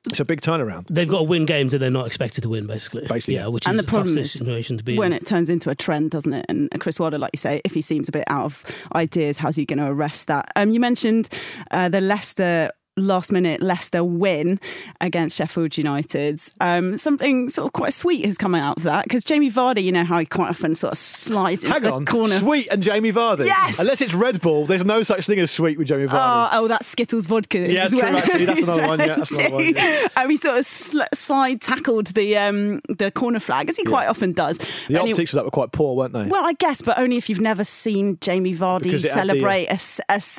it's 0.06 0.20
a 0.20 0.26
big 0.26 0.42
turnaround. 0.42 0.86
They've 0.90 1.08
got 1.08 1.20
to 1.20 1.24
win 1.24 1.46
games 1.46 1.72
that 1.72 1.80
they're 1.80 1.90
not 1.90 2.08
expected 2.08 2.42
to 2.42 2.50
win, 2.50 2.68
basically. 2.68 3.08
Basically, 3.08 3.36
yeah, 3.36 3.48
which 3.48 3.66
and 3.68 3.76
is 3.78 3.86
the 3.86 3.90
a 3.90 3.92
tough 3.92 3.94
problem 4.04 4.18
is 4.18 4.32
situation 4.32 4.78
to 4.78 4.84
be 4.84 4.98
when 4.98 5.14
in. 5.14 5.18
it 5.18 5.26
turns 5.26 5.50
into 5.50 5.70
a 5.70 5.76
trend, 5.76 6.12
doesn't 6.12 6.34
it? 6.34 6.46
And 6.50 6.70
Chris 6.80 7.00
Wilder, 7.00 7.18
like 7.18 7.32
you 7.34 7.38
say, 7.38 7.62
if 7.64 7.74
he 7.74 7.82
seems 7.82 8.10
a 8.10 8.12
bit 8.12 8.24
out 8.28 8.46
of 8.46 8.64
ideas, 8.96 9.38
how's 9.38 9.56
he 9.56 9.66
going 9.66 9.80
to 9.80 9.88
arrest 9.88 10.28
that? 10.28 10.52
Um, 10.56 10.72
you 10.72 10.80
mentioned 10.80 11.30
uh, 11.72 11.90
the 11.90 12.02
Leicester 12.02 12.72
last 13.00 13.32
minute 13.32 13.62
Leicester 13.62 14.04
win 14.04 14.60
against 15.02 15.38
Sheffield 15.38 15.78
United. 15.78 16.41
Um, 16.60 16.97
something 16.97 17.50
sort 17.50 17.68
of 17.68 17.74
quite 17.74 17.93
sweet 17.93 18.26
has 18.26 18.38
come 18.38 18.56
out 18.56 18.78
of 18.78 18.84
that 18.84 19.04
because 19.06 19.24
Jamie 19.24 19.52
Vardy, 19.52 19.84
you 19.84 19.91
know 19.91 20.04
how 20.04 20.20
he 20.20 20.26
quite 20.26 20.50
often 20.50 20.76
sort 20.76 20.93
of 20.93 20.97
slides 20.97 21.64
into 21.64 21.74
Hang 21.74 21.84
the 21.84 21.93
on, 21.93 22.06
corner. 22.06 22.36
sweet 22.39 22.68
and 22.70 22.82
Jamie 22.84 23.12
Vardy. 23.12 23.45
Yes! 23.45 23.80
Unless 23.80 24.02
it's 24.02 24.14
Red 24.14 24.41
Bull, 24.41 24.66
there's 24.66 24.86
no 24.86 25.04
such 25.04 25.26
thing 25.26 25.39
as 25.39 25.52
sweet 25.52 25.78
with 25.78 25.88
Jamie 25.88 26.08
Vardy. 26.08 26.50
Oh, 26.54 26.64
oh, 26.64 26.68
that's 26.68 26.88
Skittles 26.88 27.26
vodka. 27.26 27.72
Yeah, 27.72 27.88
true, 27.88 28.02
actually. 28.02 28.45
That's 28.45 28.60
another 28.64 28.88
one, 28.88 29.00
yeah, 29.00 29.16
that's 29.16 29.32
another 29.38 29.56
one, 29.56 29.74
yeah. 29.76 30.08
Um, 30.18 30.30
he 30.30 30.38
sort 30.38 30.58
of 30.58 30.66
sl- 30.66 31.02
slide 31.14 31.62
tackled 31.62 32.08
the 32.08 32.36
um, 32.38 32.82
the 32.89 33.12
corner 33.12 33.39
flag 33.39 33.70
as 33.70 33.78
he 33.78 33.84
quite 33.84 34.08
often 34.08 34.34
does. 34.34 34.58
the 34.58 34.66
he- 34.89 34.97
optics 34.97 35.32
of 35.34 35.38
that 35.38 35.45
were 35.45 35.52
quite 35.52 35.72
poor, 35.72 35.95
weren't 35.95 36.14
they? 36.14 36.26
well, 36.26 36.45
I 36.45 36.54
guess, 36.54 36.82
but 36.82 36.97
only 36.97 37.18
if 37.18 37.30
you've 37.30 37.39
never 37.41 37.64
seen 37.64 38.18
Jamie 38.22 38.56
Vardy 38.56 38.91
had 38.91 39.02
the, 39.02 39.10
uh, 39.10 39.14
celebrate 39.14 39.68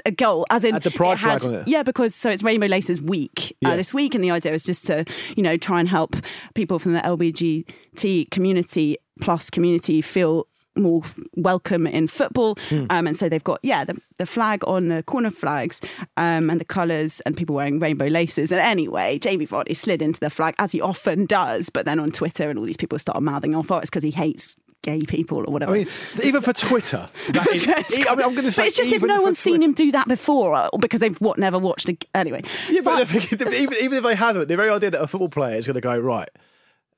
a, 0.05 0.11
goal, 0.11 0.47
as 0.51 0.65
in 0.65 0.79
the 0.79 0.91
pride 0.91 1.19
flag 1.21 1.45
on 1.45 1.55
it. 1.55 1.69
Yeah, 1.69 1.83
because 1.83 2.15
so 2.15 2.31
it's 2.31 2.43
Rainbow 2.51 2.67
Laces 2.67 3.01
Week 3.01 3.57
Yeah. 3.61 3.71
uh, 3.71 3.77
this 3.77 3.95
week, 3.95 4.15
and 4.17 4.25
the 4.25 4.33
idea 4.33 4.53
is 4.55 4.65
just 4.65 4.85
to 4.89 5.05
you 5.37 5.43
know 5.43 5.57
try 5.57 5.79
and 5.79 5.89
help 5.89 6.17
people 6.55 6.79
from 6.81 6.93
the 6.95 7.01
LBGT 7.01 8.31
community 8.31 8.97
plus 9.21 9.51
community 9.51 10.01
feel 10.03 10.47
more 10.77 11.03
f- 11.05 11.19
welcome 11.37 11.87
in 11.87 12.07
football 12.09 12.57
Hmm. 12.69 12.87
um, 12.91 13.07
and 13.09 13.17
so 13.19 13.29
they've 13.29 13.45
got 13.45 13.59
yeah 13.63 13.85
the, 13.85 13.97
the 14.19 14.25
flag 14.27 14.63
on 14.67 14.89
the 14.89 15.03
corner 15.03 15.31
flags 15.31 15.81
um, 16.17 16.49
and 16.51 16.61
the 16.61 16.65
colours 16.65 17.21
and 17.27 17.37
people 17.37 17.55
wearing 17.57 17.79
rainbow 17.81 18.07
laces 18.07 18.51
and 18.53 18.61
anyway 18.61 19.19
Jamie 19.19 19.47
Vardy 19.49 19.77
slid 19.77 20.01
into 20.01 20.21
the 20.21 20.31
flag 20.31 20.55
as 20.59 20.71
he 20.73 20.81
often 20.81 21.27
does 21.27 21.71
but 21.71 21.87
then 21.87 21.99
on 21.99 22.11
Twitter 22.13 22.49
and 22.49 22.59
all 22.59 22.65
these 22.65 22.77
people 22.77 22.99
started 23.01 23.21
mouthing 23.21 23.55
off 23.55 23.71
oh 23.71 23.79
it's 23.79 23.91
because 23.91 24.05
he 24.05 24.13
hates 24.13 24.57
gay 24.83 25.01
people 25.03 25.39
or 25.39 25.53
whatever 25.53 25.73
I 25.75 25.79
mean, 25.79 25.89
even 26.23 26.41
for 26.43 26.53
Twitter. 26.53 27.09
is- 27.29 27.37
I 27.67 27.85
mean, 27.95 28.07
I'm 28.09 28.17
going 28.35 28.43
to 28.45 28.51
say 28.51 28.63
but 28.63 28.67
it's 28.69 28.77
just 28.77 28.93
if 28.93 29.03
no 29.03 29.23
one's 29.23 29.39
seen 29.39 29.63
him 29.63 29.73
do 29.75 29.93
that 29.93 30.09
before, 30.09 30.69
or 30.73 30.79
because 30.79 31.01
they've 31.01 31.21
what 31.21 31.39
never 31.39 31.59
watched. 31.59 31.89
A, 31.89 31.97
anyway, 32.15 32.43
Yeah, 32.71 32.81
So- 32.83 32.97
but 33.05 33.15
even, 33.55 33.75
even 33.81 33.99
if 33.99 34.05
they 34.05 34.15
haven't, 34.15 34.49
the 34.49 34.57
very 34.57 34.71
idea 34.71 34.91
that 34.93 35.03
a 35.03 35.07
football 35.07 35.29
player 35.29 35.57
is 35.57 35.67
going 35.67 35.75
to 35.75 35.81
go 35.81 35.99
right. 35.99 36.29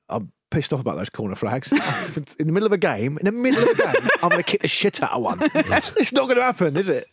I'm 0.09 0.31
pissed 0.51 0.71
off 0.71 0.79
about 0.79 0.97
those 0.97 1.09
corner 1.09 1.33
flags. 1.35 1.71
in 2.39 2.45
the 2.47 2.53
middle 2.53 2.67
of 2.67 2.73
a 2.73 2.77
game, 2.77 3.17
in 3.17 3.25
the 3.25 3.31
middle 3.31 3.63
of 3.63 3.69
a 3.69 3.75
game, 3.93 4.09
I'm 4.21 4.29
going 4.29 4.43
to 4.43 4.43
kick 4.43 4.61
the 4.61 4.67
shit 4.67 5.01
out 5.01 5.11
of 5.13 5.21
one. 5.23 5.39
it's 5.55 6.13
not 6.13 6.25
going 6.25 6.35
to 6.37 6.43
happen, 6.43 6.77
is 6.77 6.87
it? 6.89 7.07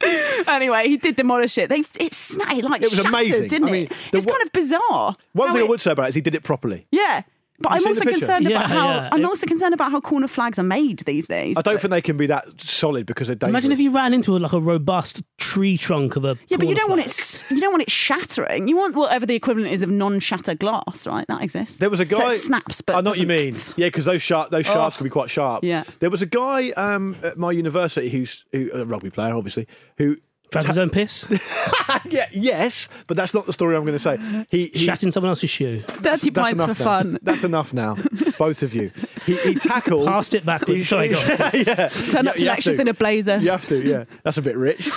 anyway, 0.46 0.88
he 0.88 0.96
did 0.98 1.16
demolish 1.16 1.56
it. 1.56 1.68
They 1.70 1.82
it 1.98 2.12
snapped 2.14 2.62
like 2.64 2.82
It 2.82 2.90
was 2.90 2.98
amazing. 2.98 3.48
didn't 3.48 3.68
I 3.68 3.72
mean, 3.72 3.84
it? 3.86 3.92
It's 4.12 4.26
kind 4.26 4.42
of 4.42 4.52
bizarre. 4.52 5.16
One 5.32 5.52
thing 5.52 5.62
I 5.62 5.64
would 5.68 5.80
say 5.80 5.92
about 5.92 6.06
it 6.06 6.08
is 6.10 6.14
he 6.16 6.20
did 6.20 6.34
it 6.34 6.42
properly. 6.42 6.86
yeah. 6.90 7.22
But 7.62 7.72
I'm 7.72 7.86
also 7.86 7.92
seen 7.92 7.94
the 7.94 8.04
picture? 8.04 8.18
concerned 8.20 8.46
about 8.48 8.66
how 8.70 8.88
yeah. 8.94 9.08
I'm 9.12 9.24
also 9.26 9.46
concerned 9.46 9.74
about 9.74 9.90
how 9.92 10.00
corner 10.00 10.28
flags 10.28 10.58
are 10.58 10.62
made 10.62 11.00
these 11.00 11.28
days. 11.28 11.56
I 11.58 11.62
don't 11.62 11.80
think 11.80 11.90
they 11.90 12.00
can 12.00 12.16
be 12.16 12.26
that 12.26 12.46
solid 12.60 13.04
because 13.06 13.26
they're 13.28 13.36
dangerous. 13.36 13.50
Imagine 13.64 13.72
if 13.72 13.80
you 13.80 13.90
ran 13.90 14.14
into 14.14 14.36
a, 14.36 14.38
like 14.38 14.52
a 14.54 14.60
robust 14.60 15.22
tree 15.38 15.76
trunk 15.76 16.16
of 16.16 16.24
a. 16.24 16.38
yeah, 16.48 16.56
but 16.56 16.66
you 16.68 16.74
don't 16.74 16.88
want 16.88 17.02
it. 17.02 17.44
You 17.50 17.60
don't 17.60 17.72
want 17.72 17.82
it 17.82 17.90
shattering. 17.90 18.66
You 18.68 18.76
want 18.76 18.94
whatever 18.94 19.26
the 19.26 19.34
equivalent 19.34 19.72
is 19.72 19.82
of 19.82 19.90
non-shatter 19.90 20.54
glass, 20.54 21.06
right? 21.06 21.26
That 21.28 21.42
exists. 21.42 21.76
There 21.78 21.90
was 21.90 22.00
a 22.00 22.06
So 22.08 22.18
guy. 22.18 22.26
it 22.32 22.38
snaps, 22.38 22.80
but 22.80 22.96
I 22.96 23.00
know 23.02 23.10
what 23.10 23.18
you 23.18 23.26
doesn't- 23.26 23.54
mean. 23.66 23.74
Yeah, 23.76 23.88
because 23.88 24.06
those 24.06 24.22
sharp, 24.22 24.50
those 24.50 24.66
shafts 24.66 24.96
can 24.96 25.04
be 25.04 25.10
quite 25.10 25.28
sharp. 25.30 25.62
Yeah. 25.64 25.84
There 26.00 26.10
was 26.10 26.22
a 26.22 26.26
guy 26.26 26.70
um, 26.70 27.16
at 27.22 27.36
my 27.36 27.52
university 27.52 28.08
who's 28.08 28.44
who, 28.52 28.70
a 28.72 28.84
rugby 28.84 29.10
player, 29.10 29.34
obviously, 29.34 29.66
who 29.98 30.16
Drank 30.50 30.66
his 30.66 30.78
own 30.78 30.90
piss, 30.90 31.26
yeah, 32.10 32.26
yes, 32.32 32.88
but 33.06 33.16
that's 33.16 33.32
not 33.34 33.46
the 33.46 33.52
story 33.52 33.76
I'm 33.76 33.82
going 33.82 33.92
to 33.94 33.98
say. 34.00 34.18
He, 34.50 34.66
he 34.66 34.84
shat 34.84 35.02
in 35.04 35.12
someone 35.12 35.28
else's 35.30 35.48
shoe, 35.50 35.82
Dirty 36.02 36.30
that's 36.30 36.56
pints 36.58 36.62
for 36.64 36.64
enough 36.72 37.04
now. 37.04 37.18
That's 37.22 37.44
enough 37.44 37.72
now, 37.74 37.96
both 38.38 38.62
of 38.64 38.74
you. 38.74 38.90
He, 39.26 39.36
he 39.36 39.54
tackled. 39.54 40.06
passed 40.08 40.34
it 40.34 40.44
backwards. 40.44 40.78
he- 40.80 40.84
Sorry, 40.84 41.08
go 41.08 41.18
on. 41.20 41.28
yeah, 41.54 41.88
Turn 41.88 42.24
You- 42.24 42.30
up 42.30 42.36
to 42.36 42.42
you 42.42 42.48
have 42.48 42.56
lectures 42.58 42.78
in 42.80 42.88
a 42.88 42.94
blazer. 42.94 43.38
You 43.38 43.50
have 43.50 43.66
to, 43.68 43.80
yeah. 43.86 44.04
That's 44.24 44.38
a 44.38 44.42
bit 44.42 44.56
rich. 44.56 44.90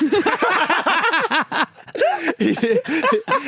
he, 2.40 2.54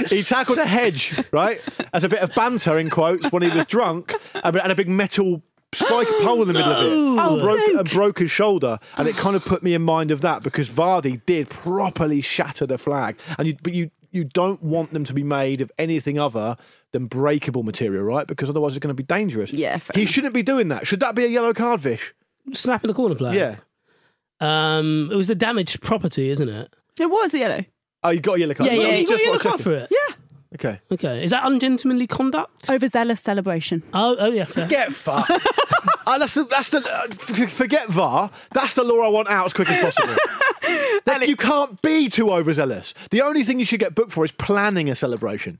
he 0.08 0.24
tackled 0.24 0.58
a 0.60 0.66
hedge, 0.66 1.20
right, 1.32 1.60
as 1.93 2.03
a 2.03 2.10
bit 2.10 2.20
of 2.20 2.34
banter 2.36 2.78
in 2.78 2.89
quotes 2.89 3.32
when 3.32 3.43
he 3.43 3.49
was 3.49 3.66
drunk, 3.66 4.14
and 4.43 4.56
had 4.56 4.72
a 4.72 4.76
big 4.76 4.89
metal 4.89 5.41
spike 5.76 6.08
a 6.08 6.24
pole 6.24 6.42
in 6.42 6.48
the 6.48 6.54
middle 6.54 6.72
of 6.72 6.86
it, 6.86 6.96
Oh, 7.22 7.34
and, 7.34 7.42
broke, 7.42 7.60
and 7.80 7.90
broke 7.92 8.20
his 8.20 8.32
shoulder, 8.32 8.80
and 8.98 9.08
it 9.08 9.16
kind 9.18 9.36
of 9.36 9.44
put 9.46 9.64
me 9.64 9.74
in 9.74 9.82
mind 9.82 10.12
of 10.12 10.22
that 10.22 10.44
because 10.44 10.70
Vardy 10.70 11.22
did 11.26 11.50
properly 11.50 12.22
shatter 12.22 12.66
the 12.66 12.78
flag, 12.78 13.18
and 13.38 13.48
you, 13.48 13.58
but 13.62 13.74
you. 13.74 13.92
You 14.12 14.24
don't 14.24 14.64
want 14.64 14.94
them 14.94 15.04
to 15.04 15.14
be 15.14 15.24
made 15.24 15.60
of 15.60 15.70
anything 15.78 16.18
other 16.18 16.56
than 16.94 17.08
breakable 17.08 17.64
material, 17.64 18.02
right? 18.06 18.26
Because 18.26 18.50
otherwise 18.50 18.74
it's 18.74 18.82
going 18.82 18.96
to 18.96 19.04
be 19.04 19.04
dangerous. 19.04 19.52
Yeah, 19.52 19.78
fair 19.78 20.00
he 20.00 20.06
shouldn't 20.06 20.34
be 20.34 20.42
doing 20.42 20.70
that. 20.70 20.88
Should 20.88 21.02
that 21.02 21.16
be 21.16 21.26
a 21.26 21.28
yellow 21.28 21.54
card, 21.54 21.82
Vish? 21.82 22.14
snapping 22.54 22.88
the 22.88 22.94
corner 22.94 23.16
flag. 23.16 23.36
Yeah. 23.36 23.58
Um, 24.40 25.10
it 25.12 25.16
was 25.16 25.28
the 25.28 25.36
damaged 25.36 25.82
property, 25.82 26.30
isn't 26.30 26.48
it? 26.48 26.74
It 26.98 27.08
was 27.08 27.34
the 27.34 27.40
yellow. 27.40 27.66
Oh, 28.04 28.10
you 28.12 28.22
got 28.22 28.38
a 28.38 28.40
yellow 28.40 28.54
card. 28.54 28.72
Yeah, 28.72 28.78
No, 28.78 28.82
yeah, 28.84 28.94
you 28.96 29.02
you 29.02 29.08
got 29.08 29.20
a 29.20 29.24
yellow 29.24 29.40
card 29.40 29.62
for 29.62 29.74
it. 29.74 29.92
Yeah. 29.92 30.16
Okay. 30.56 30.80
Okay, 30.91 31.24
is 31.24 31.32
that 31.32 31.45
ungentlemanly 31.45 32.08
conduct? 32.08 32.70
Overzealous 32.70 33.22
celebration. 33.22 33.84
Oh, 33.93 34.16
oh 34.20 34.32
yeah, 34.32 34.45
fair. 34.45 34.68
Get 34.68 34.91
fucked. 34.93 35.30
uh, 36.08 36.18
that's 36.18 36.34
the, 36.34 36.43
that's 36.45 36.70
the 36.70 36.80
uh, 36.80 37.08
f- 37.12 37.51
forget 37.51 37.88
VAR. 37.89 38.32
That's 38.53 38.74
the 38.76 38.84
law 38.84 39.01
I 39.06 39.10
want 39.10 39.28
out 39.30 39.45
as 39.45 39.53
quick 39.53 39.70
as 39.70 39.82
possible. 39.84 40.16
That 41.06 41.28
you 41.28 41.36
can't 41.36 41.80
be 41.84 42.10
too 42.10 42.32
overzealous. 42.32 42.95
The 43.12 43.22
only 43.22 43.43
thing 43.43 43.60
you 43.60 43.66
should 43.66 43.80
get 43.80 43.93
booked 43.93 44.12
for 44.12 44.26
is 44.26 44.32
planning 44.32 44.89
a 44.89 44.95
celebration. 44.95 45.60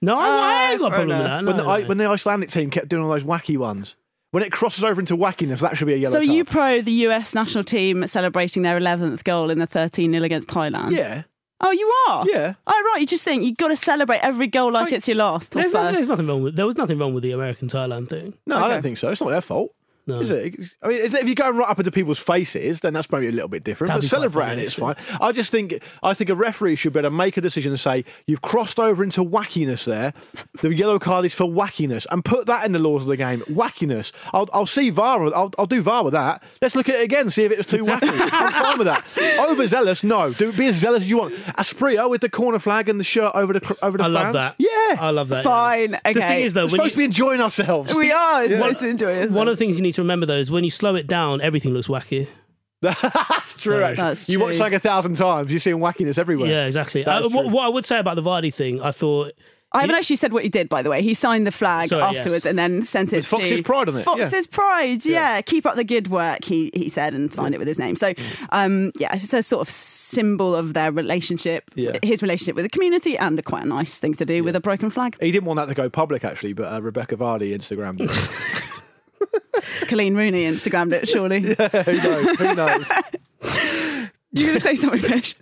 No, 0.00 0.16
I, 0.16 0.28
I 0.28 0.70
ain't 0.72 0.80
got 0.80 0.92
a 0.92 0.94
fair 0.94 1.06
problem 1.06 1.18
with 1.18 1.26
enough. 1.26 1.40
that. 1.40 1.46
when, 1.46 1.56
no, 1.56 1.62
the, 1.64 1.68
I- 1.68 1.80
no. 1.82 1.88
when 1.88 1.98
the 1.98 2.06
Icelandic 2.08 2.50
team 2.50 2.70
kept 2.70 2.88
doing 2.88 3.02
all 3.02 3.10
those 3.10 3.24
wacky 3.24 3.56
ones. 3.58 3.96
When 4.30 4.42
it 4.44 4.52
crosses 4.52 4.84
over 4.84 5.00
into 5.00 5.16
wackiness, 5.16 5.60
that 5.60 5.76
should 5.76 5.86
be 5.88 5.94
a 5.94 5.96
yellow 5.96 6.12
So 6.12 6.18
are 6.18 6.24
card. 6.24 6.36
you 6.36 6.44
pro 6.44 6.80
the 6.82 6.92
US 7.08 7.34
national 7.34 7.64
team 7.64 8.06
celebrating 8.06 8.62
their 8.62 8.78
11th 8.78 9.24
goal 9.24 9.50
in 9.50 9.58
the 9.58 9.66
13 9.66 10.12
0 10.12 10.22
against 10.22 10.48
Thailand? 10.48 10.92
Yeah. 10.92 11.22
Oh, 11.66 11.70
you 11.70 11.86
are? 12.08 12.26
Yeah. 12.28 12.54
Oh, 12.66 12.82
right. 12.92 13.00
You 13.00 13.06
just 13.06 13.24
think 13.24 13.42
you've 13.42 13.56
got 13.56 13.68
to 13.68 13.76
celebrate 13.76 14.18
every 14.18 14.46
goal 14.48 14.70
like 14.72 14.92
it's 14.92 15.08
your 15.08 15.16
last 15.16 15.56
or 15.56 15.60
There's, 15.60 15.72
no- 15.72 15.80
first. 15.80 15.94
there's 15.96 16.08
nothing 16.08 16.26
wrong 16.26 16.42
with. 16.42 16.56
There 16.56 16.66
was 16.66 16.76
nothing 16.76 16.98
wrong 16.98 17.14
with 17.14 17.22
the 17.22 17.32
American 17.32 17.68
Thailand 17.68 18.08
thing. 18.10 18.34
No, 18.46 18.56
I 18.62 18.68
don't 18.68 18.82
think 18.82 18.98
so. 18.98 19.08
It's 19.10 19.20
not 19.20 19.30
their 19.30 19.40
fault. 19.40 19.74
No. 20.06 20.20
Is 20.20 20.30
it? 20.30 20.54
I 20.82 20.88
mean, 20.88 21.00
if 21.00 21.24
you're 21.24 21.34
going 21.34 21.56
right 21.56 21.68
up 21.68 21.78
into 21.78 21.90
people's 21.90 22.18
faces, 22.18 22.80
then 22.80 22.92
that's 22.92 23.10
maybe 23.10 23.26
a 23.28 23.32
little 23.32 23.48
bit 23.48 23.64
different. 23.64 23.88
That'd 23.88 24.02
but 24.02 24.08
celebrating 24.08 24.50
funny, 24.50 24.62
it 24.62 24.66
is 24.66 24.74
fine. 24.74 24.96
I 25.20 25.32
just 25.32 25.50
think 25.50 25.80
I 26.02 26.12
think 26.12 26.28
a 26.28 26.34
referee 26.34 26.76
should 26.76 26.92
be 26.92 26.98
able 26.98 27.08
to 27.10 27.14
make 27.16 27.36
a 27.38 27.40
decision 27.40 27.72
and 27.72 27.80
say 27.80 28.04
you've 28.26 28.42
crossed 28.42 28.78
over 28.78 29.02
into 29.02 29.24
wackiness 29.24 29.84
there. 29.84 30.12
The 30.60 30.74
yellow 30.74 30.98
card 30.98 31.24
is 31.24 31.32
for 31.32 31.44
wackiness, 31.44 32.06
and 32.10 32.22
put 32.24 32.46
that 32.46 32.66
in 32.66 32.72
the 32.72 32.78
laws 32.78 33.02
of 33.02 33.08
the 33.08 33.16
game. 33.16 33.40
Wackiness. 33.48 34.12
I'll, 34.34 34.48
I'll 34.52 34.66
see 34.66 34.90
VAR. 34.90 35.24
I'll, 35.34 35.50
I'll 35.58 35.66
do 35.66 35.80
VAR 35.80 36.04
with 36.04 36.12
that. 36.12 36.42
Let's 36.60 36.74
look 36.74 36.88
at 36.90 36.96
it 36.96 37.02
again. 37.04 37.30
See 37.30 37.44
if 37.44 37.52
it 37.52 37.56
was 37.58 37.66
too 37.66 37.84
wacky. 37.84 38.00
I'm 38.32 38.52
fine 38.52 38.78
with 38.78 38.86
that. 38.86 39.04
Overzealous, 39.48 40.04
no. 40.04 40.32
Do 40.32 40.52
be 40.52 40.66
as 40.66 40.76
zealous 40.76 41.04
as 41.04 41.10
you 41.10 41.18
want. 41.18 41.34
Asprilla 41.58 42.08
with 42.10 42.20
the 42.20 42.28
corner 42.28 42.58
flag 42.58 42.88
and 42.88 43.00
the 43.00 43.04
shirt 43.04 43.32
over 43.34 43.54
the 43.54 43.76
over 43.82 43.96
the 43.98 44.04
I 44.04 44.08
love 44.08 44.32
that. 44.34 44.54
Yeah. 44.58 44.68
I 45.00 45.10
love 45.10 45.28
that. 45.30 45.44
Fine. 45.44 45.92
The 45.92 46.10
Okay. 46.10 46.20
thing 46.20 46.42
is, 46.44 46.54
though, 46.54 46.62
We're 46.62 46.64
when 46.64 46.70
supposed 46.80 46.92
to 46.94 46.98
be 46.98 47.04
enjoying 47.04 47.40
ourselves. 47.40 47.94
we 47.94 48.12
are 48.12 48.44
Yeah. 48.44 48.56
supposed 48.56 48.78
to 48.80 48.88
enjoy 48.88 49.12
it. 49.22 49.30
one 49.30 49.48
of 49.48 49.52
the 49.52 49.56
things 49.56 49.76
you 49.76 49.82
need 49.82 49.93
to 49.94 50.02
remember 50.02 50.26
though 50.26 50.36
is 50.38 50.50
when 50.50 50.64
you 50.64 50.70
slow 50.70 50.94
it 50.94 51.06
down, 51.06 51.40
everything 51.40 51.72
looks 51.72 51.88
wacky. 51.88 52.28
That's 52.80 53.56
true. 53.60 53.78
So- 53.78 53.84
actually. 53.84 53.96
That's 53.96 54.28
You 54.28 54.40
watch 54.40 54.48
true. 54.50 54.58
something 54.58 54.74
a 54.74 54.78
thousand 54.78 55.14
times, 55.16 55.50
you're 55.50 55.60
seeing 55.60 55.78
wackiness 55.78 56.18
everywhere. 56.18 56.50
Yeah, 56.50 56.66
exactly. 56.66 57.04
Uh, 57.04 57.28
what, 57.28 57.50
what 57.50 57.64
I 57.64 57.68
would 57.68 57.86
say 57.86 57.98
about 57.98 58.16
the 58.16 58.22
Vardy 58.22 58.52
thing, 58.52 58.82
I 58.82 58.90
thought 58.90 59.32
I 59.72 59.80
haven't 59.80 59.96
actually 59.96 60.16
said 60.16 60.32
what 60.32 60.44
he 60.44 60.48
did, 60.48 60.68
by 60.68 60.82
the 60.82 60.90
way. 60.90 61.02
He 61.02 61.14
signed 61.14 61.48
the 61.48 61.50
flag 61.50 61.88
Sorry, 61.88 62.00
afterwards 62.02 62.44
yes. 62.44 62.46
and 62.46 62.56
then 62.56 62.84
sent 62.84 63.12
it 63.12 63.16
With 63.16 63.26
Fox's 63.26 63.58
to 63.58 63.62
pride 63.64 63.88
on 63.88 63.96
it, 63.96 63.98
yeah. 63.98 64.04
Fox's 64.04 64.46
Pride, 64.46 65.04
yeah. 65.04 65.34
Yeah. 65.36 65.40
Keep 65.40 65.66
up 65.66 65.74
the 65.74 65.82
good 65.82 66.06
work, 66.08 66.44
he 66.44 66.70
he 66.74 66.88
said, 66.88 67.12
and 67.12 67.32
signed 67.34 67.54
it 67.56 67.58
with 67.58 67.66
his 67.66 67.78
name. 67.78 67.96
So, 67.96 68.12
um, 68.50 68.92
yeah, 69.00 69.16
it's 69.16 69.32
a 69.32 69.42
sort 69.42 69.62
of 69.66 69.70
symbol 69.70 70.54
of 70.54 70.74
their 70.74 70.92
relationship, 70.92 71.72
Yeah. 71.74 71.98
his 72.04 72.22
relationship 72.22 72.54
with 72.54 72.64
the 72.66 72.68
community, 72.68 73.18
and 73.18 73.36
a 73.36 73.42
quite 73.42 73.64
a 73.64 73.66
nice 73.66 73.98
thing 73.98 74.14
to 74.14 74.24
do 74.24 74.44
with 74.44 74.54
a 74.54 74.60
broken 74.60 74.90
flag. 74.90 75.16
He 75.20 75.32
didn't 75.32 75.46
want 75.46 75.56
that 75.56 75.66
to 75.66 75.74
go 75.74 75.90
public, 75.90 76.22
actually, 76.24 76.52
but 76.52 76.72
uh, 76.72 76.80
Rebecca 76.80 77.16
Vardy 77.16 77.56
Instagrammed 77.58 78.00
it. 78.02 78.60
Colleen 79.88 80.14
Rooney 80.16 80.44
Instagrammed 80.44 80.92
it, 80.92 81.08
surely. 81.08 81.40
Who 81.40 81.54
knows? 81.54 82.36
Who 82.38 82.54
knows? 82.54 82.86
Do 84.34 84.42
You're 84.42 84.50
going 84.50 84.60
to 84.60 84.64
say 84.64 84.74
something, 84.74 85.00
Vish? 85.00 85.36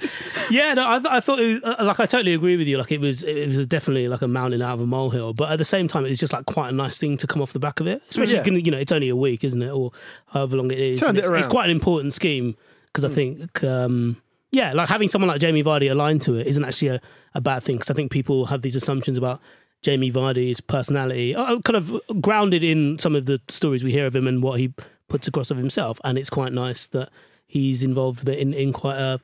Yeah, 0.51 0.75
no, 0.75 0.87
I, 0.87 0.99
th- 0.99 1.07
I 1.11 1.21
thought 1.21 1.41
it 1.41 1.63
was, 1.65 1.75
uh, 1.79 1.83
like 1.83 1.99
I 1.99 2.05
totally 2.05 2.35
agree 2.35 2.59
with 2.59 2.67
you. 2.69 2.77
Like 2.77 2.93
it 2.93 3.01
was, 3.01 3.23
it 3.23 3.49
was 3.57 3.67
definitely 3.67 4.07
like 4.07 4.21
a 4.21 4.29
mountain 4.29 4.61
out 4.61 4.75
of 4.75 4.81
a 4.81 4.87
molehill. 4.87 5.33
But 5.33 5.51
at 5.51 5.57
the 5.57 5.65
same 5.65 5.89
time, 5.89 6.05
it's 6.05 6.21
just 6.21 6.35
like 6.35 6.45
quite 6.45 6.69
a 6.69 6.73
nice 6.73 6.99
thing 6.99 7.17
to 7.17 7.27
come 7.27 7.41
off 7.41 7.55
the 7.55 7.59
back 7.59 7.81
of 7.81 7.87
it. 7.87 8.03
Especially, 8.11 8.35
Yeah. 8.35 8.45
you 8.45 8.71
know, 8.71 8.77
it's 8.77 8.93
only 8.93 9.09
a 9.09 9.17
week, 9.17 9.45
isn't 9.45 9.63
it, 9.63 9.71
or 9.71 9.93
however 10.27 10.59
long 10.59 10.71
it 10.71 10.79
is. 10.79 11.01
Turned 11.01 11.11
And 11.11 11.19
it 11.19 11.21
it's, 11.21 11.27
it's 11.29 11.31
around. 11.33 11.45
Hmm. 11.45 11.51
quite 11.51 11.65
an 11.65 11.71
important 11.71 12.13
scheme 12.13 12.55
because 12.87 13.07
I 13.07 13.09
think, 13.09 13.65
um, 13.65 14.19
yeah, 14.51 14.75
like 14.75 14.91
having 14.91 15.09
someone 15.09 15.29
like 15.31 15.41
Jamie 15.41 15.65
Vardy 15.65 15.91
aligned 15.91 16.21
to 16.23 16.35
it 16.35 16.47
isn't 16.47 16.63
actually 16.63 16.89
a, 16.89 17.01
a 17.35 17.41
bad 17.41 17.63
thing. 17.63 17.77
Because 17.77 17.89
I 17.89 17.95
think 17.95 18.11
people 18.13 18.45
have 18.47 18.61
these 18.61 18.77
assumptions 18.77 19.17
about 19.17 19.41
Jamie 19.83 20.13
Vardy's 20.13 20.61
personality, 20.61 21.35
uh, 21.35 21.59
kind 21.61 21.77
of 21.77 22.01
grounded 22.21 22.63
in 22.63 22.99
some 22.99 23.17
of 23.17 23.27
the 23.27 23.41
stories 23.49 23.83
we 23.83 23.93
hear 23.93 24.07
of 24.07 24.15
him 24.15 24.27
and 24.27 24.43
what 24.43 24.59
he 24.59 24.73
puts 25.09 25.27
across 25.29 25.51
of 25.51 25.57
himself. 25.57 26.01
And 26.05 26.17
it's 26.17 26.31
quite 26.31 26.53
nice 26.53 26.87
that 26.87 27.11
he's 27.47 27.83
involved 27.83 28.29
in 28.29 28.55
in 28.55 28.73
quite 28.73 28.97
a, 28.97 29.21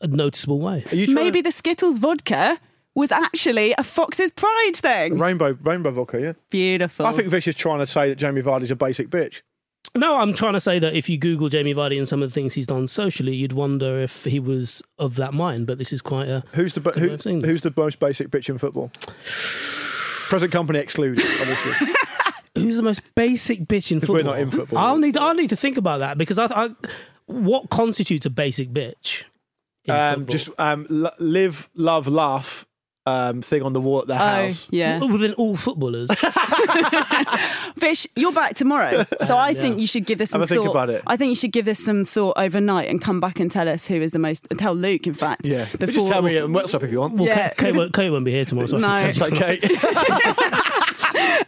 a 0.00 0.06
noticeable 0.06 0.60
way. 0.60 0.84
Are 0.90 0.96
you 0.96 1.06
trying 1.06 1.16
Maybe 1.16 1.40
the 1.40 1.52
Skittles 1.52 1.98
vodka 1.98 2.58
was 2.94 3.12
actually 3.12 3.74
a 3.78 3.84
Fox's 3.84 4.32
Pride 4.32 4.72
thing. 4.74 5.18
Rainbow, 5.18 5.56
rainbow 5.62 5.90
vodka, 5.92 6.20
yeah. 6.20 6.32
Beautiful. 6.50 7.06
I 7.06 7.12
think 7.12 7.28
Vish 7.28 7.46
is 7.46 7.54
trying 7.54 7.78
to 7.78 7.86
say 7.86 8.08
that 8.08 8.16
Jamie 8.16 8.42
Vardy's 8.42 8.72
a 8.72 8.76
basic 8.76 9.08
bitch. 9.08 9.42
No, 9.98 10.18
I'm 10.18 10.32
trying 10.34 10.52
to 10.54 10.60
say 10.60 10.78
that 10.78 10.94
if 10.94 11.08
you 11.08 11.18
Google 11.18 11.48
Jamie 11.48 11.74
Vardy 11.74 11.98
and 11.98 12.06
some 12.08 12.22
of 12.22 12.30
the 12.30 12.34
things 12.34 12.54
he's 12.54 12.66
done 12.66 12.88
socially, 12.88 13.34
you'd 13.34 13.52
wonder 13.52 13.98
if 14.00 14.24
he 14.24 14.38
was 14.40 14.80
of 14.98 15.16
that 15.16 15.34
mind. 15.34 15.66
But 15.66 15.78
this 15.78 15.92
is 15.92 16.00
quite 16.02 16.28
a 16.28 16.44
Who's 16.52 16.72
the 16.74 16.80
ba- 16.80 16.92
good 16.92 17.02
way 17.02 17.08
who, 17.08 17.14
of 17.14 17.22
saying 17.22 17.38
that. 17.40 17.48
who's 17.48 17.62
the 17.62 17.72
most 17.76 17.98
basic 17.98 18.30
bitch 18.30 18.48
in 18.48 18.58
football? 18.58 18.90
Present 20.30 20.52
company 20.52 20.78
excluded, 20.78 21.24
obviously. 21.24 21.88
who's 22.54 22.76
the 22.76 22.82
most 22.82 23.02
basic 23.14 23.60
bitch 23.66 23.90
in 23.90 24.00
football. 24.00 24.16
we're 24.16 24.22
not 24.22 24.38
in 24.38 24.50
football, 24.50 24.78
I'll 24.78 24.98
need 24.98 25.16
I'll 25.16 25.34
need 25.34 25.50
to 25.50 25.56
think 25.56 25.76
about 25.76 25.98
that 26.00 26.18
because 26.18 26.38
I, 26.38 26.46
I 26.46 26.70
what 27.26 27.70
constitutes 27.70 28.26
a 28.26 28.30
basic 28.30 28.70
bitch? 28.70 29.24
in 29.84 29.94
um, 29.94 30.26
just 30.26 30.50
um, 30.58 30.86
l- 30.90 31.12
live, 31.18 31.70
love, 31.74 32.06
laugh 32.08 32.66
um, 33.08 33.42
thing 33.42 33.62
on 33.62 33.72
the 33.72 33.80
wall 33.80 34.00
at 34.02 34.06
their 34.08 34.16
Oh, 34.18 34.20
house. 34.46 34.66
yeah. 34.70 34.98
within 35.00 35.32
all 35.34 35.56
footballers. 35.56 36.10
Vish, 37.76 38.06
you're 38.16 38.32
back 38.32 38.54
tomorrow, 38.56 39.04
so 39.26 39.36
I 39.38 39.54
think 39.54 39.78
you 39.78 39.86
should 39.86 40.04
give 40.06 40.18
this 40.18 40.30
some 40.30 40.40
Have 40.40 40.50
a 40.50 40.54
think 40.54 40.64
thought. 40.64 40.70
about 40.70 40.90
it. 40.90 41.02
I 41.06 41.16
think 41.16 41.30
you 41.30 41.36
should 41.36 41.52
give 41.52 41.64
this 41.64 41.82
some 41.82 42.04
thought 42.04 42.34
overnight 42.36 42.88
and 42.88 43.00
come 43.00 43.20
back 43.20 43.40
and 43.40 43.50
tell 43.50 43.68
us 43.68 43.86
who 43.86 43.94
is 44.00 44.12
the 44.12 44.18
most. 44.18 44.46
Tell 44.58 44.74
Luke, 44.74 45.06
in 45.06 45.14
fact. 45.14 45.46
Yeah. 45.46 45.66
But 45.72 45.80
Before, 45.86 46.00
just 46.02 46.12
tell 46.12 46.22
me 46.22 46.38
on 46.38 46.50
WhatsApp 46.52 46.82
if 46.82 46.90
you 46.92 47.00
want. 47.00 47.14
well, 47.14 47.26
Yeah. 47.26 47.48
Kate, 47.50 47.56
Kate, 47.58 47.76
won't, 47.76 47.92
Kate 47.94 48.10
won't 48.10 48.24
be 48.24 48.32
here 48.32 48.44
tomorrow. 48.44 48.66
So 48.68 48.76
I 48.78 49.06
No. 49.06 49.12
should 49.12 49.34
tell 49.36 49.54
you. 49.54 49.58
Okay. 49.58 50.60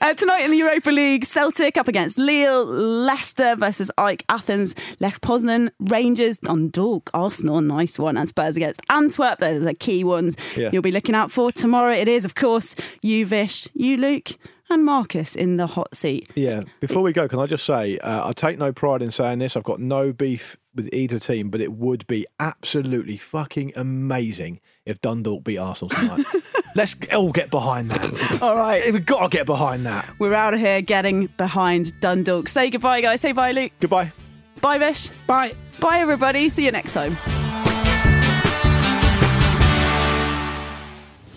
Uh, 0.03 0.15
tonight 0.15 0.41
in 0.45 0.51
the 0.51 0.57
Europa 0.57 0.91
League, 0.91 1.27
Celtic 1.27 1.77
up 1.77 1.87
against 1.87 2.17
Lille, 2.17 2.65
Leicester 2.65 3.55
versus 3.55 3.91
AEK 3.99 4.25
Athens, 4.31 4.75
Lech 4.99 5.21
Poznan, 5.21 5.71
Rangers, 5.79 6.39
Dundalk, 6.39 7.11
Arsenal, 7.13 7.61
nice 7.61 7.99
one, 7.99 8.17
and 8.17 8.27
Spurs 8.27 8.57
against 8.57 8.81
Antwerp. 8.89 9.41
Those 9.41 9.63
are 9.67 9.75
key 9.75 10.03
ones 10.03 10.37
Yeah. 10.57 10.71
you'll 10.73 10.81
be 10.81 10.91
looking 10.91 11.15
out 11.15 11.31
for 11.31 11.53
tomorrow. 11.53 11.93
It 11.93 12.09
is, 12.09 12.25
of 12.25 12.35
course, 12.35 12.75
you, 13.03 13.27
Vish, 13.27 13.69
you, 13.75 13.99
Luke, 13.99 14.31
and 14.71 14.87
Marcus 14.87 15.35
in 15.37 15.59
the 15.59 15.67
hot 15.67 15.95
seat. 15.95 16.31
Yeah. 16.35 16.63
Before 16.81 17.03
we 17.03 17.13
go, 17.13 17.29
can 17.29 17.39
I 17.39 17.45
just 17.47 17.67
say 17.67 17.99
uh, 17.99 18.27
I 18.29 18.33
take 18.33 18.57
no 18.57 18.73
pride 18.73 19.03
in 19.03 19.11
saying 19.11 19.41
this. 19.41 19.55
I've 19.55 19.65
got 19.65 19.81
no 19.81 20.15
beef 20.15 20.57
with 20.75 20.89
either 20.95 21.19
team, 21.19 21.51
but 21.51 21.61
it 21.61 21.73
would 21.73 22.07
be 22.07 22.25
absolutely 22.39 23.19
fucking 23.19 23.73
amazing 23.77 24.61
if 24.91 25.01
Dundalk 25.01 25.45
beat 25.45 25.59
Arsenal 25.59 25.89
tonight. 25.91 26.27
Let's 26.77 26.95
all 27.13 27.33
get 27.33 27.51
behind 27.51 27.91
that. 27.91 28.39
All 28.43 28.55
right, 28.55 28.93
We've 28.93 29.05
got 29.05 29.23
to 29.31 29.37
get 29.37 29.45
behind 29.47 29.85
that. 29.87 30.09
we're 30.21 30.35
out 30.35 30.55
of 30.55 30.61
here 30.61 30.81
getting 30.83 31.27
behind 31.37 31.99
Dundalk. 32.01 32.47
Say 32.49 32.71
goodbye, 32.71 33.01
guys. 33.01 33.21
Say 33.21 33.33
bye, 33.33 33.51
Luke. 33.53 33.73
Goodbye. 33.81 34.13
Bye, 34.61 34.79
Vish. 34.79 35.09
Bye. 35.27 35.55
Bye, 35.81 35.99
everybody. 35.99 36.49
See 36.49 36.65
you 36.67 36.71
next 36.73 36.93
time. 36.93 37.17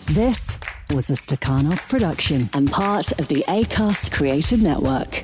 This 0.08 0.60
was 0.92 1.10
a 1.10 1.14
Stakhanov 1.14 1.90
production 1.90 2.50
and 2.54 2.72
part 2.72 3.12
of 3.14 3.28
the 3.28 3.44
ACAST 3.48 4.12
Creative 4.12 4.62
Network. 4.62 5.24